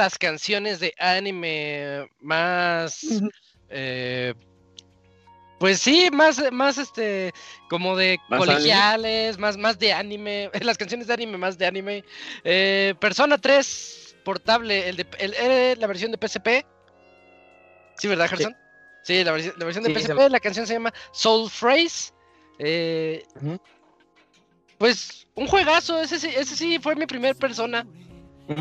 [0.00, 3.04] las canciones de anime más.
[3.68, 4.34] eh,
[5.58, 7.32] pues sí, más, más este,
[7.68, 12.02] como de ¿Más colegiales, más, más de anime, las canciones de anime, más de anime.
[12.44, 16.64] Eh, Persona 3 portable, el de, el- eh, la versión de PSP.
[17.96, 18.56] Sí, ¿verdad, Gerson?
[19.02, 22.12] Sí, la, versi- la versión de Sí, PSP, se- la canción se llama Soul Phrase.
[22.58, 23.22] Eh.
[24.78, 27.86] Pues un juegazo, ese sí, ese sí fue mi primer persona.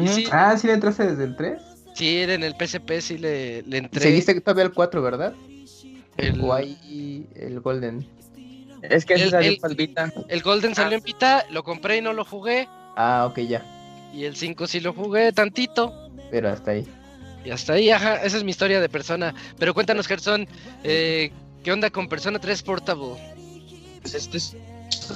[0.07, 0.25] Sí.
[0.31, 1.61] Ah, ¿sí le entraste desde el 3?
[1.95, 4.01] Sí, en el PSP sí le, le entré.
[4.01, 5.33] Seguiste todavía el 4, ¿verdad?
[6.17, 8.05] el, O ahí el Golden.
[8.81, 10.13] Es que ese El- salió el- para el Vita.
[10.27, 12.67] el Golden salió en Vita, lo compré y no lo jugué.
[12.95, 13.65] Ah, ok, ya.
[14.13, 15.93] Y el 5 sí lo jugué tantito.
[16.31, 16.87] Pero hasta ahí.
[17.43, 19.33] Y hasta ahí, ajá, esa es mi historia de Persona.
[19.57, 20.47] Pero cuéntanos, Gerson,
[20.83, 21.31] eh,
[21.63, 23.15] ¿qué onda con Persona 3 Portable?
[24.01, 24.55] Pues este es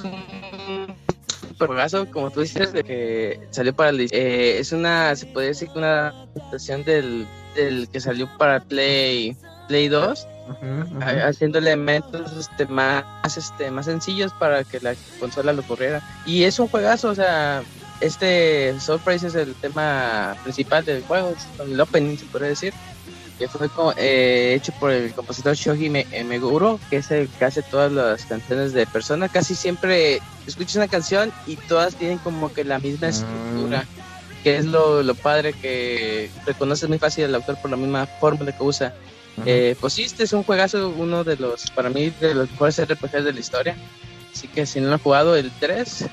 [0.02, 0.94] un
[1.58, 4.00] juegazo, como tú dices, de que salió para el...
[4.10, 9.36] eh, es una, se puede decir que una adaptación del, del que salió para Play,
[9.68, 11.02] Play 2, Ujú, ujú.
[11.02, 13.04] ha- haciendo elementos este, más,
[13.36, 16.02] este, más sencillos para que la consola lo corriera.
[16.26, 17.62] Y es un juegazo, o sea,
[18.00, 21.34] este Surprise es el tema principal del juego,
[21.66, 22.74] el opening, se puede decir.
[23.38, 27.28] Que fue co- eh, hecho por el compositor Shoji Me- eh, Meguro, que es el
[27.28, 29.28] que hace todas las canciones de Persona.
[29.28, 33.86] Casi siempre escuchas una canción y todas tienen como que la misma estructura,
[34.44, 38.52] que es lo, lo padre que reconoces muy fácil al autor por la misma fórmula
[38.52, 38.94] que usa.
[39.46, 42.78] Eh, pues sí, este es un juegazo, uno de los, para mí, de los mejores
[42.78, 43.76] RPGs de la historia.
[44.32, 46.06] Así que si no lo han jugado el 3,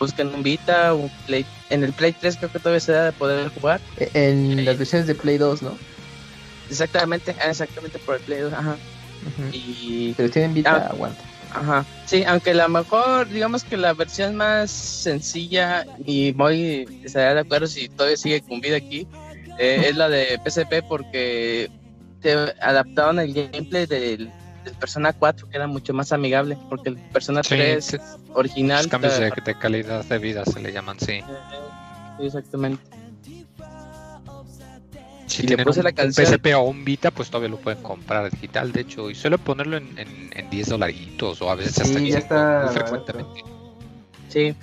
[0.00, 1.46] busquen un Vita, un Play.
[1.70, 3.80] En el Play 3 creo que todavía se da de poder jugar.
[4.14, 5.78] En las versiones de Play 2, ¿no?
[6.70, 8.76] Exactamente, exactamente por el Play 2, ajá.
[9.26, 9.48] Ujú.
[9.52, 10.90] Y, Pero tienen Vita, Ah.
[10.92, 11.22] aguanta.
[11.50, 11.84] ajá.
[12.06, 17.66] Sí, aunque la mejor, digamos que la versión más sencilla y muy, estaría de acuerdo
[17.66, 19.06] si todavía sigue con vida aquí,
[19.58, 21.70] eh, es la de PSP porque
[22.20, 24.30] te adaptaron el gameplay del,
[24.64, 27.96] del Persona 4 que era mucho más amigable porque el Persona Sí, 3 sí,
[28.34, 31.20] original los cambios de, de calidad de vida se le llaman, sí.
[32.18, 32.82] Sí, exactamente
[35.28, 36.26] Si Y le tienen puse un, la un canción.
[36.26, 39.76] PSP o un Vita, pues todavía lo pueden comprar digital, de hecho, y suele ponerlo
[39.76, 42.44] en, en, en 10 dolaritos o a veces hasta Sí, en ya 5, está muy
[42.66, 42.72] barato.
[42.72, 43.44] frecuentemente.
[44.28, 44.54] sí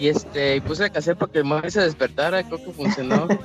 [0.00, 3.28] y este y puse la cassette porque el móvil se despertara creo que funcionó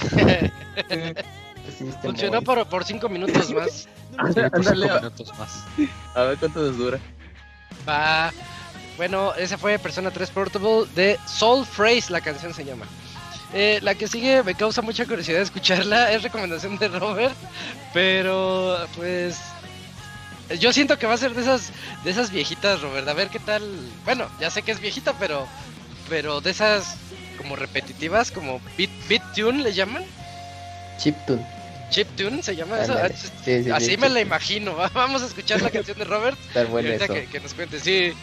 [2.02, 3.88] Funcionó por, por cinco minutos más.
[4.10, 5.64] Sí, por cinco Ándale, a- minutos más.
[6.14, 6.98] a ver cuánto nos dura
[7.88, 8.32] Va.
[8.96, 12.84] Bueno, ese fue Persona 3 Portable de Soul Phrase, la canción se llama.
[13.52, 17.34] Eh, la que sigue me causa mucha curiosidad escucharla, es recomendación de Robert,
[17.92, 19.40] pero pues
[20.60, 21.72] yo siento que va a ser de esas
[22.04, 23.08] de esas viejitas, Robert.
[23.08, 23.62] A ver qué tal.
[24.04, 25.46] Bueno, ya sé que es viejita, pero
[26.08, 26.96] pero de esas
[27.38, 30.04] como repetitivas, como beat, beat tune le llaman,
[30.98, 31.42] Chiptune.
[31.90, 32.94] chip tune se llama eso.
[32.96, 33.08] Ah,
[33.44, 34.76] Sí, sí, Así sí, me la imagino.
[34.76, 37.14] va- Vamos a escuchar la canción de Robert Está y bueno ahorita eso.
[37.14, 37.80] que, que nos cuente.
[37.80, 38.14] Sí,「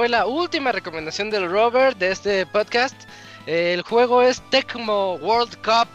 [0.00, 2.94] fue la última recomendación del Robert de este podcast.
[3.44, 5.88] El juego es Tecmo World Cup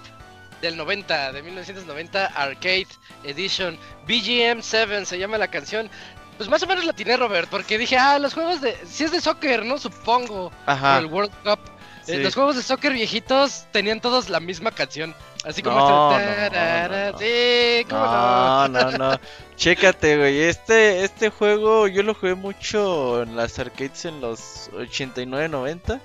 [0.62, 2.86] del 90, de 1990, Arcade
[3.24, 3.80] Edition.
[4.06, 5.90] BGM 7 se llama la canción.
[6.38, 8.78] Pues más o menos la tiene Robert, porque dije, ah, los juegos de.
[8.86, 9.80] Si es de soccer, ¿no?
[9.80, 10.52] Supongo.
[10.68, 11.00] Ajá.
[11.00, 11.62] El World Cup.
[12.06, 15.16] Eh, los juegos de soccer viejitos tenían todos la misma canción.
[15.46, 17.12] Así como No, este.
[17.12, 17.18] no.
[17.20, 18.92] Sí, cómo No, no.
[18.92, 19.20] no, no.
[19.56, 20.42] Chécate, güey.
[20.42, 26.00] Este, este juego yo lo jugué mucho en las arcades en los 89-90.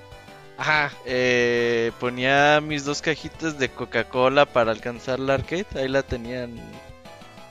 [0.58, 0.92] Ajá.
[1.06, 5.66] Eh, ponía mis dos cajitas de Coca-Cola para alcanzar la arcade.
[5.74, 6.60] Ahí la tenían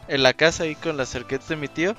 [0.08, 1.96] en la casa ahí con las arcades de mi tío.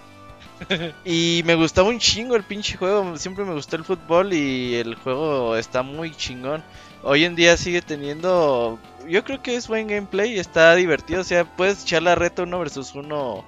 [1.05, 3.17] Y me gustaba un chingo el pinche juego.
[3.17, 6.63] Siempre me gustó el fútbol y el juego está muy chingón.
[7.03, 8.79] Hoy en día sigue teniendo.
[9.11, 10.39] Yo creo que es buen gameplay.
[10.39, 11.21] Está divertido.
[11.21, 13.45] O sea, puedes echar la reta uno versus uno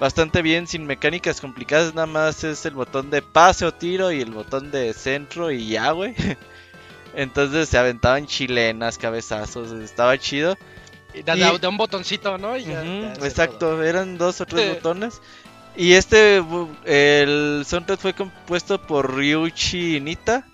[0.00, 0.66] bastante bien.
[0.66, 1.94] Sin mecánicas complicadas.
[1.94, 5.68] Nada más es el botón de pase o tiro y el botón de centro y
[5.68, 6.14] ya, güey.
[7.14, 9.72] Entonces se aventaban chilenas, cabezazos.
[9.72, 10.56] Estaba chido.
[11.14, 12.56] Y de, Y- de- de un botoncito, ¿no?
[12.56, 12.82] Y ya-
[13.14, 13.24] todo.
[13.26, 15.20] exacto, eran dos o tres botones.
[15.78, 16.42] Y este,
[16.84, 20.46] el soundtrack fue compuesto por Ryuichi Nita.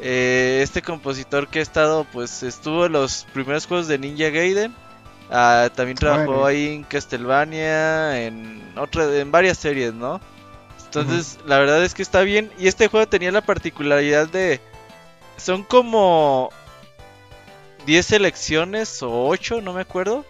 [0.00, 4.74] Eh, este compositor que ha estado, pues estuvo en los primeros juegos de Ninja Gaiden.
[5.30, 10.20] Ah, también trabajó ahí en Castlevania, en otra, en varias series, ¿no?
[10.84, 12.50] Entonces, la verdad es que está bien.
[12.58, 14.60] Y este juego tenía la particularidad de.
[15.36, 16.50] Son como
[17.86, 20.24] 10 selecciones o 8, no me acuerdo.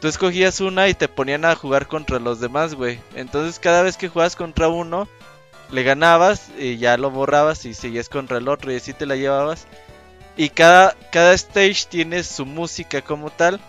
[0.00, 3.00] Tú escogías una y te ponían a jugar contra los demás, güey.
[3.14, 5.08] Entonces cada vez que jugabas contra uno,
[5.70, 9.16] le ganabas y ya lo borrabas y seguías contra el otro y así te la
[9.16, 9.66] llevabas.
[10.36, 13.60] Y cada, cada stage tiene su música como tal.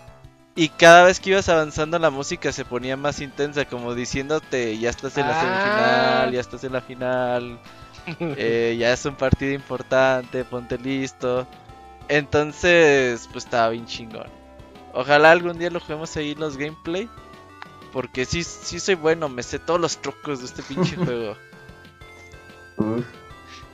[0.54, 4.90] Y cada vez que ibas avanzando la música se ponía más intensa, como diciéndote, ya
[4.90, 5.40] estás en la Ah.
[5.40, 7.60] semifinal, ya estás en la final,
[8.20, 11.46] eh, ya es un partido importante, ponte listo.
[12.08, 14.26] Entonces, pues estaba bien chingón.
[14.94, 17.08] Ojalá algún día lo juguemos ahí los gameplay.
[17.92, 21.36] Porque sí, sí soy bueno, me sé todos los trucos de este pinche juego.
[22.78, 23.04] Uf,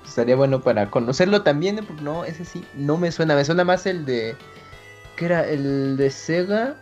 [0.06, 1.82] estaría bueno para conocerlo también, ¿eh?
[1.82, 4.36] porque no, ese sí, no me suena, me suena más el de...
[5.16, 5.46] ¿Qué era?
[5.46, 6.76] El de Sega.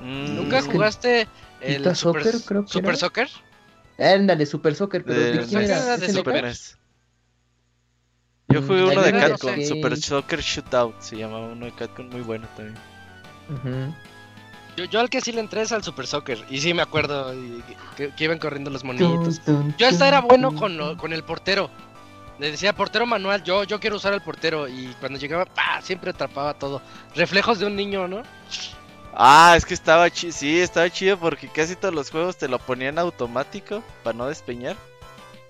[0.00, 1.28] Mm, ¿Nunca Es que- jugaste
[1.60, 2.98] el Super, Soccer, creo que Super era.
[2.98, 3.28] Soccer?
[3.98, 5.96] Ándale, Super Soccer, pero de ¿de quién era?
[5.96, 6.44] de ¿Es Super Super?
[6.44, 6.78] NES.
[8.48, 9.62] Yo Mm, jugué la uno de Capcom.
[9.62, 12.76] Super Soccer Shootout, se llamaba uno de Capcom muy bueno también.
[13.48, 13.94] Ujú.
[14.76, 16.44] Yo, yo al que sí le entré es al Super Soccer.
[16.48, 17.62] Y sí me acuerdo y-
[17.96, 19.40] que, que iban corriendo los monitos.
[19.78, 21.70] Yo hasta era bueno con, lo- con el portero.
[22.38, 24.66] Le decía portero manual, yo, yo quiero usar el portero.
[24.68, 25.80] Y cuando llegaba, ¡pah!
[25.82, 26.80] siempre atrapaba todo.
[27.14, 28.22] Reflejos de un niño, ¿no?
[29.14, 32.58] Ah, es que estaba chido, sí, estaba chido porque casi todos los juegos te lo
[32.58, 34.74] ponían automático para no despeñar.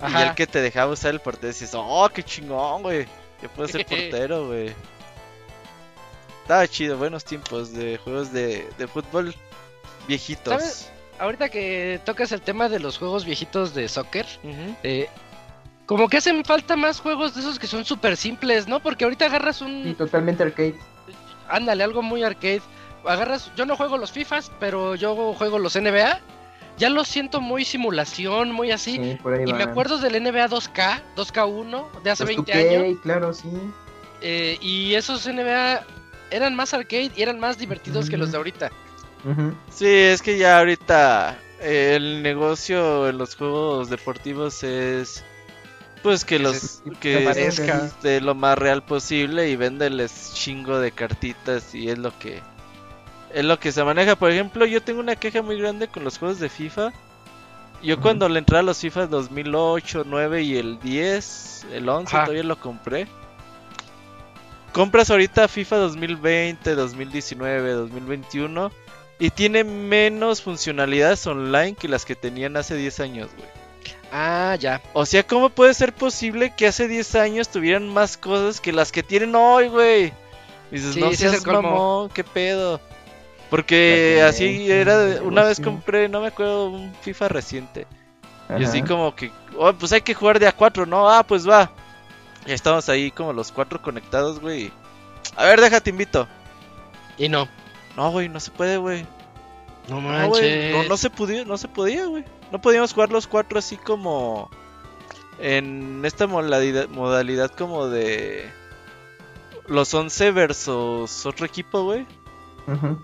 [0.01, 0.23] Y Ajá.
[0.24, 3.07] el que te dejaba usar el portero decías, oh, qué chingón, güey.
[3.40, 4.74] Yo puedo ser portero, güey.
[6.53, 9.35] Estaba chido, buenos tiempos de juegos de, de fútbol
[10.07, 10.53] viejitos.
[10.53, 10.91] ¿Sabes?
[11.19, 14.27] Ahorita que tocas el tema de los juegos viejitos de soccer,
[14.83, 15.09] eh,
[15.87, 18.81] como que hacen falta más juegos de esos que son súper simples, ¿no?
[18.83, 19.95] Porque ahorita agarras Sí, un...
[19.95, 20.74] totalmente arcade.
[21.49, 22.61] Ándale, algo muy arcade.
[23.07, 23.51] Agarras...
[23.57, 26.20] Yo no juego los FIFAs, pero yo juego los NBA.
[26.77, 28.97] Ya los siento muy simulación, muy así.
[28.97, 32.85] Sí, por ahí Y me acuerdo del NBA 2K, 2K1, de hace Los 20 2K,
[32.85, 32.99] años.
[33.03, 33.49] claro, sí.
[34.20, 35.83] eh, y esos NBA
[36.33, 38.71] eran más arcade y eran más divertidos que los de ahorita.
[39.71, 45.25] Sí, es que ya ahorita eh, el negocio en los juegos deportivos es
[46.03, 47.87] pues que Que los se que parezca.
[47.87, 52.41] esté lo más real posible y venderles chingo de cartitas y es lo que
[53.33, 54.17] es lo que se maneja.
[54.17, 56.93] Por ejemplo, yo tengo una queja muy grande con los juegos de FIFA.
[57.83, 62.25] Yo cuando le entré a los FIFA 2008, 9 y el 10, el 11 Ajá.
[62.25, 63.07] todavía lo compré.
[64.73, 68.73] Compras ahorita FIFA 2020, 2019, 2021
[69.19, 73.49] y tiene menos funcionalidades online que las que tenían hace 10 años, güey.
[74.11, 74.81] Ah, ya.
[74.94, 78.93] O sea, ¿cómo puede ser posible que hace 10 años tuvieran más cosas que las
[78.93, 80.12] que tienen hoy, güey?
[80.70, 81.62] Dices, Sí, no sí es seas colmo.
[81.62, 82.81] mamón, qué pedo.
[83.51, 87.86] Porque así era, de- el una vez compré, no me acuerdo, un FIFA reciente.
[88.59, 91.09] Y así como que, oh, pues hay que jugar de a cuatro, ¿no?
[91.11, 91.70] Ah, pues va.
[92.47, 94.73] Ya estamos ahí como los cuatro conectados, güey.
[95.36, 96.27] A ver, déjate, invito.
[97.19, 97.48] Y no.
[97.97, 99.06] No, güey, no se puede, güey.
[99.89, 100.73] No No, güey, manches.
[100.77, 102.24] no, no se podía, no se podía, güey.
[102.51, 104.51] No podíamos jugar los cuatro así como
[105.39, 108.51] en esta modalidad, modalidad como de
[109.66, 112.06] los 11 versus otro equipo, güey.
[112.66, 113.02] Ujú.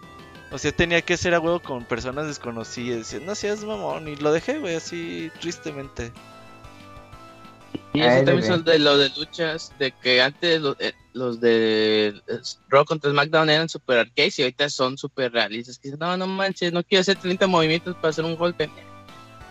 [0.51, 2.99] O sea, tenía que ser a huevo con personas desconocidas.
[3.11, 4.09] Decía, no seas mamón.
[4.09, 6.13] Y lo dejé, güey, así tristemente.
[7.93, 12.21] Y eso también son de lo de luchas, de que antes lo- eh, los de
[12.69, 15.79] Raw contra SmackDown eran super arcades y ahorita son super realistas.
[15.79, 18.71] Que dicen, no, no manches, no quiero hacer 30 movimientos para hacer un golpe.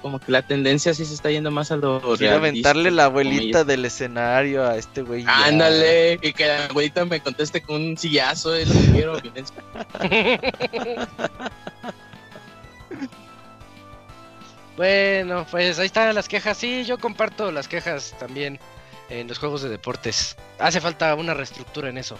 [0.01, 3.05] Como que la tendencia sí se está yendo más a lo Quiero realista, aventarle la
[3.05, 5.25] abuelita del escenario a este güey.
[5.27, 9.31] Ándale, y que la abuelita me conteste con un sillazo, es lo que quiero.
[14.77, 16.55] Bueno, pues ahí están las quejas.
[16.55, 18.59] Sí, yo comparto las quejas también
[19.09, 20.37] en los juegos de deportes.
[20.59, 22.17] Hace falta una reestructura en eso.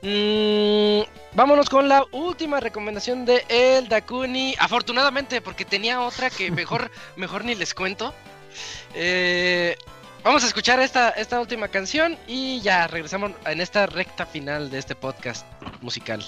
[0.00, 1.02] Mm,
[1.34, 4.54] vámonos con la última recomendación de El Dakuni.
[4.58, 8.14] Afortunadamente, porque tenía otra que mejor, mejor ni les cuento.
[8.94, 9.76] Eh,
[10.22, 14.78] vamos a escuchar esta, esta última canción y ya regresamos en esta recta final de
[14.78, 15.46] este podcast
[15.82, 16.24] musical.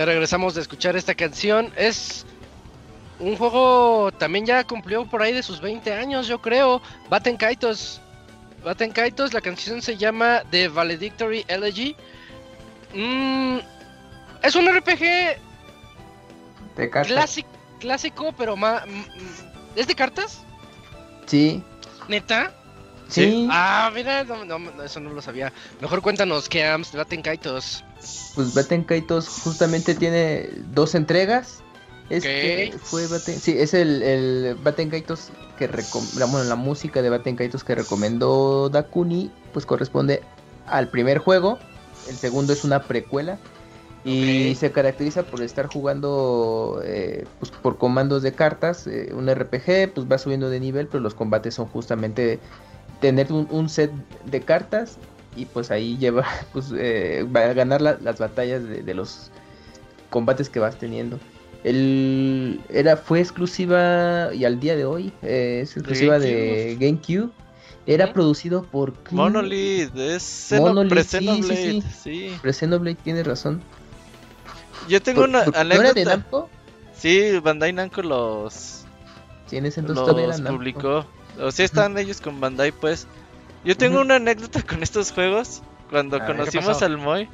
[0.00, 1.70] Ya regresamos de escuchar esta canción.
[1.76, 2.24] Es
[3.18, 6.80] un juego también ya cumplió por ahí de sus 20 años, yo creo.
[7.10, 8.00] Baten Kaitos.
[8.64, 11.94] Baten Kaitos, la canción se llama The Valedictory Elegy.
[12.94, 13.58] Mm,
[14.42, 15.36] es un RPG
[16.76, 18.84] De clásico, clásico, pero más...
[19.76, 20.40] ¿Es de cartas?
[21.26, 21.62] Sí,
[22.08, 22.54] ¿Neta?
[23.06, 23.46] sí.
[23.50, 25.52] Ah, mira, no, no, no, eso no lo sabía.
[25.78, 27.84] Mejor cuéntanos qué AMS de Baten Kaitos.
[28.34, 31.62] Pues Baten Kaitos justamente tiene dos entregas.
[32.08, 32.80] Este Ok.
[32.80, 35.68] fue Baten, sí, es el, el Kaitos que
[36.16, 40.22] la, bueno, la música de Baten Kaitos que recomendó Dakuni, pues corresponde
[40.66, 41.58] al primer juego.
[42.08, 43.38] El segundo es una precuela.
[44.02, 49.92] Y se caracteriza por estar jugando eh, pues, por comandos de cartas, eh, un RPG,
[49.92, 52.38] pues va subiendo de nivel, pero los combates son justamente
[53.02, 53.92] tener un, un set
[54.24, 54.96] de cartas
[55.36, 59.30] y pues ahí lleva, pues eh, va a ganar la- las batallas de, de los
[60.10, 61.18] combates que vas teniendo.
[61.62, 67.30] El, era, fue exclusiva y al día de hoy eh, es exclusiva de GameCube.
[67.86, 71.82] Era producido por Monolith, es Monolith, sí, sí, sí.
[72.02, 72.96] sí.
[73.02, 73.62] Tiene razón.
[74.88, 76.04] yo tengo una ¿Por- ¿No era de.
[76.04, 76.48] Namco?
[76.94, 78.84] Sí, Bandai Namco los,
[79.46, 81.06] Sí, en ese entonces los publicó.
[81.40, 83.06] O sea, están ellos con Bandai, pues.
[83.64, 85.62] Yo tengo una anécdota con estos juegos.
[85.90, 87.28] Cuando A ver, ¿qué conocimos al Moy,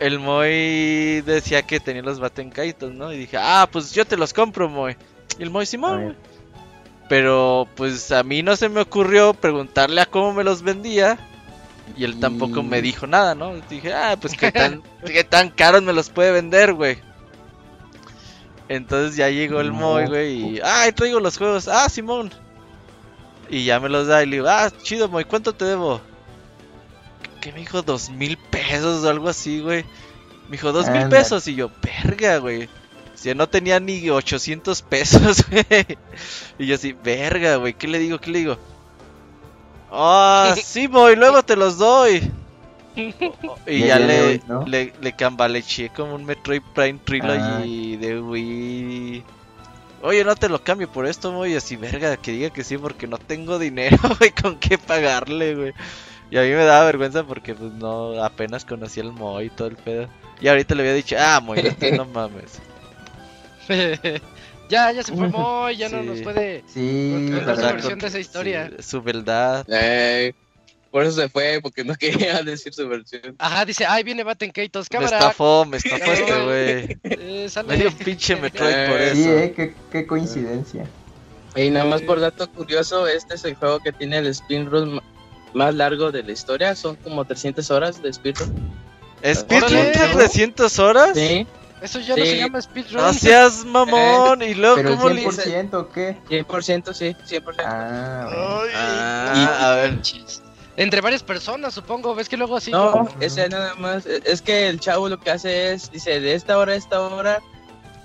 [0.00, 3.12] el Moy decía que tenía los Batenkaitos, ¿no?
[3.12, 4.96] Y dije, ah, pues yo te los compro, Moy.
[5.38, 6.16] Y el Moy, Simón.
[7.08, 11.18] Pero pues a mí no se me ocurrió preguntarle a cómo me los vendía.
[11.96, 13.54] Y él tampoco me dijo nada, ¿no?
[13.68, 16.96] Dije, ah, pues qué tan, qué tan caros me los puede vender, güey.
[18.68, 19.74] Entonces ya llegó el No.
[19.74, 22.32] Moy, güey, y, ay, traigo los juegos, ah, Simón.
[23.50, 26.00] Y ya me los da y le digo, ah, chido, Moy, ¿cuánto te debo?
[27.40, 27.82] ¿Qué me dijo?
[27.82, 29.84] ¿Dos mil pesos o algo así, güey?
[30.48, 31.46] Me dijo, dos mil pesos.
[31.46, 32.68] Y yo, verga, güey.
[33.14, 35.64] Si no tenía ni 800 pesos, güey.
[36.58, 38.18] Y yo así, verga, güey, ¿qué le digo?
[38.18, 38.58] ¿Qué le digo?
[39.90, 42.30] Ah, sí, Moy, luego te los doy.
[43.66, 44.64] Y Ya, le, ¿no?
[44.66, 49.24] le, le cambaleché como un Metroid Prime Trilogy de Wii.
[50.04, 51.54] Oye, no te lo cambio por esto, Moy.
[51.54, 55.72] Así, verga, que diga que sí, porque no tengo dinero, güey, con qué pagarle, güey.
[56.30, 59.68] Y a mí me daba vergüenza porque, pues, no, apenas conocía el Moy y todo
[59.68, 60.10] el pedo.
[60.42, 62.60] Y ahorita le había dicho, ah, Moy, no, no mames.
[64.68, 68.18] ya, ya se fue Moy, ya no nos puede Sí, contar la versión de esa
[68.18, 68.70] historia.
[68.76, 69.64] Sí, su verdad.
[69.70, 70.34] Eh,
[70.94, 73.34] por eso se fue, porque no quería decir su versión.
[73.40, 75.18] Ajá, dice, ay, viene Batten Kaitos, Me cámara.
[75.18, 76.98] estafó, me estafó este güey.
[77.02, 77.48] Eh.
[77.66, 79.30] Me dio un pinche Metroid por Eh, Sí, eso.
[79.32, 80.86] eh, qué, qué coincidencia.
[81.56, 85.00] Y nada más por dato curioso, este es el juego que tiene el speedrun
[85.52, 86.76] más largo de la historia.
[86.76, 88.54] Son como 300 horas de speedrun.
[89.34, 89.98] ¿Speedrun Órale.
[89.98, 91.10] de 300 horas?
[91.14, 91.44] Sí,
[91.82, 93.02] Eso ya no se llama speedrun.
[93.02, 94.42] No seas mamón.
[94.42, 96.16] Y luego, Pero ¿cómo le 100% o qué?
[96.30, 97.64] 100%, sí, 100%.
[97.66, 98.60] Ah, bueno.
[98.62, 100.00] Ay, Ah, a ver.
[100.76, 102.14] Entre varias personas, supongo.
[102.14, 102.70] ¿Ves que luego así?
[102.70, 104.06] No, como- ese nada más.
[104.06, 107.00] e- Es que el chavo lo que hace es, dice, de esta hora a esta
[107.00, 107.40] hora,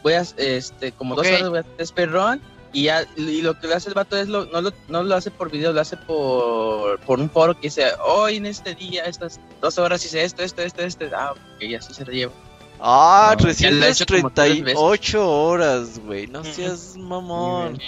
[0.04, 2.42] voy a, este, como dos horas voy a hacer speedrun.
[2.72, 5.16] Y, ya, y lo que le hace el vato es, lo, no, lo, no lo
[5.16, 9.06] hace por video, lo hace por, por un foro que dice, hoy en este día,
[9.06, 11.06] estas dos horas hice esto, esto, esto, esto.
[11.16, 12.32] Ah, ok, así se lo lleva.
[12.80, 14.80] Ah, No, lo he hecho como tres veces.
[14.80, 16.28] 338 horas, güey.
[16.28, 17.80] No seas mamón.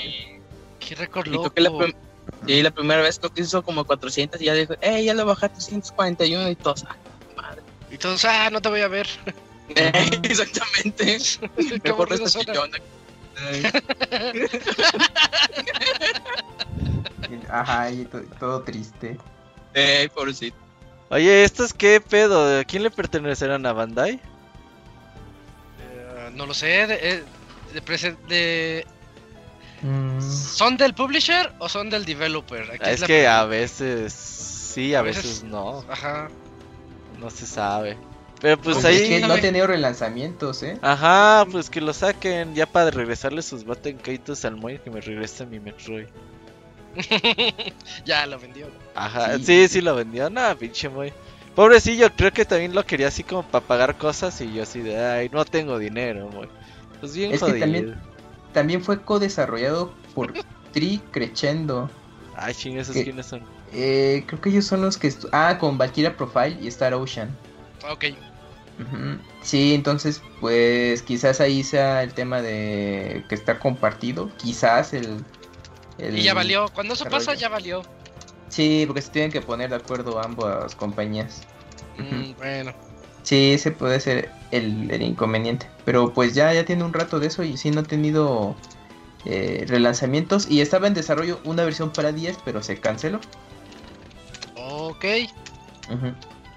[0.80, 1.51] Qué récord Y loco.
[1.51, 1.95] creo que la, prim-
[2.48, 5.25] y la primera vez creo que hizo como 400 y ya dijo, eh, ya lo
[5.25, 6.85] bajé a 341 y todos.
[6.88, 6.95] ah,
[7.35, 7.61] madre.
[7.90, 9.08] Y todos, ah, no te voy a ver.
[9.75, 11.17] Exactamente.
[11.58, 12.77] Qué Mejor aburrido esta chillona.
[17.50, 19.17] Ajá, y to- todo triste.
[19.74, 20.58] Eh, pobrecito.
[21.09, 22.59] Oye, ¿estos qué pedo?
[22.59, 24.19] ¿A quién le pertenecerán a Bandai?
[25.80, 26.88] Eh, no lo sé.
[26.88, 27.24] De, eh,
[27.74, 27.82] de
[28.27, 28.88] de-
[29.84, 32.69] Mm, ¿Son del publisher o son del developer?
[32.72, 35.84] Aquí es que a veces sí, a A veces veces- no.
[35.90, 36.30] Ajá.
[37.19, 37.98] No se sabe.
[38.40, 39.10] Pero pues pues es ahí.
[39.10, 40.77] que no ha tenido relanzamientos, ¿eh?
[40.82, 45.45] Ajá, pues que lo saquen ya para regresarle sus Batenkaitos al Moy que me regrese
[45.45, 46.08] mi Metroid.
[48.06, 48.68] ya lo vendió.
[48.95, 49.45] Ajá, Sí.
[49.45, 50.30] sí, sí, lo vendió.
[50.30, 51.14] No, pinche Moy.
[51.56, 54.98] Pobrecillo, creo que también lo quería así como para pagar cosas y yo así de,
[54.98, 56.48] ay, no tengo dinero, Moy.
[57.00, 57.60] Pues bien Es que jodido.
[57.60, 58.01] también-
[58.53, 60.33] También fue co-desarrollado por
[60.73, 61.89] Tri Crescendo.
[62.35, 63.43] Ay, ching, esos quiénes son.
[63.73, 65.13] Eh, creo que ellos son los que...
[65.31, 67.35] Ah, con Valkyria Profile y Star Ocean.
[67.89, 68.05] Ok.
[69.41, 74.30] Sí, entonces, pues quizás ahí sea el tema de que está compartido.
[74.38, 75.23] Quizás el...
[75.97, 76.69] el- Y ya valió.
[76.69, 77.85] Cuando eso pasa, ya valió.
[78.49, 81.43] Sí, porque se tienen que poner de acuerdo ambas compañías.
[81.97, 82.73] Mm, bueno.
[83.24, 85.67] Sí, ese puede ser el, el inconveniente.
[85.85, 88.56] Pero pues ya, ya tiene un rato de eso y sí no ha tenido
[89.25, 90.50] eh, relanzamientos.
[90.50, 93.19] Y estaba en desarrollo una versión para 10, pero se canceló.
[94.56, 95.06] Ok.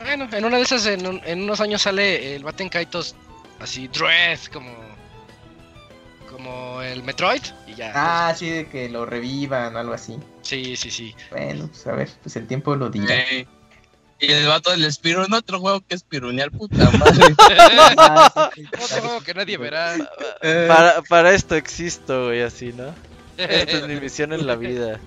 [0.01, 3.15] Bueno, en una de esas, en, un- en unos años sale el Batten Kaitos
[3.60, 4.70] así, Dread, como.
[6.31, 7.43] Como el Metroid.
[7.67, 7.93] Y ya.
[7.94, 10.18] Ah, sí, de que lo revivan o algo así.
[10.43, 11.15] Sí, sí, sí.
[11.31, 13.20] Bueno, pues a ver, pues el tiempo lo dirá.
[13.20, 13.47] Eh,
[14.28, 17.35] y el vato del Spirun, otro juego que es pirunear, puta madre.
[18.83, 19.97] Otro juego que nadie verá.
[20.43, 22.94] Eh, Para, para esto existo, güey, así, ¿no?
[23.36, 25.01] Esta es mi misión en la vida.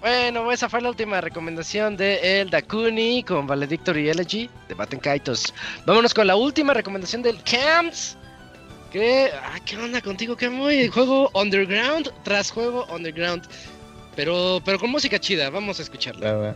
[0.00, 5.54] Bueno, esa fue la última recomendación de el Dakuni con Valedictory Elegy de Batten Kaitos.
[5.86, 8.16] Vámonos con la última recomendación del Camps.
[8.90, 10.88] Que, ah, ¿qué onda contigo, Camuy?
[10.88, 13.44] Juego Underground tras juego Underground.
[14.14, 16.54] Pero, pero con música chida, vamos a escucharla.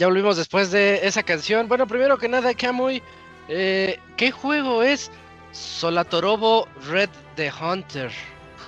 [0.00, 1.68] Ya volvimos después de esa canción.
[1.68, 3.02] Bueno, primero que nada, Kamui,
[3.48, 5.10] eh, ¿qué juego es
[5.52, 8.10] Solatorobo Red the Hunter?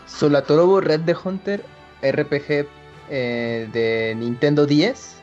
[0.05, 1.65] Solatorobo Red the Hunter,
[2.03, 2.69] RPG
[3.09, 5.23] eh, de Nintendo 10,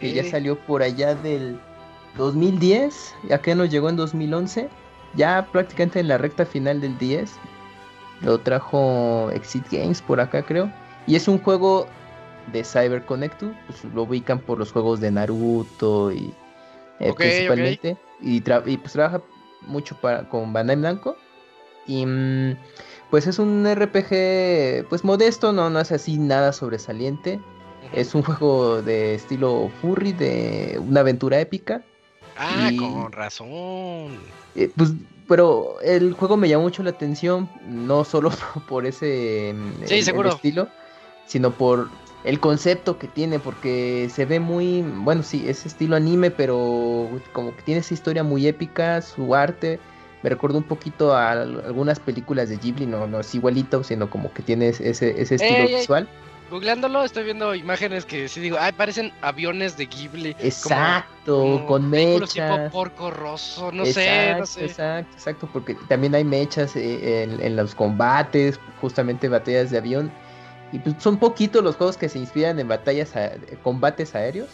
[0.00, 1.60] que ya salió por allá del
[2.16, 4.68] 2010, ya que nos llegó en 2011,
[5.14, 7.30] ya prácticamente en la recta final del 10.
[8.22, 10.68] Lo trajo Exit Games por acá, creo.
[11.06, 11.86] Y es un juego
[12.52, 16.32] de Cyber Connectu, pues lo ubican por los juegos de Naruto y
[17.00, 17.96] eh, principalmente.
[18.20, 19.22] Y, tra- y pues trabaja
[19.62, 21.16] mucho para, con Bandai Namco.
[21.86, 22.56] Y mm,
[23.10, 27.40] pues es un RPG pues modesto, no, no es así nada sobresaliente.
[27.92, 31.84] Es un juego de estilo furry, de una aventura épica.
[32.36, 34.18] Ah, y- con razón.
[34.54, 34.92] Eh, pues,
[35.28, 38.30] pero el juego me llamó mucho la atención, no solo
[38.68, 40.68] por ese mm, Sí, el- estilo,
[41.26, 41.88] sino por
[42.24, 47.54] el concepto que tiene, porque se ve muy, bueno, sí, es estilo anime, pero como
[47.54, 49.78] que tiene esa historia muy épica, su arte
[50.22, 54.08] me recordó un poquito a al- algunas películas de Ghibli, no, no es igualito, sino
[54.08, 55.80] como que tiene ese, ese estilo Ey, ey.
[55.80, 56.08] visual.
[56.50, 60.36] Googleándolo, estoy viendo imágenes que sí digo, ay, parecen aviones de Ghibli.
[60.38, 62.72] Exacto, como con vehículos tipo mechas.
[62.72, 64.06] porco rosso, no sé,
[64.38, 64.64] no Exacto, sé.
[64.66, 70.12] Exacto, exacto, porque también hay mechas eh, en, en los combates, justamente batallas de avión.
[70.74, 74.48] Y pues son poquitos los juegos que se inspiran en batallas, a- combates aéreos,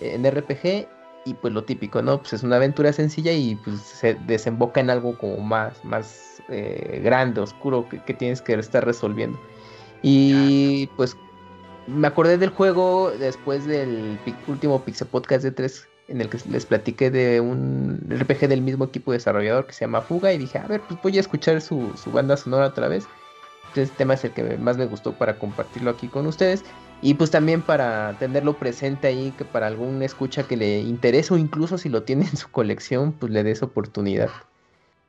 [0.00, 0.88] en RPG.
[1.26, 2.18] Y pues lo típico, ¿no?
[2.18, 7.00] Pues es una aventura sencilla y pues se desemboca en algo como más, más eh,
[7.04, 9.38] grande, oscuro, que, que tienes que estar resolviendo.
[10.02, 11.16] Y pues
[11.86, 16.66] me acordé del juego después del último Pixel Podcast de 3 en el que les
[16.66, 20.66] platiqué de un RPG del mismo equipo desarrollador que se llama Fuga y dije, a
[20.66, 23.06] ver, pues voy a escuchar su, su banda sonora otra vez.
[23.74, 26.64] Este tema es el que más me gustó para compartirlo aquí con ustedes
[27.02, 31.38] y pues también para tenerlo presente ahí, que para algún escucha que le interese o
[31.38, 34.28] incluso si lo tiene en su colección, pues le des oportunidad.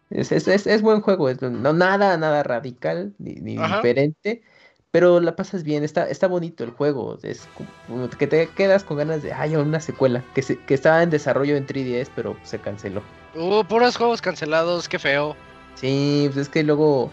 [0.10, 3.34] Es, es, es- es buen juego, es- no nada, nada radical ni,
[3.78, 4.42] diferente,
[4.92, 7.48] pero la pasas bien, está, está bonito el juego, es
[7.88, 11.10] como que te quedas con ganas de, ay, una secuela, que, se- que estaba en
[11.10, 13.02] desarrollo en 3DS, pero se canceló.
[13.36, 15.36] Uh, puros juegos cancelados, qué feo.
[15.76, 17.10] Sí, pues es que luego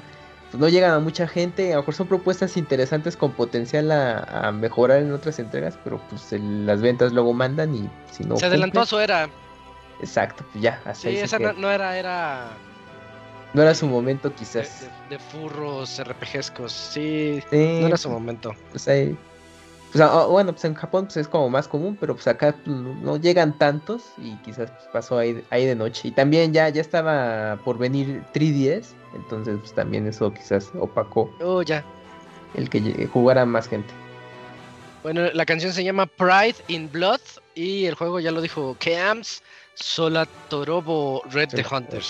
[0.51, 4.19] pues, no llegan a mucha gente, a lo mejor son propuestas interesantes con potencial a,
[4.49, 8.37] a mejorar en otras entregas, pero pues el- las ventas luego mandan y si no...
[8.37, 9.29] Se adelantó su era.
[10.01, 12.49] Exacto, pues ya, así Sí, esa no, no era, era
[13.53, 14.83] No era su momento de, quizás.
[14.83, 16.73] de- de furros RPGescos.
[16.73, 18.55] Sí, Sí, no era su momento.
[18.71, 19.17] pues ahí...
[19.93, 23.17] Pues, bueno, pues en Japón pues, es como más común, pero pues acá pues, no
[23.17, 26.09] llegan tantos y quizás pues, pasó ahí, ahí de noche.
[26.09, 31.63] Y también ya, ya estaba por venir 3DS, entonces pues también eso quizás opacó Oh,
[31.63, 31.83] ya.
[32.55, 33.93] el que jugara más gente.
[35.03, 37.21] Bueno, la canción se llama Pride in Blood
[37.55, 39.43] y el juego ya lo dijo Keams
[39.75, 42.03] Solatorobo Red the Hunter.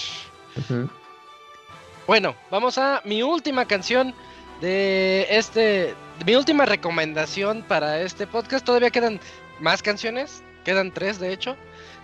[2.07, 4.15] Bueno, vamos a mi última canción
[4.61, 5.95] de este,
[6.27, 8.65] mi última recomendación para este podcast.
[8.65, 9.21] Todavía quedan
[9.61, 11.57] más canciones, quedan tres de hecho.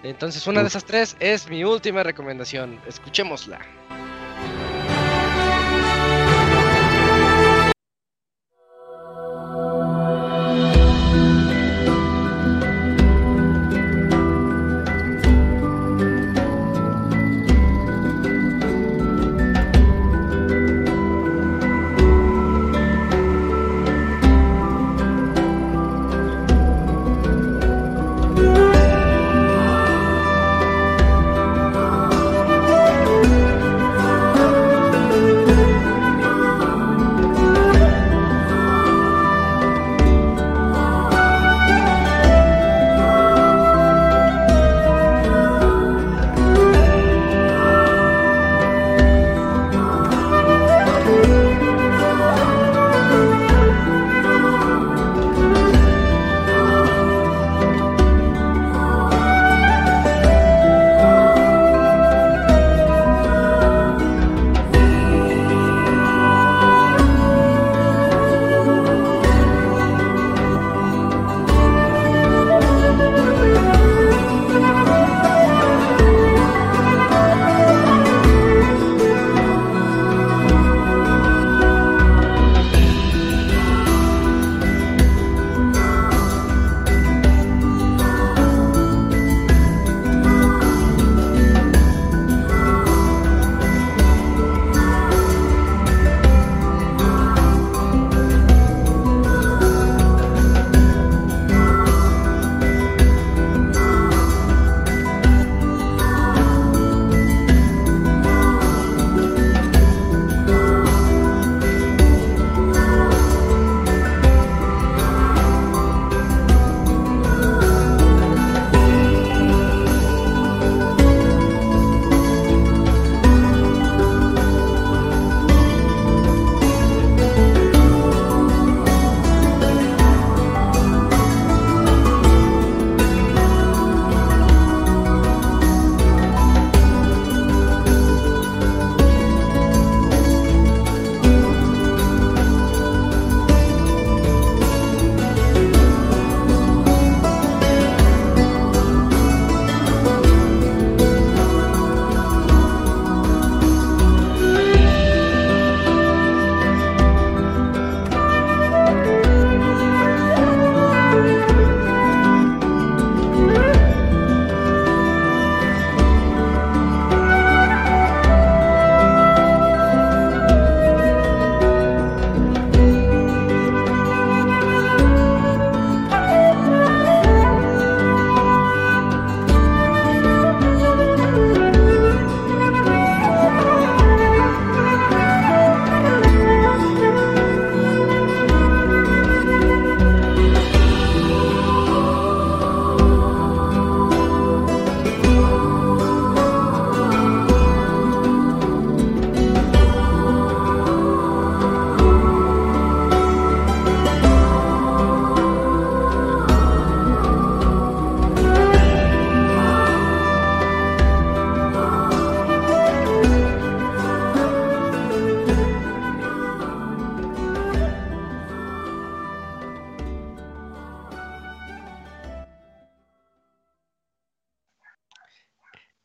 [0.02, 2.80] Entonces una de esas tres es mi última recomendación.
[2.86, 4.13] Escuchémosla.「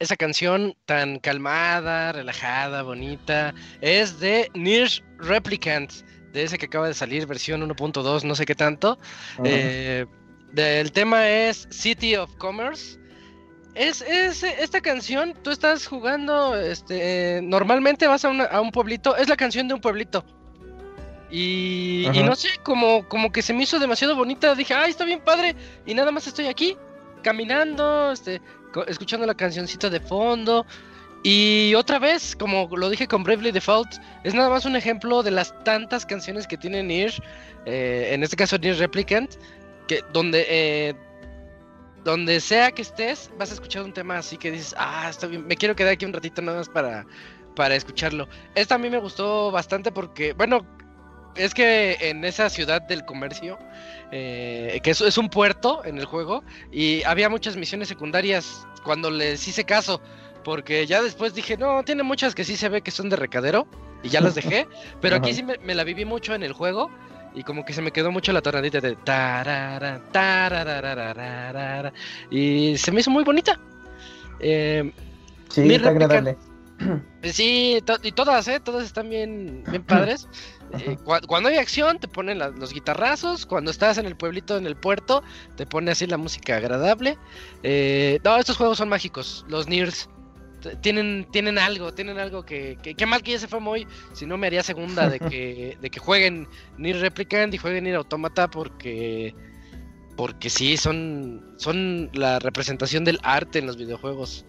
[0.10, 4.90] esa canción tan calmada, relajada, bonita, es de Nier
[5.20, 5.92] Replicant,
[6.34, 8.98] de ese que acaba de salir, versión 1.2, no sé qué tanto.
[9.44, 10.08] Eh,
[10.52, 12.98] del tema es City of Commerce.
[13.76, 18.72] Es, es esta canción, tú estás jugando, este, eh, normalmente vas a, una- a un
[18.72, 20.26] pueblito, es la canción de un pueblito.
[21.30, 25.06] Y, y no sé, como, como que se me hizo demasiado bonita, dije, ay, está
[25.06, 25.56] bien padre,
[25.86, 26.76] y nada más estoy aquí,
[27.22, 28.42] caminando, este,
[28.88, 30.66] escuchando la cancioncita de fondo.
[31.22, 35.32] Y otra vez, como lo dije con Bravely Default, es nada más un ejemplo de
[35.32, 37.14] las tantas canciones que tiene Nier,
[37.66, 39.36] eh, en este caso Nier Replicant,
[39.88, 40.96] que donde eh,
[42.06, 45.46] donde sea que estés, vas a escuchar un tema así que dices, ah, está bien,
[45.46, 47.06] me quiero quedar aquí un ratito nada más para,
[47.56, 48.28] para escucharlo.
[48.56, 50.66] Esta a mí me gustó bastante porque, bueno,
[51.40, 53.58] es que en esa ciudad del comercio,
[54.11, 59.09] eh, que es, es un puerto en el juego, y había muchas misiones secundarias cuando
[59.09, 60.01] les hice caso,
[60.43, 63.68] porque ya después dije, no, tiene muchas que sí se ve que son de recadero,
[64.03, 64.68] y ya las dejé,
[65.01, 66.90] pero aquí sí me, me la viví mucho en el juego,
[67.35, 71.93] y como que se me quedó mucho la tonadita de tarara, tarararararara,
[72.30, 73.59] y se me hizo muy bonita.
[74.40, 74.92] Eh,
[75.50, 76.38] Sí, está agradable.
[77.24, 78.61] Sí, to- y todas, ¿eh?
[78.61, 80.27] Todas están bien, bien padres.
[80.74, 83.46] Eh, cua- cuando hay acción, te ponen la- los guitarrazos.
[83.46, 85.24] Cuando estás en el pueblito, en el puerto,
[85.56, 87.18] te pone así la música agradable.
[87.64, 89.46] Eh, no, estos juegos son mágicos.
[89.48, 90.10] Los Niers
[90.62, 92.94] t- tienen, tienen algo, tienen algo que, que.
[92.94, 93.88] Qué mal que ya se fue muy.
[94.14, 97.96] Si no, me haría segunda de que, de que jueguen Nier Replicant y jueguen Nier
[97.96, 99.34] Automata porque.
[100.16, 104.46] Porque sí, son, son la representación del arte en los videojuegos.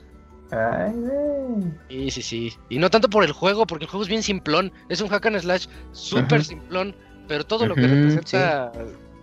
[0.53, 1.73] Ay, güey.
[1.89, 2.53] Sí, sí, sí.
[2.69, 4.73] Y no tanto por el juego, porque el juego es bien simplón.
[4.89, 6.95] Es un hack and slash súper simplón.
[7.29, 8.73] Pero todo lo que representa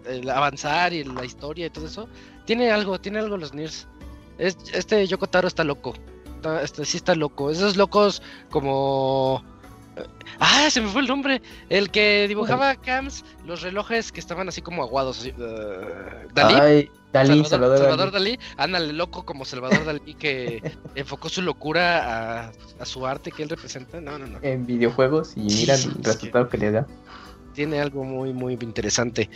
[0.06, 2.08] el avanzar y la historia y todo eso,
[2.46, 3.88] tiene algo, tiene algo los Nirs.
[4.38, 5.94] Es, este Yoko Taro está loco.
[6.38, 7.52] Está- este, sí está loco.
[7.52, 9.44] Esos locos como.
[10.40, 11.42] Ah, se me fue el nombre.
[11.70, 15.20] El que dibujaba Cams, los relojes que estaban así como aguados.
[15.20, 16.56] así, uh, Dalí.
[16.62, 18.38] Ay, Dalí, Salvador, Salvador, Salvador Dalí.
[18.38, 20.62] Dalí, ándale loco como Salvador Dalí que
[20.96, 24.02] enfocó su locura a, a su arte que él representa.
[24.02, 24.40] No, no, no.
[24.42, 26.88] En videojuegos y mira sí, el es resultado que le da.
[27.54, 29.30] Tiene algo muy, muy interesante.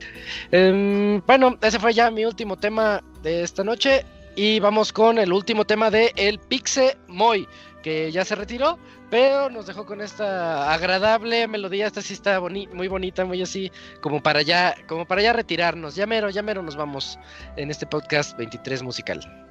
[0.52, 4.06] Em, bueno, ese fue ya mi último tema de esta noche.
[4.36, 7.46] Y vamos con el último tema de El Pixe Moy,
[7.82, 8.80] que ya se retiró,
[9.10, 11.88] pero nos dejó con esta agradable melodía.
[11.88, 15.96] Esta sí está muy bonita, muy así, como para ya, como para ya retirarnos.
[15.96, 17.20] Ya mero, ya mero nos vamos
[17.58, 19.51] en este podcast 23 musical.「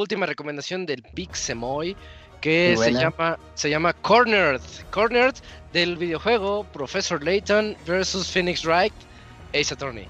[0.00, 1.96] última recomendación del Pixemoy
[2.40, 4.60] que se llama, se llama Cornered.
[4.90, 5.34] Cornered
[5.72, 8.30] del videojuego Professor Layton vs.
[8.30, 8.94] Phoenix Wright
[9.54, 10.06] Ace Attorney.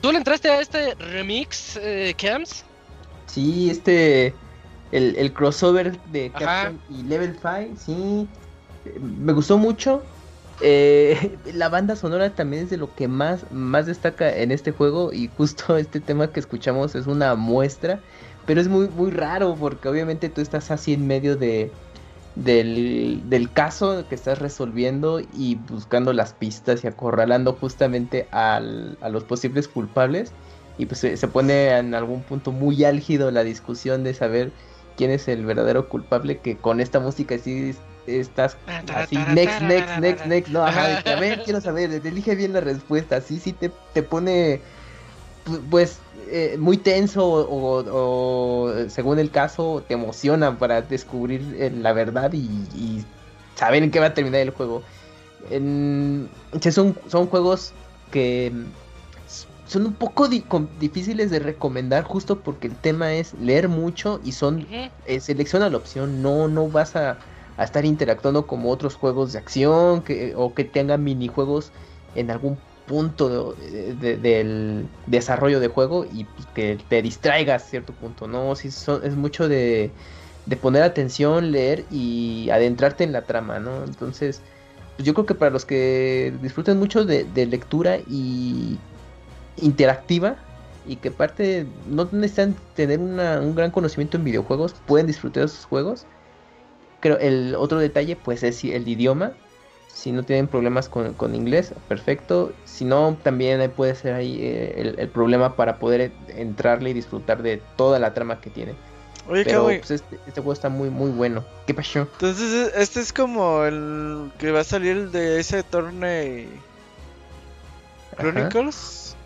[0.00, 2.64] ¿Tú le entraste a este remix, eh, Cams?
[3.26, 4.34] Sí, este.
[4.92, 6.64] El, el crossover de Ajá.
[6.64, 8.28] Capcom y Level 5, sí.
[9.00, 10.02] Me gustó mucho.
[10.60, 15.12] Eh, la banda sonora también es de lo que más, más destaca en este juego.
[15.12, 18.02] Y justo este tema que escuchamos es una muestra.
[18.44, 21.76] Pero es muy, muy raro porque obviamente tú estás así en medio de,
[22.34, 29.08] del, del caso que estás resolviendo y buscando las pistas y acorralando justamente al- a
[29.10, 30.36] los posibles culpables.
[30.76, 34.54] Y pues se, se pone en algún punto muy álgido la discusión de saber
[35.00, 36.36] quién es el verdadero culpable.
[36.40, 37.74] Que con esta música sí
[38.06, 38.58] estás
[38.94, 40.48] así, next, next, next, next.
[40.52, 43.22] No, ajá, a ver, quiero saber, elige bien la respuesta.
[43.22, 44.60] Sí, sí te, te pone,
[45.46, 51.94] pu- pues, eh, muy tenso o, según el caso, te emociona para descubrir eh, la
[51.94, 52.40] verdad y,
[52.74, 53.02] y
[53.54, 54.82] saber en qué va a terminar el juego.
[55.50, 56.28] En-
[56.70, 57.72] son, son juegos
[58.10, 58.52] que
[59.70, 64.32] son un poco di- difíciles de recomendar justo porque el tema es leer mucho y
[64.32, 64.72] son
[65.04, 67.20] eh, selecciona la opción, no, no vas a,
[67.56, 71.72] a estar interactuando como otros juegos de acción que, o que tengan minijuegos
[72.14, 77.96] en algún punto de- de- del desarrollo de juego y que te distraigas a cierto
[77.96, 78.54] punto, ¿no?
[78.56, 79.94] Son- es mucho de,
[80.44, 83.84] de poner atención, leer y adentrarte en la trama, ¿no?
[83.84, 84.44] Entonces,
[84.96, 88.84] pues yo creo que para los que disfruten mucho de, de lectura y
[89.62, 90.36] interactiva,
[90.86, 95.48] y que aparte no necesitan tener una- un gran conocimiento en videojuegos, pueden disfrutar de
[95.48, 96.06] sus juegos.
[97.00, 99.32] Creo el otro detalle pues es el idioma.
[99.88, 102.52] Si no tienen problemas con, con inglés, perfecto.
[102.64, 107.42] Si no, también puede ser ahí eh, el, el problema para poder entrarle y disfrutar
[107.42, 108.74] de toda la trama que tiene.
[109.28, 111.44] Oye, Pero pues, este, este juego está muy muy bueno.
[111.66, 112.00] ¿Qué pasó?
[112.12, 116.48] entonces e- este es como el que va a salir de ese Tourney
[118.16, 118.48] Ajá.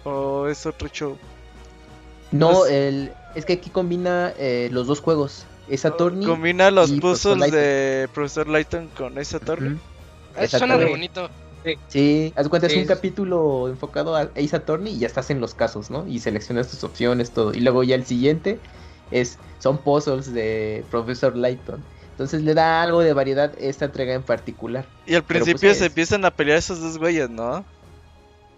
[0.05, 1.16] O es otro show.
[2.33, 5.47] No, Pues- el, es que aquí combina eh, los dos juegos.
[5.68, 6.26] Esa Attorney.
[6.26, 9.70] Combina los puzzles de Profesor Layton con ese Tourney.
[9.73, 9.78] Ujú.
[10.39, 10.91] Eso suena re Exactamente.
[10.91, 11.31] bonito.
[11.89, 15.55] Sí, haz cuenta, es un capítulo enfocado a Ace Attorney y ya estás en los
[15.55, 16.07] casos, ¿no?
[16.07, 17.55] Y seleccionas tus opciones, todo.
[17.55, 18.58] Y luego ya el siguiente
[19.10, 21.83] es son puzzles de Professor Layton.
[22.10, 24.84] Entonces le da algo de variedad esta entrega en particular.
[25.07, 27.65] Y al pues, principio es- se empiezan a pelear esos dos güeyes, ¿no?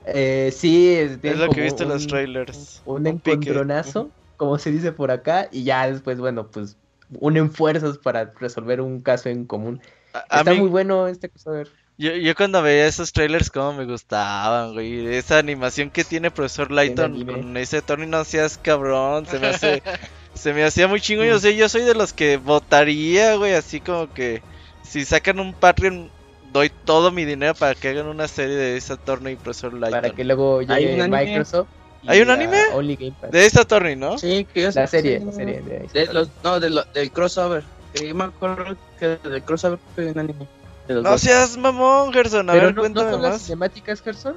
[0.06, 2.84] Eh, sí, es, Es lo que viste en los trailers.
[2.84, 3.60] Un Un pique.
[3.60, 6.78] encontronazo, como se dice por acá, y ya después, bueno, pues
[7.20, 9.82] unen fuerzas para resolver un caso en común.
[10.12, 11.68] A, a Está mí, muy bueno este crossover.
[11.98, 15.06] yo, yo cuando veía esos trailers, como me gustaban, güey.
[15.14, 16.68] Esa animación que tiene Profesor
[17.00, 17.24] anime.
[17.24, 19.26] con ese Tony, no seas cabrón.
[19.26, 19.82] Se me hace.
[20.34, 21.24] se me hacía muy chingo.
[21.24, 23.54] Yo sé, yo soy de los que votaría, güey.
[23.54, 24.42] Así como que
[24.82, 26.12] si sacan un Patreon,
[26.52, 30.00] doy todo mi dinero para que hagan una serie de ese Attorney y Profesor Layton.
[30.02, 31.24] Para que luego Hay llegue un anime.
[31.26, 31.68] Microsoft.
[32.02, 32.58] y ¿Hay un anime?
[32.74, 33.30] Only Game Pass.
[33.30, 34.16] De ese Attorney, ¿no?
[34.18, 36.84] Sí, que yo La serie, sí, la no, serie de de los, no, de lo-
[36.94, 37.64] del crossover.
[37.92, 40.46] Que yo me acuerdo que del crossover fue un anime.
[40.88, 41.20] De No dos.
[41.20, 42.48] seas mamón, Gerson.
[42.48, 43.42] A Pero ver, no, no cuéntame son las más.
[43.42, 44.36] cinemáticas, Gerson.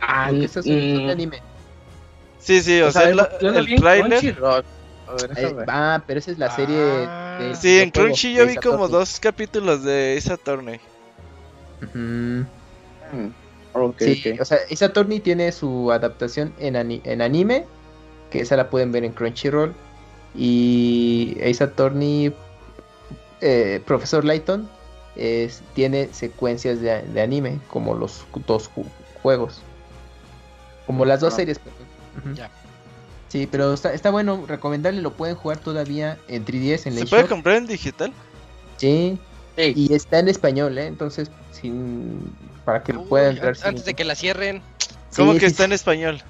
[0.00, 1.42] Ah, esas son, son de mm, anime.
[2.38, 4.36] Sí, sí, o, o sea, sea, la- lo el trailer.
[4.40, 4.64] Ver,
[5.36, 6.76] Eh, ah, pero esa es la serie.
[6.80, 7.38] Ah.
[7.40, 10.36] del Sí, en Crunchy de yo vi como dos capítulos de esa
[11.94, 12.40] Mm,
[13.74, 17.66] ok, Sí, o sea, esa Attorney tiene su adaptación en, ani- en anime,
[18.30, 19.74] que esa la pueden ver en Crunchyroll.
[20.34, 22.32] Y Ace Attorney,
[23.40, 24.68] eh, Profesor Layton,
[25.16, 28.84] es, tiene secuencias de, de anime, como los dos ju-
[29.22, 29.62] juegos.
[30.86, 31.36] Como las dos Ah.
[31.36, 31.60] series.
[32.34, 32.50] Ya.
[33.28, 37.06] Sí, pero está, está bueno, recomendable, lo pueden jugar todavía en 3DS, en la ¿Se
[37.06, 38.12] puede comprar en digital?
[38.76, 39.18] Sí,
[39.56, 39.72] Sí.
[39.74, 40.86] y está en español, ¿eh?
[40.86, 42.20] Entonces, sin,
[42.64, 43.48] para que Uy, pueda entrar.
[43.48, 44.62] an- antes sin- de que la cierren.
[45.10, 45.66] Sí, ¿Cómo que sí, está sí.
[45.66, 46.22] en español?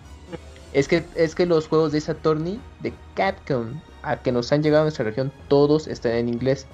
[0.73, 4.83] Es que, es que los juegos de Saturni de Capcom a que nos han llegado
[4.83, 6.67] a nuestra región, todos están en inglés.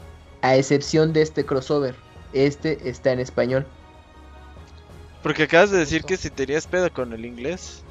[0.42, 1.94] A excepción de este crossover.
[2.32, 3.66] Este está en español.
[5.22, 7.82] Porque acabas de decir que si tenías pedo con el inglés.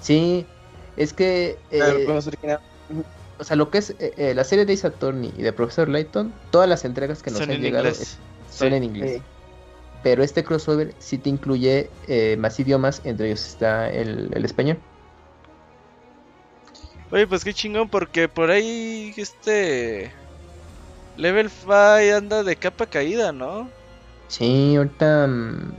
[0.00, 0.46] Sí,
[0.96, 1.58] es que.
[1.70, 2.06] eh,
[3.40, 5.88] o sea, lo que es eh, eh, la serie de Ace Attorney y de Professor
[5.88, 8.18] Layton, todas las entregas que nos Son han llegado es-
[8.50, 8.74] son Sí.
[8.74, 9.16] en inglés.
[9.16, 9.22] Sí.
[10.02, 14.78] Pero este crossover sí te incluye eh, más idiomas, entre ellos está el, el español.
[17.10, 20.12] Oye, pues qué chingón, porque por ahí este.
[21.16, 21.72] Level 5
[22.16, 23.68] anda de capa caída, ¿no?
[24.28, 25.72] Sí, ahorita mm,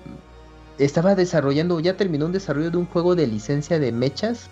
[0.78, 4.50] estaba desarrollando, ya terminó un desarrollo de un juego de licencia de mechas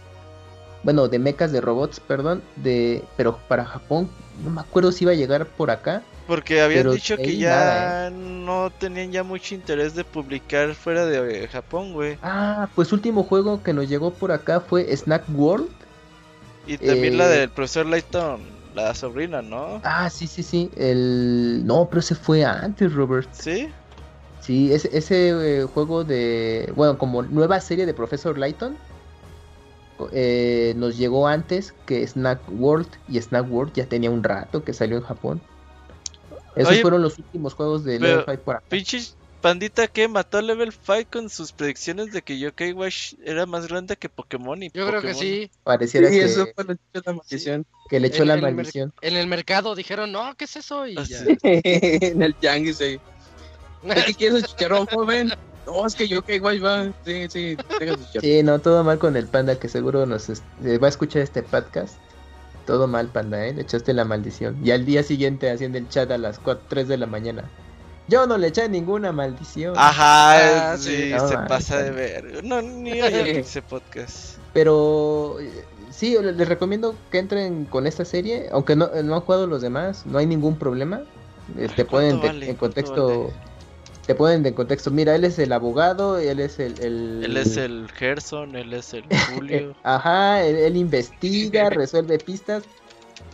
[0.83, 4.09] bueno, de mechas de robots, perdón, de pero para Japón,
[4.43, 6.03] no me acuerdo si iba a llegar por acá.
[6.27, 11.43] Porque habían dicho que ya nada, no tenían ya mucho interés de publicar fuera de
[11.43, 12.17] eh, Japón, güey.
[12.21, 15.69] Ah, pues último juego que nos llegó por acá fue Snack World.
[16.67, 18.41] Y también la Eh, del profesor Layton,
[18.75, 19.81] la sobrina, ¿no?
[19.83, 20.69] Ah, sí, sí, sí.
[20.75, 23.27] El no, pero ese fue antes, Robert.
[23.31, 23.73] ¿Sí?
[24.39, 28.77] Sí, ese, ese eh, juego de, bueno, como nueva serie de Professor Layton,
[30.11, 34.73] eh, nos llegó antes que Snack World y Snack World ya tenía un rato que
[34.73, 35.41] salió en Japón.
[36.55, 38.65] Esos Oye, fueron los últimos juegos de Level 5 por acá.
[38.69, 38.99] Pinche
[39.41, 43.67] pandita que mató a Level 5 con sus predicciones de que Yokai Watch era más
[43.67, 45.49] grande que Pokémon y Yo creo que sí.
[45.63, 47.65] Pareciera Sí, que, eso fue lo que hizo la maldición.
[47.89, 48.93] que le echó En la maldición.
[49.01, 50.85] En el mercado dijeron, no, ¿qué es eso?
[50.87, 51.19] Y Ah, ya.
[51.19, 51.37] sí.
[51.43, 52.99] en el tianguis ahí.
[53.83, 55.31] ¿Es que quieres chicharrón, joven?
[55.71, 56.91] No, es que yo que igual va.
[57.05, 57.57] Sí, sí.
[58.21, 61.43] Sí, no, todo mal con el panda que seguro nos eh, va a escuchar este
[61.43, 61.95] podcast.
[62.65, 63.53] Todo mal, panda, ¿eh?
[63.53, 64.57] Le echaste la maldición.
[64.63, 67.49] Y al día siguiente haciendo el chat a las 4, 3 de la mañana.
[68.07, 69.75] Yo no le eché ninguna maldición.
[69.77, 71.11] Ajá, Ah, sí, sí.
[71.15, 72.43] No, se man, pasa de ver.
[72.43, 74.37] No, ni oye ese podcast.
[74.53, 78.49] Pero eh, sí, le- les recomiendo que entren con esta serie.
[78.51, 81.01] Aunque no, no han jugado los demás, no hay ningún problema.
[81.57, 82.49] Eh, Te ¿Cuánto ponen vale?
[82.49, 83.07] en ¿Cuánto contexto.
[83.23, 83.33] vale?
[84.09, 84.89] Te ponen en contexto.
[84.89, 86.79] Mira, él es el abogado, él es el.
[86.79, 89.75] el- Él es el Gerson, él es el eh, Julio.
[89.83, 92.63] ajá, él, él investiga, resuelve pistas.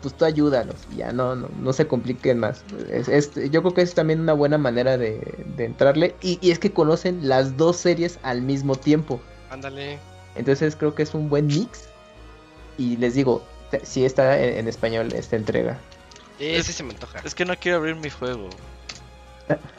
[0.02, 2.66] Pues tú ayúdanos, ya no, no, no se compliquen más.
[2.92, 5.22] Es, es- yo creo que es también una buena manera de,
[5.56, 6.14] de entrarle.
[6.22, 9.22] Y, y es que conocen las dos series al mismo tiempo.
[9.52, 9.98] Ándale.
[10.36, 11.88] Entonces creo que es un buen mix.
[12.78, 13.42] Y les digo,
[13.84, 15.80] sí está en, en español esta entrega.
[16.38, 17.22] Ese se me antoja.
[17.24, 18.50] Es que no quiero abrir mi juego.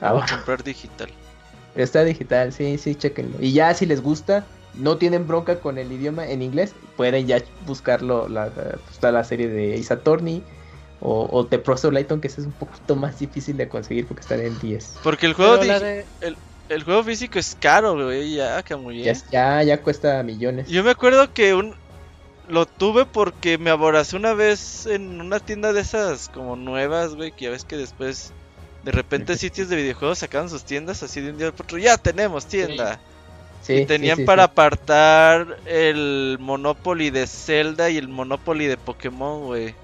[0.00, 1.08] Ah, Voy a comprar digital.
[1.74, 3.36] Está digital, sí, sí, chequenlo.
[3.40, 7.42] Y ya si les gusta, no tienen bronca con el idioma en inglés, pueden ya
[7.66, 10.42] buscarlo, la, la- está la serie de Ace Attorney
[11.00, 14.22] o, o The Professor Layton, que ese es un poquito más difícil de conseguir porque
[14.22, 14.98] está en 10.
[15.02, 16.06] Porque el juego, de-
[16.68, 18.62] el juego físico es caro, güey, ya.
[19.04, 20.68] Ya, ya, ya cuesta millones.
[20.68, 21.74] Yo me acuerdo que un
[22.48, 27.32] lo tuve porque me aboracé una vez en una tienda de esas como nuevas, güey,
[27.32, 28.32] que ya ves que después
[28.86, 31.76] de repente sitios de videojuegos sacaban sus tiendas así de un día para otro.
[31.78, 33.00] Ya tenemos tienda.
[33.62, 39.44] Sí, y tenían sí, para apartar el Monopoly de Zelda y el Monopoly de Pokémon,
[39.46, 39.74] güey.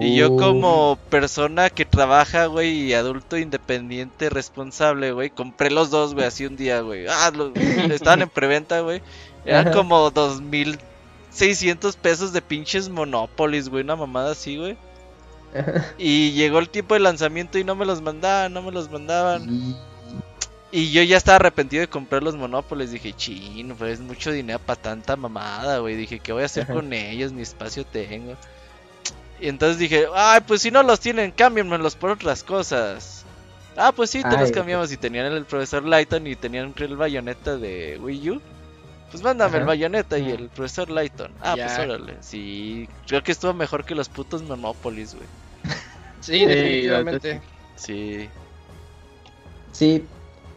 [0.00, 5.90] Y yo Uh, como persona que trabaja, güey, y adulto independiente, responsable, güey, compré los
[5.90, 7.06] dos, güey, así un día, güey.
[7.08, 7.50] Ah, los-
[7.90, 9.02] estaban en preventa, güey.
[9.44, 10.78] Eran como dos mil
[11.30, 14.76] seiscientos pesos de pinches Monopolies, güey, una mamada así, güey.
[15.98, 19.76] Y llegó el tiempo de lanzamiento y no me los mandaban, no me los mandaban.
[20.72, 22.90] y- yo ya estaba arrepentido de comprar los Monopolies.
[22.90, 25.96] Dije, chino, pues es mucho dinero para tanta mamada, güey.
[25.96, 26.74] Dije, ¿qué voy a hacer Ajá.
[26.74, 27.32] con ellos?
[27.32, 28.34] Ni espacio tengo.
[29.40, 33.24] Y entonces dije, ay, pues si no los tienen, cámbienmelos por otras cosas.
[33.76, 34.90] Ah, pues sí, te Ay, los cambiamos.
[34.92, 38.42] Y tenían el profesor Lighton y tenían el bayoneta de Wii U.
[39.10, 41.32] Pues mándame el bayoneta y el profesor Lighton.
[41.40, 41.66] Ah, Ya.
[41.66, 42.16] pues órale.
[42.20, 45.28] Sí, creo que estuvo mejor que los putos Monopolies, güey.
[46.20, 47.40] Sí, definitivamente.
[47.76, 48.28] Sí.
[49.70, 50.04] Sí,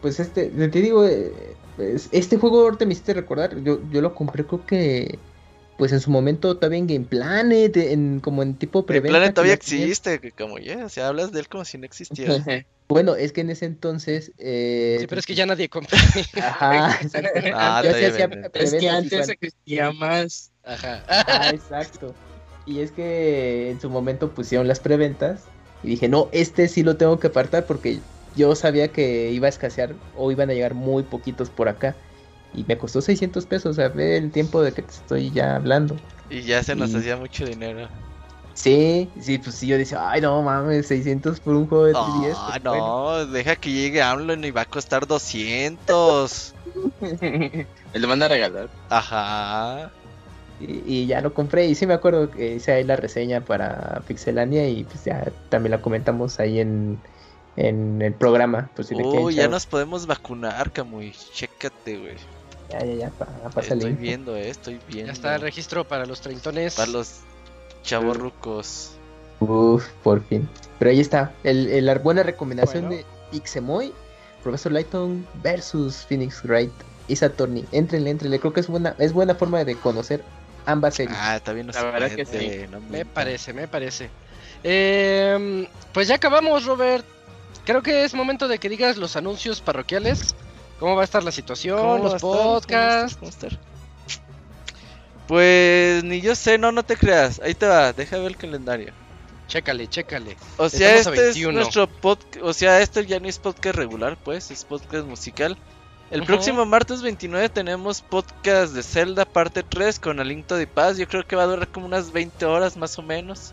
[0.00, 4.14] pues este, te digo, eh, pues, este juego ahorita me hiciste recordar, yo, yo lo
[4.14, 5.18] compré creo que,
[5.80, 9.08] pues en su momento todavía en Game Planet, en, como en tipo preventa.
[9.12, 11.86] planeta que todavía existe, que como ya, o sea, hablas de él como si no
[11.86, 12.34] existiera.
[12.86, 14.32] Bueno, es que en ese entonces...
[14.36, 15.96] Eh, Sí, pero es que ya nadie compra.
[16.36, 16.98] Ajá.
[17.54, 18.24] Ah, Ya está se bien, hacía.
[18.24, 20.50] Es preventas que antes existía más.
[20.64, 21.02] Ajá.
[21.08, 22.14] Ajá, exacto.
[22.66, 25.44] Y es que en su momento pusieron las preventas
[25.82, 28.00] y dije, no, este sí lo tengo que apartar porque
[28.36, 31.96] yo sabía que iba a escasear o iban a llegar muy poquitos por acá.
[32.52, 35.56] Y me costó 600 pesos, o sea, ve el tiempo de que te estoy ya
[35.56, 35.96] hablando.
[36.28, 37.88] Y ya se nos Y- hacía mucho dinero.
[38.54, 42.34] Sí, sí, pues sí, yo decía, ay, no mames, 600 por un juego de 3DS.
[42.36, 42.86] Ah, pues, bueno.
[42.86, 46.54] no, deja que llegue AMLO y va a costar 200.
[47.00, 47.66] Me
[48.00, 48.68] lo van a regalar.
[48.90, 49.90] Ajá.
[50.60, 54.02] Y, y ya lo compré y sí me acuerdo que hice ahí la reseña para
[54.06, 56.98] Pixelania y pues ya también la comentamos ahí en,
[57.56, 58.68] en el programa.
[58.76, 58.94] Pues si
[59.34, 61.14] ya nos podemos vacunar, Camuy.
[61.32, 62.16] Chécate, güey.
[62.70, 65.06] Ya, ya, ya, pa- pasa Estoy viendo, eh, estoy viendo.
[65.06, 66.74] Ya está el registro para los treintones.
[66.76, 67.20] Para los
[67.82, 68.92] chavorrucos.
[69.40, 70.48] Uf, por fin.
[70.78, 72.96] Pero ahí está, el, el- la buena recomendación Bueno.
[72.98, 73.92] de Pixemoy,
[74.42, 76.72] Professor Layton versus Phoenix Wright
[77.08, 77.64] y Saturni.
[77.72, 78.38] Entrenle, entrenle.
[78.38, 80.22] Creo que es buena, es buena forma de conocer
[80.66, 81.16] ambas series.
[81.20, 84.10] Ah, está bien, no La verdad que no Me parece, me parece.
[84.62, 87.04] Em, pues ya acabamos, Robert.
[87.64, 90.34] Creo que es momento de que digas los anuncios parroquiales.
[90.80, 91.78] ¿Cómo va a estar la situación?
[91.78, 93.18] ¿Cómo va a Los podcasts.
[95.28, 97.38] Pues ni yo sé, no, no te creas.
[97.44, 98.92] Ahí te va, deja ver el calendario.
[99.46, 100.38] Chécale, chécale.
[100.56, 101.52] O sea, Estamos este es 21.
[101.52, 105.58] nuestro podcast, o sea, este ya no es podcast regular, pues, es podcast musical.
[106.10, 110.96] El próximo martes 29 tenemos podcast de Zelda parte 3 con Aliento de Paz.
[110.96, 113.52] Yo creo que va a durar como unas 20 horas más o menos.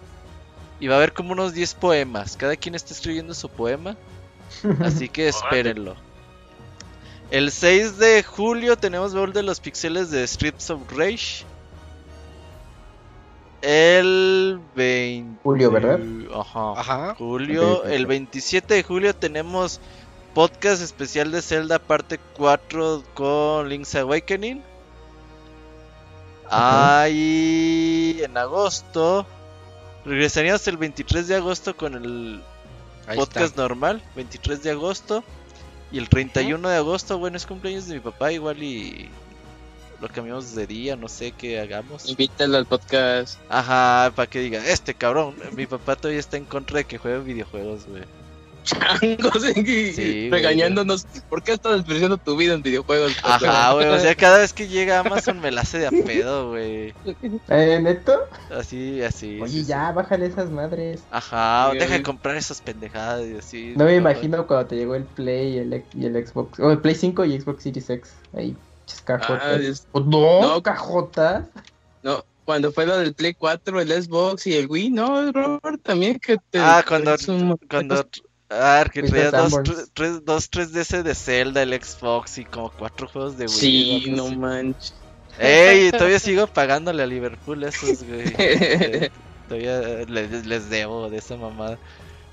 [0.79, 2.37] Y va a haber como unos 10 poemas.
[2.37, 3.97] Cada quien está escribiendo su poema.
[4.79, 6.06] Así que espérenlo.
[7.29, 11.43] El 6 de julio tenemos Baúl de los Pixeles de Streets of Rage.
[13.61, 15.39] El 20...
[15.43, 15.99] Julio, ¿verdad?
[16.33, 16.79] Ajá.
[16.79, 17.15] Ajá.
[17.15, 18.09] Julio, Ok, ok, el ok.
[18.09, 19.79] 27 de julio tenemos
[20.33, 24.61] podcast especial de Zelda parte 4 con Link's Awakening.
[26.49, 29.25] Ahí en agosto
[30.05, 32.41] regresaríamos el 23 de agosto con el
[33.05, 33.61] Ahí podcast está.
[33.63, 35.23] normal, 23 de agosto.
[35.91, 39.09] Y el 31 de agosto, bueno, es cumpleaños de mi papá, igual y
[40.01, 42.09] lo cambiamos de día, no sé qué hagamos.
[42.09, 43.39] Invítalo al podcast.
[43.49, 47.19] Ajá, para que diga, este cabrón, mi papá todavía está en contra de que juegue
[47.19, 48.03] videojuegos, güey.
[48.67, 50.29] Changos, y- Sí, güey.
[50.29, 51.05] regañándonos.
[51.29, 53.13] ¿Por qué estás desperdiciando tu vida en videojuegos?
[53.23, 56.49] Ajá, güey, o sea, cada vez que llega Amazon me la hace de a pedo,
[56.49, 56.93] güey.
[57.49, 58.19] ¿Eh, neto?
[58.51, 59.39] Así, así.
[59.41, 59.65] Oye, sí, sí.
[59.67, 61.01] ya, bájale esas madres.
[61.11, 63.73] Ajá, Sí, deja de comprar esas pendejadas y así.
[63.77, 66.59] No me imagino cuando te llegó el Play y el, y el Xbox.
[66.59, 68.11] O el Play 5 y Xbox Series X.
[68.35, 68.55] Ahí,
[69.05, 69.41] cajotas.
[69.43, 69.87] Ah, Dios.
[69.93, 70.61] ¿O no, No.
[70.63, 71.45] cajotas.
[72.03, 76.17] No, cuando fue lo del Play 4, el Xbox y el Wii, no, Robert, también
[76.19, 76.59] que te.
[76.59, 78.05] Ah, cuando, es un- cuando,
[78.49, 79.53] ah, que traía dos,
[79.93, 83.55] tres, dos 3DS de Zelda, el Xbox y como cuatro juegos de Wii.
[83.55, 84.35] Sí, no así.
[84.35, 84.93] manches.
[85.39, 88.33] Ey, todavía sigo pagándole a Liverpool esos, güey.
[88.37, 89.11] Eh,
[89.47, 91.79] todavía les, les debo de esa mamada.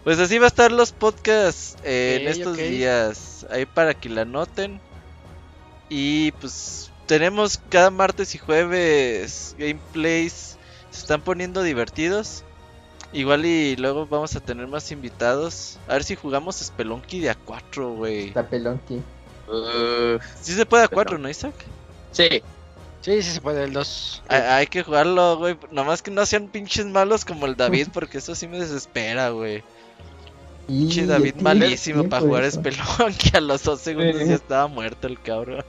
[0.05, 3.47] Pues así va a estar los podcasts eh, en estos días.
[3.51, 4.81] Ahí para que la anoten.
[5.89, 10.59] Y pues tenemos cada martes y jueves gameplays.
[10.91, 12.44] Se están poniendo divertidos.
[13.15, 15.79] Igual y luego vamos a tener más invitados.
[15.89, 18.33] A ver si jugamos Spelunky de A4, güey.
[18.33, 18.97] Pelonqui.
[19.49, 21.55] Uh, Sí se puede A4, ¿no, Isaac?
[22.13, 22.43] sí,
[23.03, 24.23] Sí, sí se puede, el 2.
[24.29, 25.59] Hay, hay que jugarlo, güey.
[25.71, 29.63] Nomás que no sean pinches malos como el David, porque eso sí me desespera, güey.
[30.67, 32.51] Pinche David malísimo para jugar.
[32.51, 33.31] Spelunky.
[33.37, 34.29] A los dos segundos Sí.
[34.29, 35.63] ya estaba muerto el cabrón.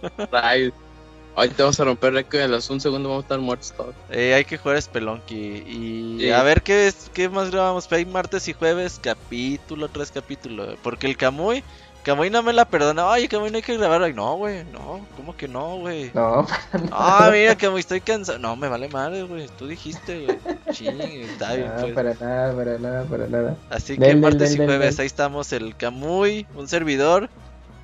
[1.36, 1.38] Rayos.
[1.38, 3.96] Ahorita vamos a romper récord a los un segundo vamos a estar muertos todos.
[4.12, 5.36] Eh, hay que jugar Spelunky.
[5.36, 6.32] Y Sí.
[6.32, 7.92] a ver qué, es, qué más grabamos.
[7.92, 10.76] Hay martes y jueves, capítulo tras capítulo.
[10.84, 11.64] Porque el Kamui,
[12.04, 13.06] Kamui no me la perdona.
[13.08, 14.04] Oye, Kamui no hay que grabar.
[14.04, 14.64] Ay, no, güey.
[14.66, 16.12] No, ¿cómo que no, güey?
[16.14, 16.46] No,
[16.92, 18.38] Ah, mira, Kamui, estoy cansado.
[18.40, 19.48] No, me vale madre, güey.
[19.58, 20.38] Tú dijiste, güey.
[20.72, 21.94] Ching, está bien, no, pues.
[21.94, 23.58] para nada, para nada, para nada.
[23.70, 27.30] Así que martes y jueves, ahí estamos el Camuy, un servidor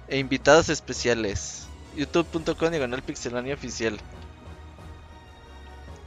[0.08, 1.68] e invitados especiales.
[1.96, 3.98] youtube.com diagonal pixelania oficial.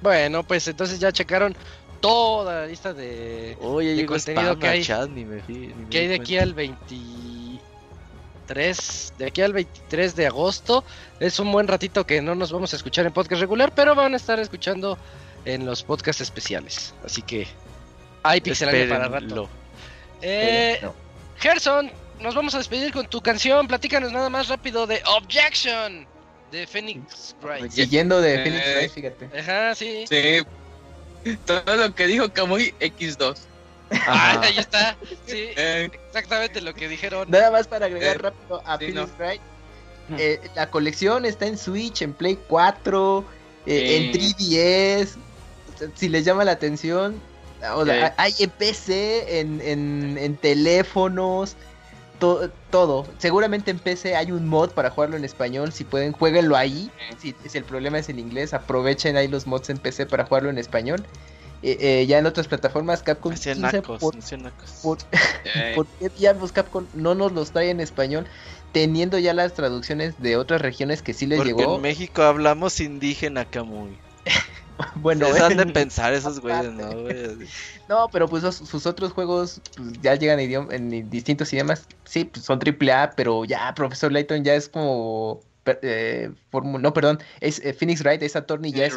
[0.03, 1.57] Bueno, pues entonces ya checaron
[2.01, 5.89] toda la lista de Oye, de contenido spam que hay- chat, ni me ni me
[5.89, 10.85] que hay de aquí al 23 de aquí al 23 de agosto.
[11.21, 14.13] Es un buen ratito que no nos vamos a escuchar en podcast regular, pero van
[14.13, 14.99] a estar escuchando
[15.47, 16.93] en los podcasts especiales.
[17.05, 17.47] Así que
[18.23, 19.49] hay pixelania para rato.
[20.21, 20.93] Eh, No.
[21.39, 21.91] Gerson,
[22.25, 23.69] nos vamos a despedir con tu canción.
[23.69, 26.07] Platícanos nada más rápido de Objection
[26.51, 27.71] de Phoenix Wright.
[27.71, 28.43] Siguiendo de Eh.
[28.45, 29.41] Phoenix Wright, fíjate.
[29.41, 30.05] Ajá, sí.
[30.09, 31.37] Sí.
[31.47, 33.37] Todo lo que dijo Kamui X2.
[34.07, 34.97] Ah, ahí está.
[35.27, 37.31] Sí, Eh, exactamente lo que dijeron.
[37.31, 39.17] Nada más para agregar Eh, rápido a sí, Phoenix no.
[39.19, 39.41] Wright.
[40.19, 43.25] Eh, la colección está en Switch, en Play 4,
[43.67, 44.35] eh, en Sí.
[44.35, 45.17] 3DS.
[45.75, 47.21] O sea, Si les llama la atención,
[47.75, 51.57] o sea, hay en PC, en, en, en teléfonos,
[52.19, 53.07] to- todo.
[53.19, 55.73] Seguramente en PC hay un mod para jugarlo en español.
[55.73, 56.91] Si pueden, jueguenlo ahí.
[57.19, 60.51] Si, si el problema es el inglés, aprovechen ahí los mods en PC para jugarlo
[60.51, 61.07] en español.
[61.63, 63.33] Eh, eh, ya en otras plataformas, Capcom.
[63.33, 64.81] No sabe nacos, por- no sean nacos.
[64.83, 64.99] por-
[65.45, 68.27] eh, ¿Por qué diablos Capcom no nos los trae en español?
[68.73, 71.77] Teniendo ya las traducciones de otras regiones que sí les Porque llegó.
[71.77, 73.99] en México hablamos indígena, Camuy.
[74.97, 77.17] Bueno, han de en- pensar esos güeyes, ¿no, güey?
[77.89, 81.87] no, pero pues los- sus otros juegos pues, ya llegan en, idioma- en distintos idiomas.
[82.05, 85.41] Sí, pues son triple A, pero ya Profesor Layton ya es como.
[85.63, 88.95] per- eh, fórmula- no, perdón, es eh, Phoenix Wright, esa Attorney ya es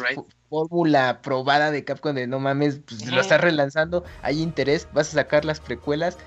[0.50, 5.12] fórmula probada de Capcom de no mames, pues lo estás relanzando, hay interés, vas a
[5.12, 6.18] sacar las precuelas.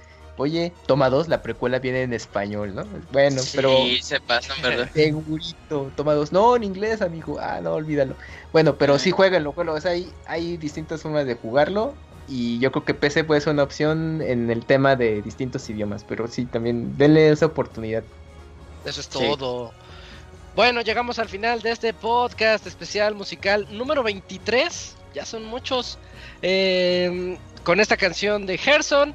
[0.41, 2.83] Oye, toma dos, la precuela viene en español, ¿no?
[3.11, 4.89] Bueno, pero Sí, se pasan, ¿verdad?
[4.93, 6.31] Segurito, toma dos.
[6.31, 7.37] No, en inglés, amigo.
[7.39, 8.15] Ah, no, olvídalo.
[8.51, 9.77] Bueno, pero sí jueguenlo, jueguenlo.
[9.77, 11.93] O sea, hay, hay distintas formas de jugarlo.
[12.27, 16.03] Y yo creo que PC puede ser una opción en el tema de distintos idiomas.
[16.03, 18.03] Pero sí, también denle esa oportunidad.
[18.83, 19.19] Eso es Sí.
[19.19, 19.73] todo.
[20.55, 24.95] Bueno, llegamos al final de este podcast especial musical número 23.
[25.13, 25.99] Ya son muchos.
[26.41, 29.13] Eh, con esta canción de Gerson.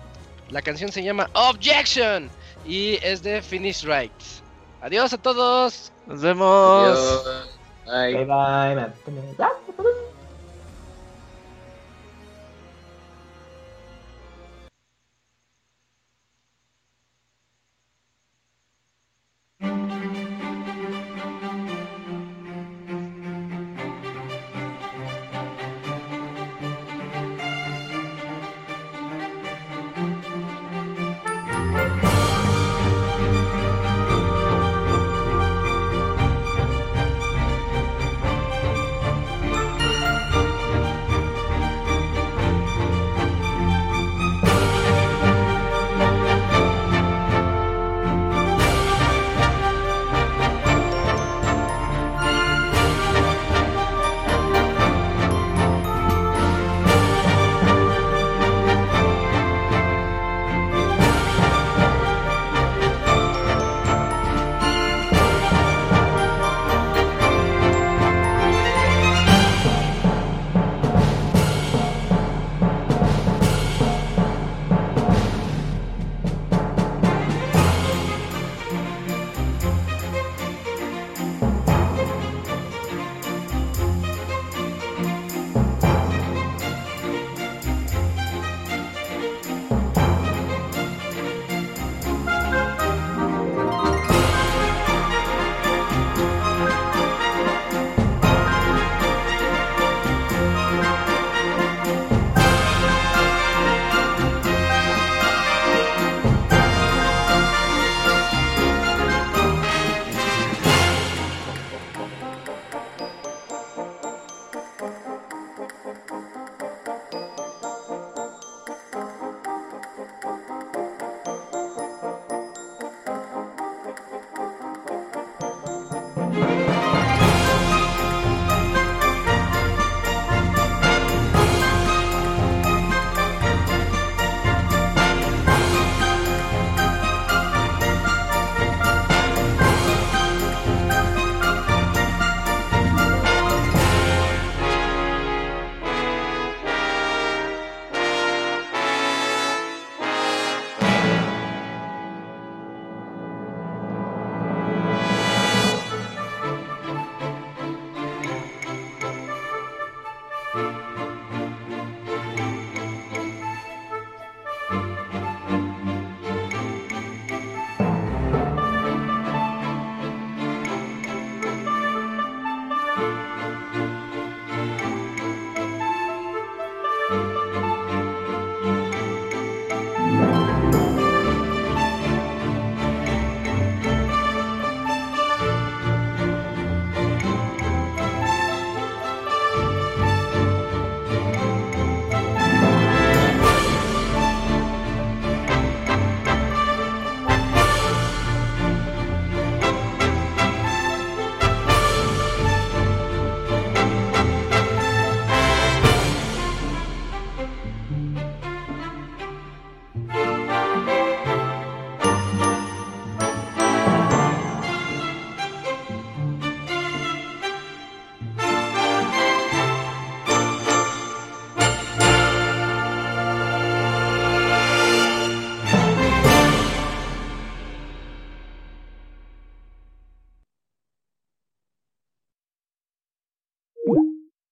[0.51, 2.31] La canción se llama Objection
[2.65, 4.13] y es de Finish Right.
[4.81, 5.93] Adiós a todos.
[6.07, 6.47] Nos vemos.
[6.83, 7.57] Adiós.
[7.87, 8.75] Bye bye.
[8.75, 8.93] bye.
[9.37, 9.57] bye.